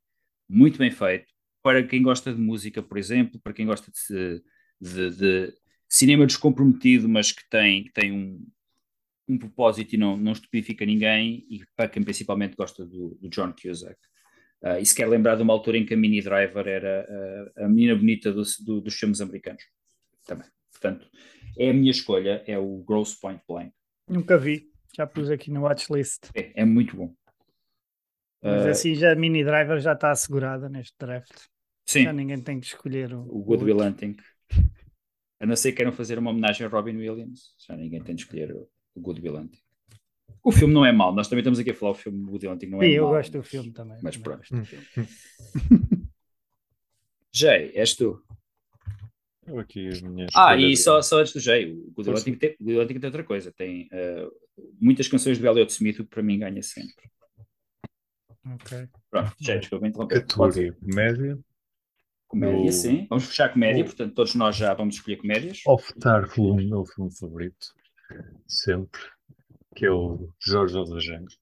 [0.50, 1.32] muito bem feito,
[1.62, 4.44] para quem gosta de música, por exemplo, para quem gosta de,
[4.80, 5.54] de, de
[5.90, 8.48] cinema descomprometido, mas que tem, que tem um,
[9.28, 13.54] um propósito e não, não estupidifica ninguém, e para quem principalmente gosta do, do John
[13.54, 13.98] Cusack.
[14.66, 17.66] Uh, e se quer lembrar de uma altura em que a Mini Driver era uh,
[17.66, 19.64] a menina bonita do, do, dos filmes americanos.
[20.26, 20.48] Também.
[20.72, 21.08] Portanto,
[21.56, 23.72] é a minha escolha, é o Gross Point Blank.
[24.10, 26.32] Nunca vi, já pus aqui no watchlist.
[26.34, 27.14] É, é muito bom.
[28.42, 31.46] Mas uh, assim já a Mini Driver já está assegurada neste draft.
[31.86, 32.04] Sim.
[32.04, 34.16] Já ninguém tem que escolher o, o Good Will Hunting.
[35.40, 38.24] A não ser que queiram fazer uma homenagem a Robin Williams, já ninguém tem de
[38.24, 39.62] escolher o, o Good Will Hunting.
[40.46, 42.68] O filme não é mau, nós também estamos aqui a falar o filme Will Hunting
[42.68, 43.10] não é Sim, mau.
[43.10, 43.98] eu gosto do filme também.
[44.04, 44.68] Mas também pronto.
[47.34, 48.24] Jay, és tu.
[49.48, 52.36] Eu aqui as minhas ah, e só, só antes do Jay, o Good Will Hunting
[52.36, 53.52] tem, tem outra coisa.
[53.52, 54.32] Tem uh,
[54.80, 57.10] muitas canções do Elliot Smith, o que para mim ganha sempre.
[58.54, 58.88] Ok.
[59.10, 60.22] Pronto, Jay, desculpa interromper.
[60.22, 61.40] Categoria comédia.
[62.28, 63.08] Comédia, Eu- sim.
[63.10, 65.62] Vamos fechar comédia, eu- portanto, todos nós já vamos escolher comédias.
[65.66, 67.74] optar pelo meu filme favorito,
[68.48, 69.02] sempre,
[69.76, 71.36] que é o George of the Jungle.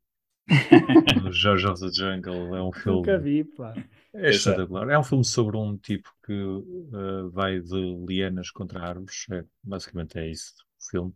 [1.28, 3.74] o George of the Jungle é um filme Nunca vi, pá.
[4.14, 4.90] é espetacular.
[4.90, 9.26] É um filme sobre um tipo que uh, vai de lianas contra árvores.
[9.32, 11.14] É, basicamente é isso o filme.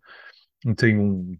[0.77, 1.37] Tem um,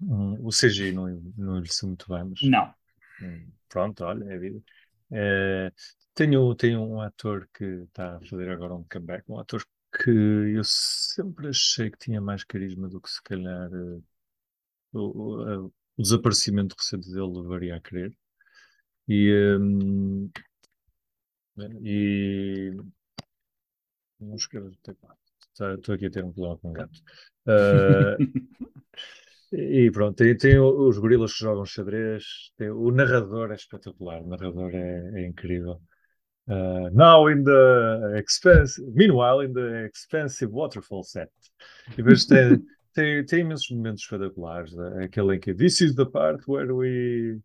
[0.00, 2.74] um- o CGI não, não envelheceu muito bem, mas Não.
[3.20, 4.62] Hum, Pronto, olha, é a vida.
[5.10, 5.72] Eh,
[6.14, 9.64] tenho, tenho um ator que está a fazer agora um comeback, um ator
[10.02, 14.00] que eu sempre achei que tinha mais carisma do que se calhar eh,
[14.92, 18.12] o, o- a- o desaparecimento recente dele levaria a crer.
[19.08, 20.30] E, hum,
[21.82, 22.72] e
[24.20, 27.00] não escrevo, estou aqui a ter um problema com o gato.
[27.44, 28.16] Eh,
[29.52, 32.24] E pronto, tem, tem os gorilas que jogam xadrez,
[32.56, 35.80] tem- o narrador é espetacular, o narrador é, é incrível.
[36.48, 41.30] Uh, now in the expensive, meanwhile in the expensive waterfall set.
[41.92, 42.64] E depois tem,
[42.94, 45.04] tem, tem imensos momentos espetaculares, né?
[45.04, 47.40] aquele em que this is the part where we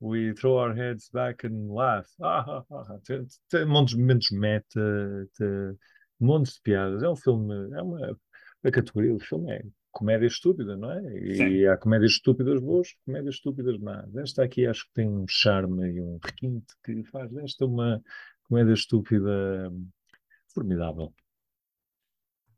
[0.00, 2.08] we throw our heads back and laugh.
[2.22, 2.98] Ah, ah, ah.
[3.04, 5.78] Tem, tem montes de momentos meta, tem
[6.18, 7.02] montes de piadas.
[7.02, 8.18] É um filme, é uma
[8.64, 11.18] a categoria do filme é comédia estúpida, não é?
[11.18, 11.66] E Sim.
[11.66, 14.14] há comédias estúpidas boas, comédias estúpidas más.
[14.16, 18.02] Esta aqui acho que tem um charme e um requinte que faz desta uma
[18.44, 19.72] comédia estúpida
[20.54, 21.12] formidável.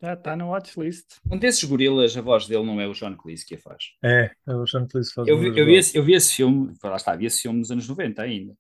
[0.03, 1.07] Já está no watchlist.
[1.31, 3.85] Um desses gorilas, a voz dele não é o John Cleese que a faz.
[4.03, 6.97] É, o Sean Cleese faz Eu vi, eu, vi esse, eu vi esse filme, lá
[6.97, 8.53] está, vi esse filme nos anos 90 ainda.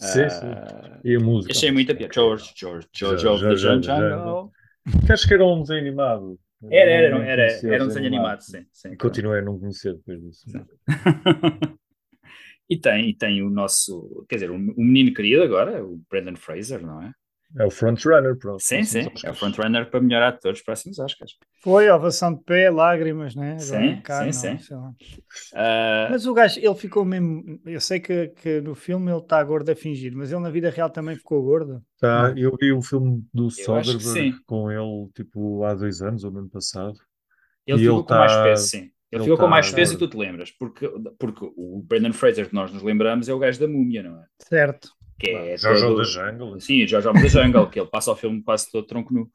[0.00, 0.46] Sim, sim.
[0.46, 1.52] Ah, E a música.
[1.52, 2.14] achei muita piada.
[2.14, 4.52] George, George, George of the George, Jungle.
[5.04, 6.38] Que Acho que era um desenho animado.
[6.70, 8.64] Era, era, era, o era um desenho animado, sim.
[8.72, 10.44] sim E continuei a não conhecer depois disso.
[12.70, 16.36] e, tem, e tem o nosso, quer dizer, o, o menino querido agora, o Brendan
[16.36, 17.12] Fraser, não é?
[17.56, 19.40] É o frontrunner para os Sim, sim, próximos é o Oscars.
[19.40, 21.38] frontrunner para melhor ator dos próximos Oscars.
[21.62, 23.60] Foi ovação de pé, lágrimas, né?
[23.62, 24.58] Agora Sim, cá, sim, não, sim.
[24.58, 24.94] sei lá.
[25.54, 27.60] Ah, Mas o gajo, ele ficou mesmo.
[27.66, 30.70] Eu sei que, que no filme ele está gordo a fingir, mas ele na vida
[30.70, 31.84] real também ficou gordo.
[32.00, 36.38] Tá, eu vi um filme do Soderbergh com ele tipo há dois anos ou no
[36.40, 36.98] ano passado.
[37.66, 38.90] ele ficou ele com mais tá- peso, sim.
[39.12, 40.88] Ele, ele ficou com tá mais peso e tu te lembras, porque,
[41.18, 44.26] porque o Brendan Fraser que nós nos lembramos é o gajo da múmia, não é?
[44.38, 44.97] Certo.
[45.18, 46.60] Que é todo- of the Jungle.
[46.60, 49.30] Sim, o George of the Jungle, que ele passa o filme quase todo tronco nu.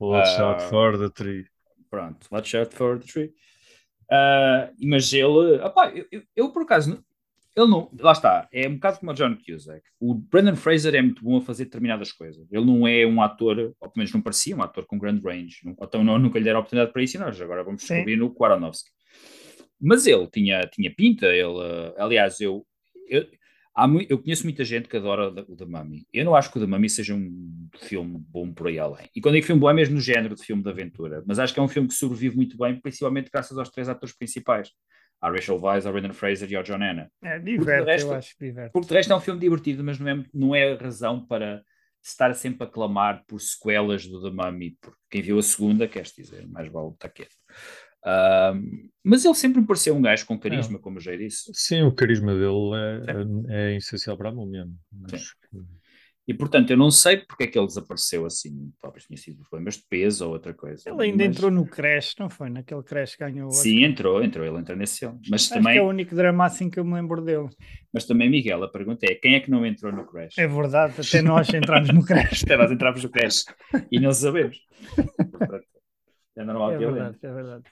[0.00, 1.44] Watch Ah, out for the tree.
[1.90, 3.32] Pronto, watch out for the tree.
[4.10, 7.02] Ah, mas ele, opá, eu, eu, eu, por acaso,
[7.56, 9.82] ele não, lá está, é um bocado como o John Cusack.
[9.98, 12.46] O Brendan Fraser é muito bom a fazer determinadas coisas.
[12.52, 15.58] Ele não é um ator, ou pelo menos não parecia um ator com grande range.
[15.64, 17.94] Não- Então não, nunca lhe deram a oportunidade para isso e nós agora vamos Sim.
[17.94, 18.90] descobrir no Kwaronowski.
[19.80, 21.60] Mas ele tinha, tinha pinta, ele,
[21.98, 22.66] ah, aliás, eu,
[23.08, 23.26] eu,
[23.76, 26.06] há mui- eu conheço muita gente que adora o The Mummy.
[26.12, 29.08] Eu não acho que o The Mummy seja um filme bom por aí além.
[29.14, 31.22] E quando digo filme bom é mesmo no género de filme de aventura.
[31.26, 34.16] Mas acho que é um filme que sobrevive muito bem, principalmente graças aos três atores
[34.16, 34.70] principais.
[35.20, 37.10] A Rachel Weisz, a Brendan Fraser e ao John Anna.
[37.22, 38.72] É, diverte, resto- eu acho diverte.
[38.72, 41.62] Porque de resto é um filme divertido, mas não é, não é a razão para
[42.02, 44.76] estar sempre a clamar por sequelas do The Mummy.
[44.80, 47.34] Porque quem viu a segunda, queres dizer, mais vale estar quieto.
[49.04, 51.50] Mas ele sempre me pareceu um gajo com carisma, como eu já disse.
[51.54, 52.72] Sim, o carisma dele
[53.48, 54.66] é, é essencial para a múmia.
[55.12, 55.58] Acho que-
[56.28, 58.72] E portanto, eu não sei porque é que ele desapareceu assim.
[58.82, 60.82] Talvez tenha sido problemas de peso ou outra coisa.
[60.90, 62.50] Ele ainda Mas- entrou no Crash, não foi?
[62.50, 63.90] Naquele Crash que ganhou o Sim, Oscar.
[63.90, 65.20] entrou, entrou, ele entra nesse filme.
[65.30, 67.48] Mas Acho também, que é o único drama assim que eu me lembro dele.
[67.94, 70.36] mas também, Miguel, a pergunta é: quem é que não entrou no Crash?
[70.36, 72.42] É verdade, até nós entramos no Crash.
[72.50, 73.44] Até nós entramos no Crash
[73.92, 74.58] e não sabemos.
[75.30, 75.64] Portanto,
[76.38, 77.28] é normal É que ele verdade, entre.
[77.28, 77.62] é verdade.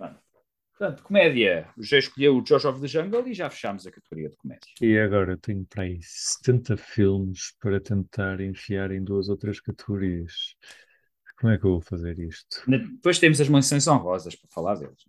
[0.85, 1.66] Portanto, comédia.
[1.78, 4.70] Já escolheu o George of the Jungle e já fechámos a categoria de comédia.
[4.82, 9.61] E agora eu tenho para aí 70 filmes para tentar enfiar em duas ou três
[9.61, 10.55] categorias.
[11.40, 12.62] Como é que eu vou fazer isto?
[12.69, 15.06] Depois temos as menções honrosas para falar deles.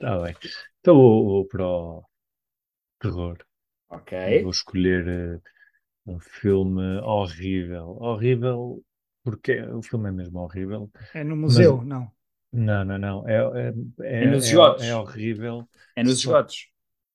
[0.00, 0.36] Está bem.
[0.80, 2.04] Então vou, vou para o
[3.00, 3.38] terror.
[3.90, 4.42] Ok.
[4.42, 5.40] Vou escolher eh,
[6.06, 7.96] um filme horrível.
[8.00, 8.84] Horrível
[9.24, 10.90] porque o filme é mesmo horrível.
[11.12, 12.10] É no museu, não.
[12.52, 13.28] Não, não, não.
[13.28, 13.72] É, é,
[14.20, 14.84] é, É nos é- esgotos.
[14.84, 15.68] é horrível.
[15.96, 16.68] É nos Só- esgotos.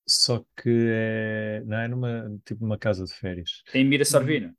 [0.06, 3.64] Só que é, não é numa tipo uma casa de férias.
[3.72, 4.54] Tem Mira Sorvino.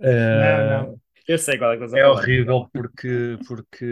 [0.00, 1.00] Eh, Não, não.
[1.26, 2.10] Eu sei qual é a É falar.
[2.10, 3.84] horrível porque, porque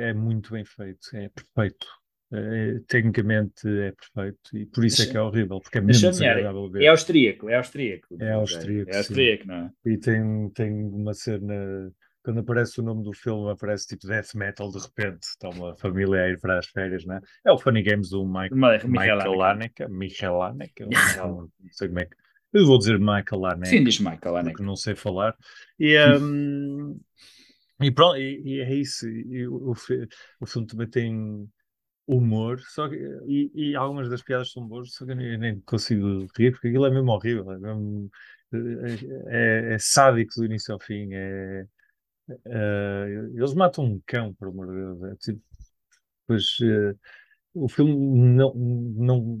[0.00, 1.86] é muito bem feito, é perfeito.
[2.32, 6.70] É, tecnicamente é perfeito e por isso é que é horrível, porque é mesmo desagradável
[6.70, 6.84] ver.
[6.84, 8.16] É austríaco, é austríaco.
[8.20, 9.70] É austríaco, É austríaco, não é?
[9.84, 14.70] E tem, tem uma cena, quando aparece o nome do filme, aparece tipo death metal
[14.70, 15.22] de repente.
[15.22, 17.20] Está uma família a ir para as férias, né?
[17.44, 19.88] É o Funny Games do Mike, Michael Michael Haneke.
[19.88, 22.16] Michael Haneke, não sei como é que.
[22.52, 24.62] Eu vou dizer Michael Haneke Sim, diz Michael porque Haneke.
[24.62, 25.36] não sei falar.
[25.78, 26.98] E, hum,
[27.80, 29.08] E pronto, e, e é isso.
[29.08, 29.72] E o,
[30.40, 31.48] o filme também tem
[32.06, 35.60] humor, só que, e, e algumas das piadas são boas, só que eu nem, nem
[35.62, 38.10] consigo rir, porque aquilo é mesmo horrível, é mesmo,
[39.28, 41.66] é, é- é sádico do início ao fim, é,
[42.44, 45.42] é, eles matam um cão, por amor de Deus, é tipo,
[46.26, 46.94] pois, eh,
[47.54, 49.40] o filme não, não,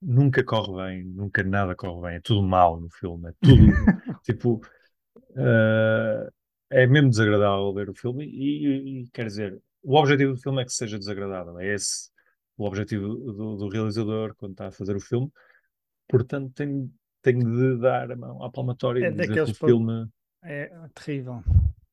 [0.00, 3.66] nunca corre bem, nunca nada corre bem, é tudo mau no filme, é tudo,
[4.24, 4.60] tipo,
[5.36, 6.30] eh,
[6.70, 10.64] é mesmo desagradável ver o filme e, e, quer dizer, o objetivo do filme é
[10.64, 12.10] que seja desagradável, é esse
[12.56, 15.30] o objetivo do, do realizador quando está a fazer o filme,
[16.08, 16.90] portanto tem,
[17.20, 20.08] tem de dar a mão à palmatória É e dizer que o filme
[20.42, 21.42] É terrível.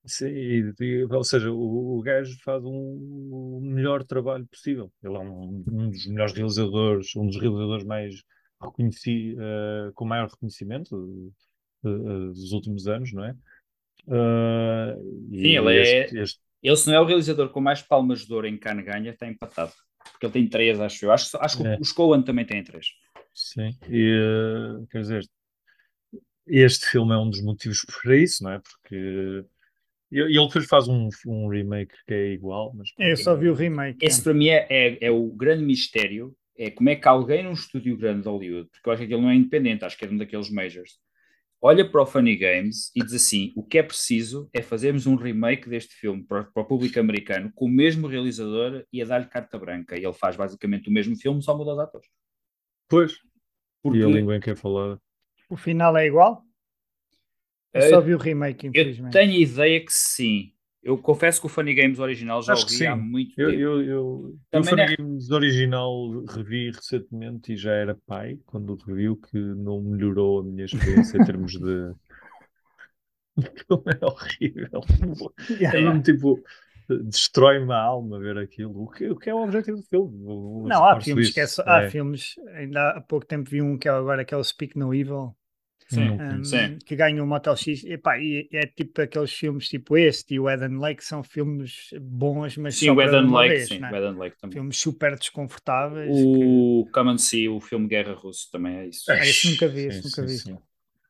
[0.06, 4.92] Sim, e- e- ou seja, o, o gajo faz um, o melhor trabalho possível.
[5.04, 8.16] Ele é um, um dos melhores realizadores, um dos realizadores mais
[8.60, 11.32] reconheci, eh, com maior reconhecimento
[11.86, 13.36] eh, eh, dos últimos anos, não é?
[15.32, 18.34] Sim, ele é- este- este- Ele, se não é o realizador com mais palmas de
[18.34, 19.74] ouro em Cannes ganha, está empatado.
[20.12, 21.12] Porque ele tem três, acho eu.
[21.12, 21.78] Acho, acho que É.
[21.80, 22.88] os Coen também têm três.
[23.34, 24.12] sim, e,
[24.82, 25.26] eh, quer dizer,
[26.48, 28.60] este filme é um dos motivos para isso, não é?
[28.60, 29.46] Porque
[30.12, 33.54] e ele depois faz um, um remake que é igual, mas Eu só vi o
[33.54, 34.06] remake.
[34.06, 36.36] Esse para mim é, é, é o grande mistério.
[36.58, 39.22] É como é que alguém num estúdio grande de Hollywood, porque eu acho que aquilo
[39.22, 41.00] não é independente, acho que é um daqueles majors,
[41.62, 45.16] olha para o Funny Games e diz assim: o que é preciso é fazermos um
[45.16, 49.28] remake deste filme para, para o público americano com o mesmo realizador e a dar-lhe
[49.28, 49.98] carta branca.
[49.98, 52.08] E ele faz basicamente o mesmo filme, só muda os atores.
[52.90, 53.18] Pois,
[53.82, 55.00] Porque e a língua em que é falada.
[55.50, 56.44] O final é igual?
[57.74, 59.10] Eu só vi o remake, eu infelizmente.
[59.10, 60.54] tenho ideia que sim.
[60.84, 63.68] Eu confesso que o Funny Games original já Acho ouvi há muito Eu, tempo.
[63.78, 68.74] eu, eu, Também o Funny é- Games original revi recentemente e já era pai quando
[68.74, 71.94] o revi, o que não melhorou a minha experiência em termos de.
[73.38, 74.82] O filme é horrível.
[75.72, 76.44] É mesmo tipo,
[76.90, 78.84] destrói-me a alma ver aquilo.
[78.84, 80.24] O que, o que é o objetivo do filme?
[80.26, 81.34] Eu Não, há filmes isso.
[81.34, 84.24] que é só, há É, filmes, ainda há pouco tempo vi um que é agora
[84.26, 85.36] que é o Speak No Evil,
[85.92, 86.44] Sim, um.
[86.44, 86.76] Sim.
[86.86, 90.40] que ganha o Motel X, e, pá, e é tipo aqueles filmes tipo este e
[90.40, 93.86] o Eden Lake são filmes bons, mas Sim, só o para Eden Lake, vez, sim,
[93.86, 93.90] é?
[93.90, 94.60] o Eden Lake também.
[94.60, 96.26] filmes super desconfortáveis.
[96.28, 99.14] que- O Come and See, o filme Guerra Russo, também é isso.
[99.14, 100.44] Ah, esse nunca vi, esse nunca sim, vi.
[100.44, 100.58] sim.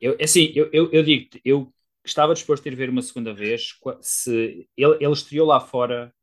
[0.01, 3.73] Eu, assim, eu, eu, eu digo eu estava disposto a ir ver uma segunda vez
[4.01, 6.13] se ele, ele estreou lá fora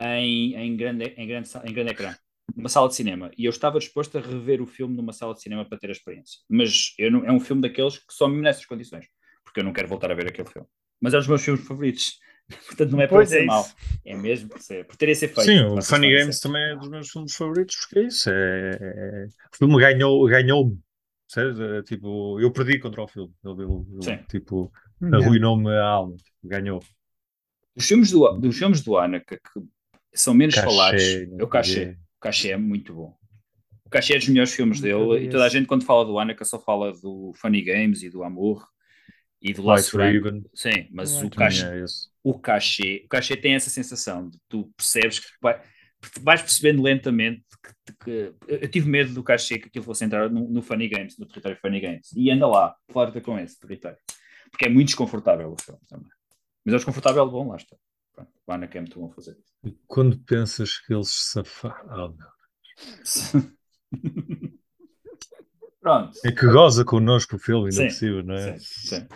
[0.00, 2.16] em, em, grande, em, grande, em grande ecrã,
[2.54, 5.42] numa sala de cinema, e eu estava disposto a rever o filme numa sala de
[5.42, 6.40] cinema para ter a experiência.
[6.48, 9.06] Mas eu não, é um filme daqueles que só me nessas condições,
[9.44, 10.68] porque eu não quero voltar a ver aquele filme.
[11.00, 12.18] Mas é um dos meus filmes favoritos.
[12.66, 13.74] Portanto, não é por ser é isso.
[14.04, 15.42] é mesmo por, ser, por terem ser feito.
[15.50, 18.30] Sim, o Funny Games também é dos meus filmes favoritos, porque é isso.
[18.30, 20.78] É, é- O filme ganhou, ganhou-me.
[21.26, 23.34] Sério, é, tipo, eu perdi contra o filme.
[23.44, 25.18] Ele, ele- tipo, Não.
[25.18, 26.14] arruinou-me a alma.
[26.16, 26.82] Tipo, ganhou.
[27.74, 29.60] Dos filmes do, dos filmes do Anaka que
[30.14, 31.96] são menos Cachê, falados, é o Cachê.
[32.16, 33.16] O Cachê é muito bom.
[33.84, 36.18] O Cachê é dos melhores filmes Nunca dele e toda a gente quando fala do
[36.18, 38.66] Anaka só fala do Funny Games e do Amor
[39.40, 39.96] e do Last.
[39.96, 40.44] Raven.
[40.54, 41.84] Sim, mas o Também Cachê, é
[42.24, 45.62] o Cachê, o Cachê tem essa sensação de tu percebes que vai,
[46.20, 50.48] vais percebendo lentamente que, que- eu tive medo do Cachê que aquilo fosse entrar no,
[50.48, 53.98] no Funny Games, no território Funny Games e anda lá, flerta com esse território
[54.50, 56.08] porque é muito desconfortável o filme também.
[56.64, 57.76] Mas é desconfortável bom, lá está.
[58.16, 59.52] Pronto, o Anaka é muito bom a fazer isso.
[59.62, 62.16] E quando pensas que eles se safaram.
[65.80, 66.18] Pronto.
[66.24, 68.58] É que goza connosco o filme, Sim, por cima, não é?
[68.58, 69.06] Sim, sim.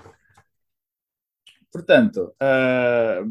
[1.72, 3.22] Portanto, ah,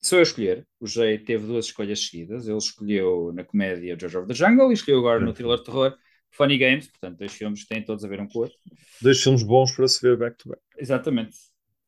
[0.00, 0.66] sou eu a escolher.
[0.80, 2.48] O Jay teve duas escolhas seguidas.
[2.48, 5.96] Ele escolheu na comédia George of the Jungle e escolheu agora no thriller de terror
[6.30, 6.88] Funny Games.
[6.88, 8.56] Portanto, dois filmes que têm todos a ver um com o outro.
[9.02, 10.62] Dois filmes bons para se ver back to back.
[10.78, 11.36] Exatamente.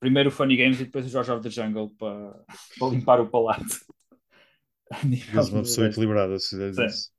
[0.03, 2.45] Primeiro o Funny Games e depois o George of the Jungle para,
[2.77, 3.79] para limpar o palato.
[5.33, 7.13] Mas uma pessoa equilibrada, se fizer isso.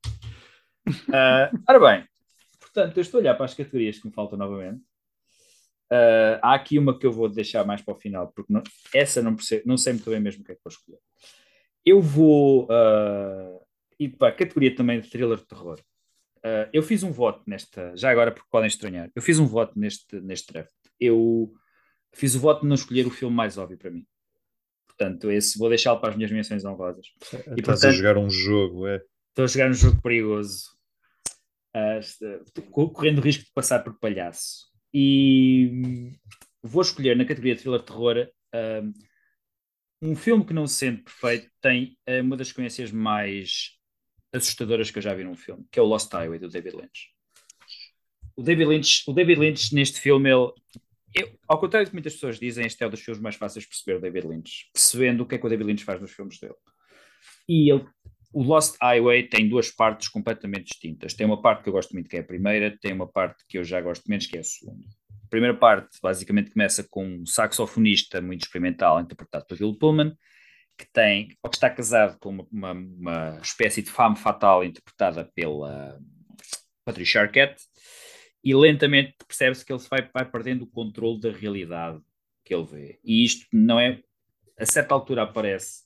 [1.14, 2.08] Ah, ora bem,
[2.60, 4.82] portanto, eu estou a olhar para as categorias que me faltam novamente.
[5.90, 9.22] Ah, há aqui uma que eu vou deixar mais para o final, porque não- essa
[9.22, 11.00] não, percebo, não sei muito bem mesmo o que é que vou escolher.
[11.86, 13.60] Eu vou ah,
[13.98, 15.80] ir para a categoria também de thriller de terror.
[16.44, 19.80] Ah, eu fiz um voto nesta, já agora porque podem estranhar, eu fiz um voto
[19.80, 20.74] neste, neste draft.
[21.00, 21.54] Eu
[22.14, 24.06] fiz o voto de não escolher o filme mais óbvio para mim.
[24.88, 27.08] Portanto, esse vou deixá-lo para as minhas menções honrosas.
[27.22, 29.02] Estás a portanto- jogar um jogo, é.
[29.30, 30.66] Estou a jogar um jogo perigoso,
[32.72, 34.68] co- correndo o risco de passar por palhaço.
[34.94, 36.12] E
[36.62, 38.82] vou escolher na categoria de thriller terror ah,
[40.02, 43.72] um filme que, não sendo perfeito, tem ah, uma das experiências mais
[44.32, 47.10] assustadoras que eu já vi num filme, que é o Lost Highway do David Lynch.
[48.36, 50.52] O David Lynch, o David Lynch neste filme, ele,
[51.14, 53.64] eu, ao contrário do que muitas pessoas dizem, este é um dos filmes mais fáceis
[53.64, 56.12] de perceber o David Lynch, percebendo o que é que o David Lynch faz nos
[56.12, 56.56] filmes dele.
[57.48, 57.86] E ele,
[58.34, 61.14] o Lost Highway tem duas partes completamente distintas.
[61.14, 63.60] Tem uma parte que eu gosto muito, que é a primeira, tem uma parte que
[63.60, 64.86] eu já gosto menos, que é a segunda.
[65.24, 70.18] A primeira parte, basicamente, começa com um saxofonista muito experimental, interpretado por Bill Pullman,
[70.78, 75.30] que tem, ou que está casado com uma, uma, uma espécie de fame fatal interpretada
[75.36, 76.00] pela
[76.84, 77.62] Patricia Arquette,
[78.44, 82.02] e lentamente percebe-se que ele vai, vai perdendo o controle da realidade
[82.44, 83.00] que ele vê.
[83.04, 84.02] E isto não é.
[84.60, 85.84] A certa altura aparece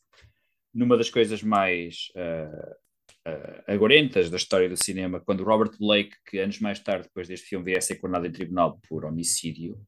[0.73, 6.39] numa das coisas mais uh, uh, agorentas da história do cinema, quando Robert Blake, que
[6.39, 9.79] anos mais tarde, depois deste filme, ser condenado em tribunal por homicídio,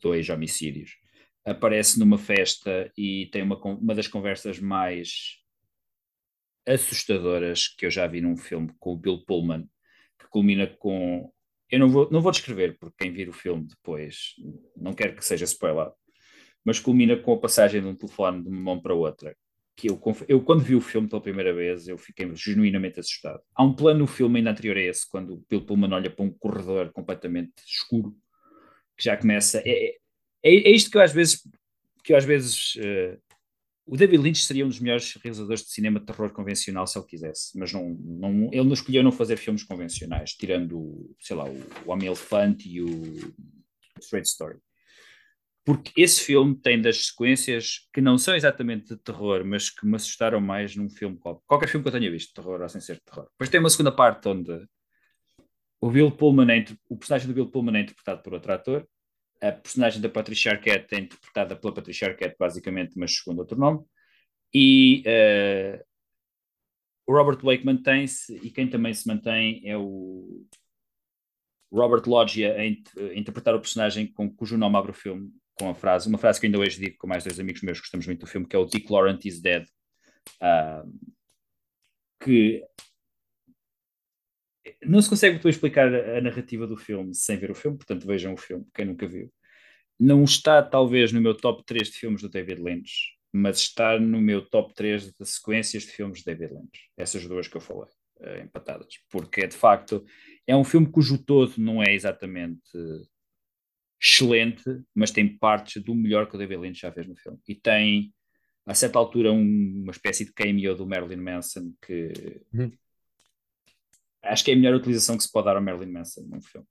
[0.00, 0.96] dois homicídios,
[1.44, 5.38] aparece numa festa e tem uma, uma das conversas mais
[6.66, 9.68] assustadoras que eu já vi num filme com o Bill Pullman,
[10.18, 11.30] que culmina com
[11.70, 14.34] eu não vou, não vou descrever, porque quem vir o filme depois
[14.76, 15.90] não quero que seja spoiler,
[16.64, 19.36] mas culmina com a passagem de um telefone de uma mão para outra.
[19.76, 23.40] Que eu, eu, quando vi o filme pela primeira vez, eu fiquei genuinamente assustado.
[23.54, 26.24] Há um plano no filme ainda anterior a esse, quando o Bill Pullman olha para
[26.24, 28.14] um corredor completamente escuro,
[28.96, 29.60] que já começa.
[29.64, 29.96] É,
[30.44, 31.40] é, é isto que eu às vezes,
[32.04, 33.20] que eu às vezes uh,
[33.86, 37.06] o David Lynch seria um dos melhores realizadores de cinema de terror convencional se ele
[37.06, 41.60] quisesse, mas não, não, ele não escolheu não fazer filmes convencionais, tirando, sei lá, o,
[41.84, 43.34] o Homem Elefante e o
[44.00, 44.58] Straight Story.
[45.64, 49.96] Porque esse filme tem das sequências que não são exatamente de terror, mas que me
[49.96, 52.96] assustaram mais num filme qualquer, filme que eu tenha visto, de terror ou sem ser
[52.96, 53.26] de terror.
[53.32, 54.66] Depois tem uma segunda parte onde
[55.80, 58.88] o Bill Pullman é, o personagem do Bill Pullman é interpretado por outro ator
[59.48, 63.84] a personagem da Patricia Arquette é interpretada pela Patricia Arquette, basicamente, mas segundo outro nome.
[64.52, 65.84] E uh,
[67.06, 70.46] o Robert Blake mantém-se, e quem também se mantém é o
[71.72, 72.66] Robert Loggia a,
[73.14, 76.46] interpretar o personagem com, cujo nome abre o filme, com a frase, uma frase que
[76.46, 78.58] ainda hoje digo com mais dois amigos meus que gostamos muito do filme, que é
[78.58, 79.66] o Dick Laurent is dead.
[80.40, 81.14] Uh,
[82.20, 82.64] que
[84.82, 88.34] não se consegue muito explicar a, narrativa do filme sem ver o filme, portanto vejam
[88.34, 89.32] o filme, quem nunca viu.
[89.98, 94.20] Não está talvez no meu top 3 de filmes do David Lynch, mas está no
[94.20, 96.90] meu top 3 de sequências de filmes de David Lynch.
[96.96, 98.94] Essas duas que eu falei, uh, empatadas.
[99.10, 100.04] Porque de facto
[100.46, 102.62] é um filme cujo todo não é exatamente
[104.00, 104.64] excelente,
[104.94, 107.38] mas tem partes do melhor que o David Lynch já fez no filme.
[107.48, 108.12] E tem,
[108.66, 112.12] a certa altura, um, uma espécie de cameo do Marilyn Manson que.
[112.52, 112.72] Uhum
[114.24, 116.66] acho que é a melhor utilização que se pode dar ao Marilyn Manson num filme.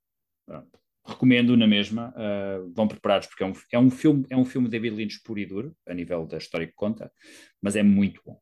[0.46, 0.80] Pronto.
[1.06, 4.68] Recomendo na mesma, uh, vão preparados porque é um, é um filme, é um filme
[4.68, 7.12] de David Lynch puro e duro, a nível da história que conta,
[7.62, 8.40] mas é muito bom.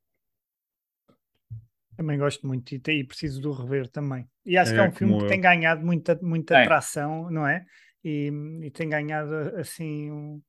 [1.97, 4.27] Também gosto muito e, e preciso do rever também.
[4.45, 5.27] E acho é, que é um filme que eu.
[5.27, 6.63] tem ganhado muita, muita é.
[6.63, 7.65] atração, não é?
[8.03, 8.31] E,
[8.63, 10.41] e tem ganhado assim um,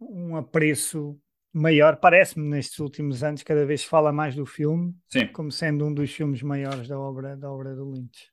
[0.00, 1.18] um apreço
[1.52, 5.26] maior, parece-me, nestes últimos anos, cada vez fala mais do filme, Sim.
[5.28, 8.30] como sendo um dos filmes maiores da obra, da obra do Lynch.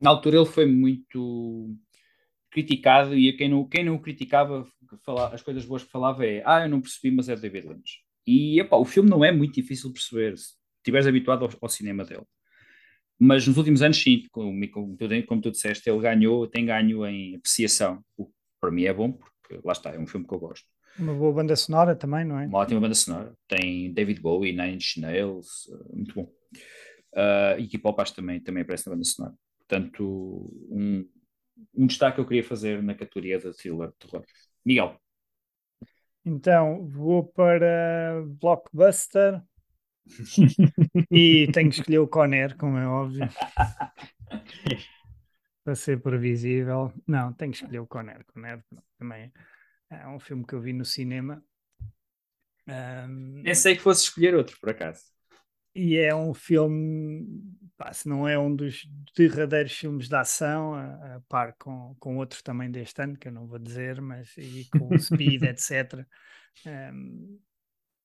[0.00, 1.74] Na altura ele foi muito
[2.50, 4.66] criticado e quem não, quem não o criticava,
[5.04, 8.00] fala, as coisas boas que falava é ah, eu não percebi, mas é David Lynch.
[8.26, 11.68] E epá, o filme não é muito difícil de perceber se estiveres habituado ao, ao,
[11.68, 12.24] cinema dele.
[13.18, 17.06] Mas nos últimos anos, sim, como, como, tu, como tu disseste, ele ganhou, tem ganho
[17.06, 20.34] em apreciação, o que para mim é bom, porque lá está, é um filme que
[20.34, 20.66] eu gosto.
[20.98, 22.46] Uma boa banda sonora também, não é?
[22.46, 23.32] Uma ótima banda sonora.
[23.46, 26.32] Tem David Bowie, Nine Inch Nails, eh, muito bom.
[27.12, 29.34] Uh, e K-pop também, também aparece na banda sonora.
[29.58, 30.04] Portanto,
[30.70, 31.08] um,
[31.74, 34.24] um destaque que eu queria fazer na categoria da thriller de terror.
[34.64, 35.00] Miguel.
[36.24, 39.40] Então, vou para Blockbuster
[41.10, 43.28] e tenho que escolher o Conner, como é óbvio.
[45.64, 46.92] para ser previsível.
[47.06, 48.24] Não, tenho que escolher o Conner.
[48.26, 48.64] Conner
[48.98, 49.32] também é
[50.08, 51.42] um filme que eu vi no cinema.
[52.66, 55.00] Um, sei que fosse escolher outro, por acaso.
[55.74, 57.24] E é um filme,
[57.76, 58.86] pá, se não é um dos
[59.16, 63.32] derradeiros filmes de ação, a, a, par com, com outro também deste ano, que eu
[63.32, 66.04] não vou dizer, mas e com o Speed, etc.
[66.66, 67.38] Um,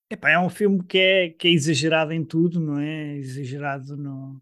[0.10, 3.18] epá, é um filme que é, que é exagerado em tudo, não é?
[3.18, 4.42] Exagerado no,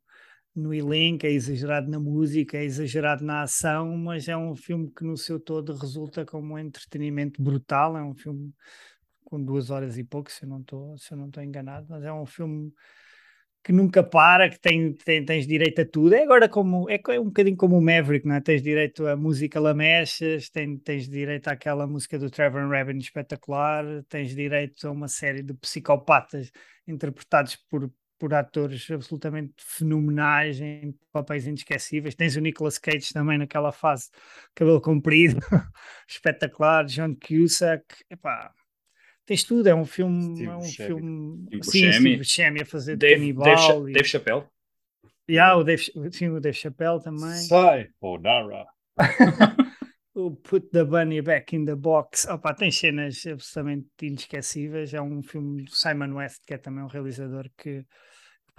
[0.56, 5.04] no elenco, é exagerado na música, é exagerado na ação, mas é um filme que
[5.04, 7.98] no seu todo resulta como um entretenimento brutal.
[7.98, 8.54] É um filme
[9.24, 12.12] com duas horas e pouco, se eu não estou, se não estou enganado, mas é
[12.12, 12.74] um filme
[13.64, 16.16] que nunca para, que tem, tem, tens direito a tudo.
[16.16, 18.42] É agora como é, é um bocadinho como o Maverick, não é?
[18.42, 24.36] Tens direito a música Lamechas, tens, tens direito àquela música do Trevor Rabin espetacular, tens
[24.36, 26.52] direito a uma série de psicopatas
[26.88, 27.92] interpretados por
[28.22, 32.14] por atores absolutamente fenomenais em papéis inesquecíveis.
[32.14, 34.12] Tens o Nicolas Cage também naquela fase,
[34.54, 35.40] cabelo comprido,
[36.08, 36.86] espetacular.
[36.86, 38.54] John Cusack, epá,
[39.26, 39.66] tens tudo.
[39.68, 40.88] É um filme, Steve é um Buscemi.
[40.88, 41.46] filme.
[41.48, 41.94] Steve Sim, Buscemi.
[41.94, 43.46] Steve Buscemi a fazer Dave, canibal.
[43.46, 44.44] Dave, e- Dave Chappelle.
[45.28, 47.34] Yeah, o Dave, sim, o Dave Chappelle também.
[47.48, 47.90] Sai,
[48.22, 48.68] Nara.
[50.14, 52.28] O Put the Bunny Back in the Box.
[52.28, 54.94] Opa, tem cenas absolutamente inesquecíveis.
[54.94, 57.86] É um filme do Simon West, que é também um realizador que,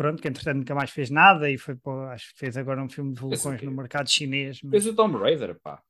[0.02, 2.88] pronto, que entretanto nunca mais fez nada e foi, pô, acho que fez agora um
[2.88, 4.60] filme de vulcões no mercado chinês.
[4.62, 5.80] mas- Fez o Tomb Raider, pá.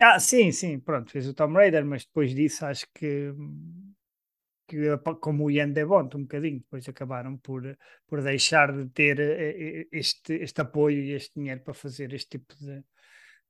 [0.00, 3.32] Ah, sim, sim, pronto, fez o Tomb Raider, mas depois disso acho que,
[4.66, 7.76] que como o Ian Devont, um bocadinho, depois acabaram por,
[8.06, 12.38] por deixar de ter eh, eh, este, este apoio e este dinheiro para fazer este
[12.38, 12.82] tipo de,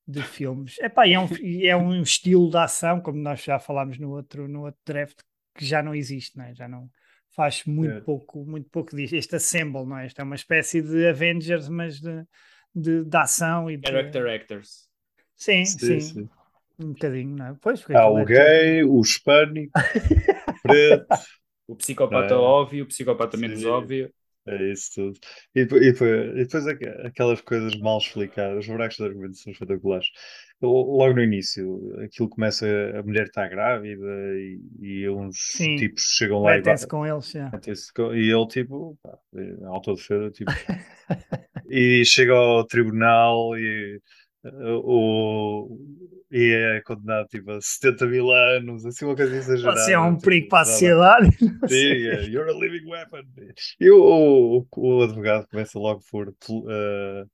[0.07, 0.79] de filmes.
[0.79, 1.29] Epá, e é, um,
[1.63, 5.21] é um estilo de ação, como nós já falámos no outro, no outro draft,
[5.55, 6.55] que já não existe, não é?
[6.55, 6.91] já não
[7.39, 8.01] faz muito É.
[8.01, 9.15] pouco, muito pouco disto.
[9.15, 10.07] Este Assemble, não é?
[10.09, 12.25] Isto é uma espécie de Avengers, mas de,
[12.75, 13.89] de, de ação e de...
[13.89, 14.89] Character Actors.
[15.37, 16.29] Sim, Sim, sim, sim.
[16.81, 17.57] um bocadinho, não é?
[17.61, 19.73] Pois, Há o tudo- gay, o hispânico,
[20.65, 21.07] preto,
[21.69, 22.37] O psicopata É.
[22.37, 23.67] óbvio, o psicopata menos Sim.
[23.69, 24.13] óbvio.
[24.49, 25.19] É isso tudo.
[25.55, 29.53] E depois, e e depois aqu- aquelas coisas mal explicadas, os buracos de argumento são
[29.53, 30.09] espetaculares.
[30.61, 32.67] Logo no início, aquilo começa,
[32.99, 34.05] a mulher está grávida
[34.37, 35.77] e, e uns Sim.
[35.77, 37.51] tipos chegam lá e batem- com eles, já.
[37.95, 40.51] Com- E ele, tipo, pá, é autodefesa, tipo.
[41.71, 44.01] e chega ao tribunal e,
[44.45, 45.79] o,
[46.31, 49.81] e é condenado, tipo, a 70 mil anos, assim, uma coisa exagerada.
[49.81, 51.31] Você é um tipo, perigo para a sociedade.
[51.69, 53.23] Sim, é, you're a living weapon.
[53.81, 57.31] E o, o, o advogado começa logo por, uh,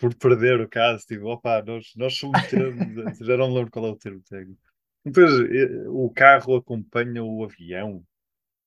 [0.00, 3.90] por perder o caso, tipo, opa, nós, nós submetemos, já não me lembro qual é
[3.90, 4.60] o termo técnico.
[5.04, 8.04] Depois eh, o carro acompanha o avião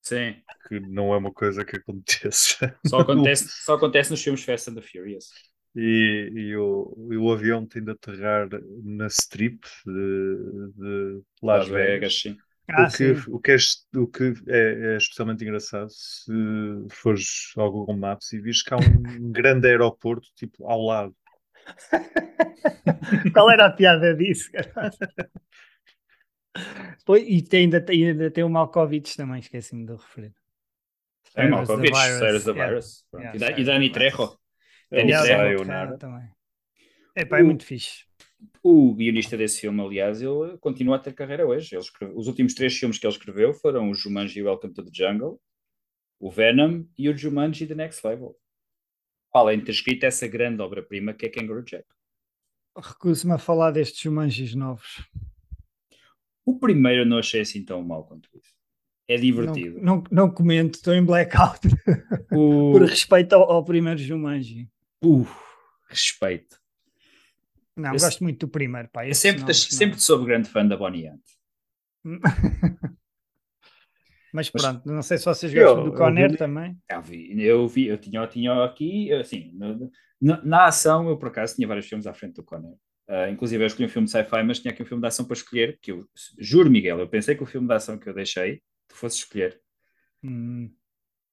[0.02, 0.36] Sim.
[0.68, 2.76] que não é uma coisa que aconteça.
[2.86, 5.30] Só acontece, só acontece nos filmes Fast and the Furious.
[5.76, 8.48] E, e o, e o avião tem de aterrar
[8.84, 11.90] na strip de, de Las, Las Vegas.
[11.90, 12.38] Vegas, sim.
[12.70, 13.32] Ah, o, que, sim.
[13.32, 13.58] o, que é,
[13.98, 16.32] o que é, é especialmente engraçado se
[16.92, 18.82] fores ao Google Maps e vires que há um
[19.32, 21.16] grande aeroporto tipo ao lado.
[23.34, 24.50] Qual era a piada disso?
[27.04, 30.34] Pois, e tem, ainda, tem, ainda tem o Malkovich também, esqueci-me de referir.
[31.36, 32.68] É Malkovich, Virus, Cyrus the yeah.
[32.68, 33.06] Virus.
[33.10, 33.24] Pronto.
[33.24, 33.92] Yeah, e, da, e Dani.
[33.92, 34.38] Trejo.
[34.94, 35.26] É Danny o Trejo.
[35.28, 35.98] Yeah, Sayonara.
[35.98, 36.30] Trejo também.
[37.16, 38.06] Epá, é O- muito fixe.
[38.62, 41.74] O guionista desse filme, aliás, ele continua a ter carreira hoje.
[41.76, 44.92] Ele escreve- os últimos três filmes que ele escreveu foram o Jumanji Welcome to the
[44.94, 45.40] Jungle,
[46.20, 48.36] o Venom e o Jumanji The Next Level.
[49.34, 51.86] Além de ter escrito essa grande obra-prima que é Kangaroo Jack.
[52.78, 55.08] Recuso-me a falar destes Jumanjis novos.
[56.46, 58.54] O primeiro eu não achei assim tão mau quanto isso.
[59.08, 59.82] É Não, divertido.
[59.82, 61.68] não, não comento, estou em blackout.
[62.32, 62.72] O...
[62.74, 64.70] Por respeito ao, ao primeiro Jumanji.
[65.04, 65.28] Uh,
[65.90, 66.58] respeito.
[67.76, 69.08] Não, Esse- gosto muito do primeiro, pá.
[69.08, 71.20] Eu sempre, novos, sempre soube grande fã da Bonnie não.
[74.34, 76.78] Mas Mas- pronto, não sei se vocês Eu- gostam do eu Conner vi- também.
[76.90, 81.18] Eu vi, eu vi, eu tinha, eu tinha aqui, assim, no- na, na ação eu
[81.18, 82.74] por acaso tinha vários filmes à frente do Conner.
[83.08, 85.26] Ah, inclusive eu escolhi um filme de sci-fi, mas tinha aqui um filme de ação
[85.26, 86.08] para escolher, que eu
[86.40, 89.60] juro, Miguel, eu pensei que o filme de ação que eu deixei, tu fosse escolher.
[90.24, 90.72] Hum,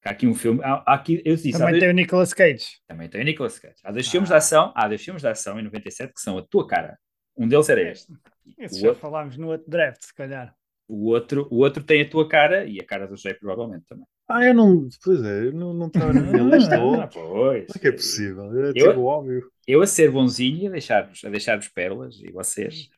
[0.04, 2.66] aqui um filme, há, há aqui, eu disse, há também dois- tem o Nicolas Cage.
[2.88, 3.74] também tem o Nicolas Cage.
[3.84, 6.42] Há dois filmes de ação, há dois filmes de ação em 97 que são a
[6.42, 6.98] tua cara.
[7.36, 8.12] Um deles era este.
[8.58, 10.54] Esse O já outro- falámos no outro draft, se calhar.
[10.88, 14.04] O outro, o outro tem a tua cara e a cara do Jay provavelmente também.
[14.28, 14.88] Ah, eu não.
[15.04, 16.76] Pois é, eu não não estava na minha lista.
[16.76, 17.66] Ah, pois.
[17.66, 18.44] Como é que é possível?
[18.66, 19.42] É Eu- tipo óbvio.
[19.66, 22.88] eu a ser bonzinho e a deixar-vos deixar pérolas e vocês.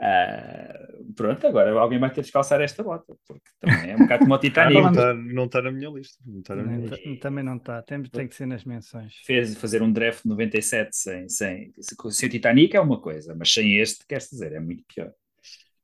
[0.00, 0.78] Ah,
[1.16, 4.32] pronto, agora alguém vai ter de calçar esta bota, porque também é um bocado como
[4.32, 4.80] o Ah, Titanic.
[4.80, 6.22] não está não tá na minha lista.
[6.24, 7.14] Não está na minha Também, lista.
[7.14, 7.82] tá- também não está.
[7.82, 9.14] Tem, tem que ser nas menções.
[9.24, 13.52] Fez fazer um draft de 97 sem, sem, sem o Titanic é uma coisa, mas
[13.52, 15.12] sem este, queres dizer, é muito pior.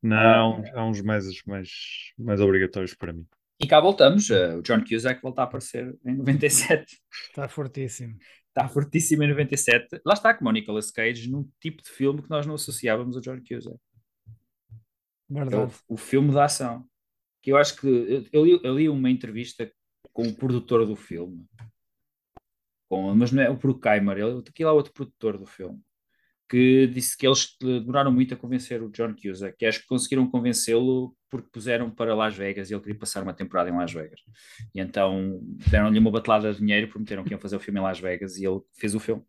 [0.02, 1.68] Não, há uns mais, mais,
[2.18, 3.26] mais obrigatórios para mim.
[3.60, 6.98] E cá voltamos, ah, o John Cusack volta a aparecer em 97.
[7.30, 8.14] Está fortíssimo.
[8.48, 10.00] Está fortíssimo em 97.
[10.04, 13.22] Lá está, como o Nicolas Cage, num tipo de filme que nós não associávamos ao
[13.22, 13.78] John Cusack.
[15.30, 15.74] É o, Verdade.
[15.88, 16.84] o filme da ação.
[17.42, 19.70] Que eu acho que eu, eu li, eu li uma entrevista
[20.12, 21.44] com o produtor do filme,
[22.88, 25.80] com, mas não é o Bruckheimer, ele, aquilo é outro produtor do filme,
[26.48, 30.30] que disse que eles demoraram muito a convencer o John Cusack, que acho que conseguiram
[30.30, 34.20] convencê-lo porque puseram para Las Vegas e ele queria passar uma temporada em Las Vegas.
[34.74, 37.98] E então deram-lhe uma batelada de dinheiro, prometeram que iam fazer o filme em Las
[37.98, 39.24] Vegas e ele fez o filme.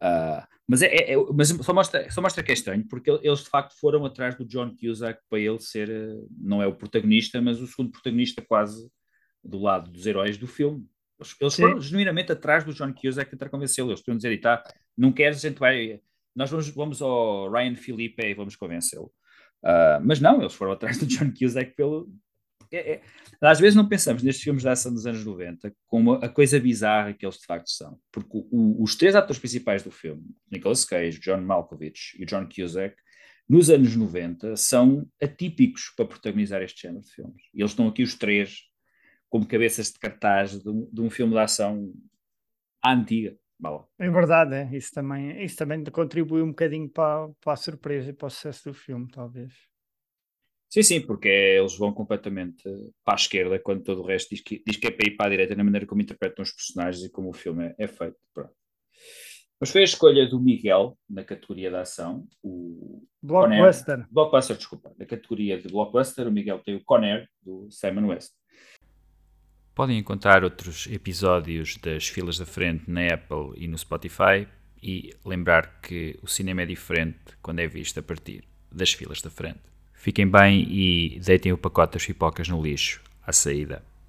[0.00, 3.40] Ah, mas, é, é- é- mas só, mostra, só mostra que é estranho, porque eles
[3.40, 7.40] de facto foram atrás do John Cusack para ele ser, eh, não é o protagonista,
[7.40, 8.88] mas o segundo protagonista quase
[9.42, 10.86] do lado dos heróis do filme.
[11.40, 11.62] Eles, Sim.
[11.62, 13.88] foram genuinamente atrás do John Cusack tentar convencê-lo.
[13.90, 14.62] Eles estão a dizer, e tá,
[14.96, 16.00] não queres, a gente vai.
[16.34, 19.12] Nós vamos, vamos ao Ryan Felipe e vamos convencê-lo.
[19.62, 22.08] Ah, mas não, eles foram atrás do John Cusack pelo.
[22.72, 23.02] É- é-
[23.40, 27.12] Às vezes não pensamos nestes filmes da ação dos anos 90 como a coisa bizarra
[27.12, 27.98] que eles de facto são.
[28.10, 32.96] Porque o- os três atores principais do filme, Nicolas Cage, John Malkovich e John Cusack,
[33.48, 37.42] nos anos 90 são atípicos para protagonizar este género de filmes.
[37.54, 38.62] E eles estão aqui os três
[39.30, 41.92] como cabeças de cartaz de um, de um filme de ação
[42.84, 43.36] antiga.
[43.60, 43.84] Lá.
[43.98, 44.76] É verdade, é.
[44.76, 48.70] Isso também, isso também contribui um bocadinho para, para a surpresa e para o sucesso
[48.70, 49.52] do filme, talvez.
[50.70, 52.62] Sim, sim, porque eles vão completamente
[53.04, 55.26] para a esquerda quando todo o resto diz que, diz que é para ir para
[55.26, 58.16] a direita na maneira como interpretam os personagens e como o filme é, é feito.
[58.34, 58.52] Pronto.
[59.60, 64.06] Mas foi a escolha do Miguel na categoria da ação, o Blockbuster.
[64.10, 68.32] Blockbuster, desculpa, na categoria de Blockbuster, o Miguel tem o Conair do Simon West.
[69.74, 74.46] Podem encontrar outros episódios das filas da frente na Apple e no Spotify
[74.80, 79.30] e lembrar que o cinema é diferente quando é visto a partir das filas da
[79.30, 79.62] frente.
[79.98, 83.82] Fiquem bem e deitem o pacote das pipocas no lixo à saída.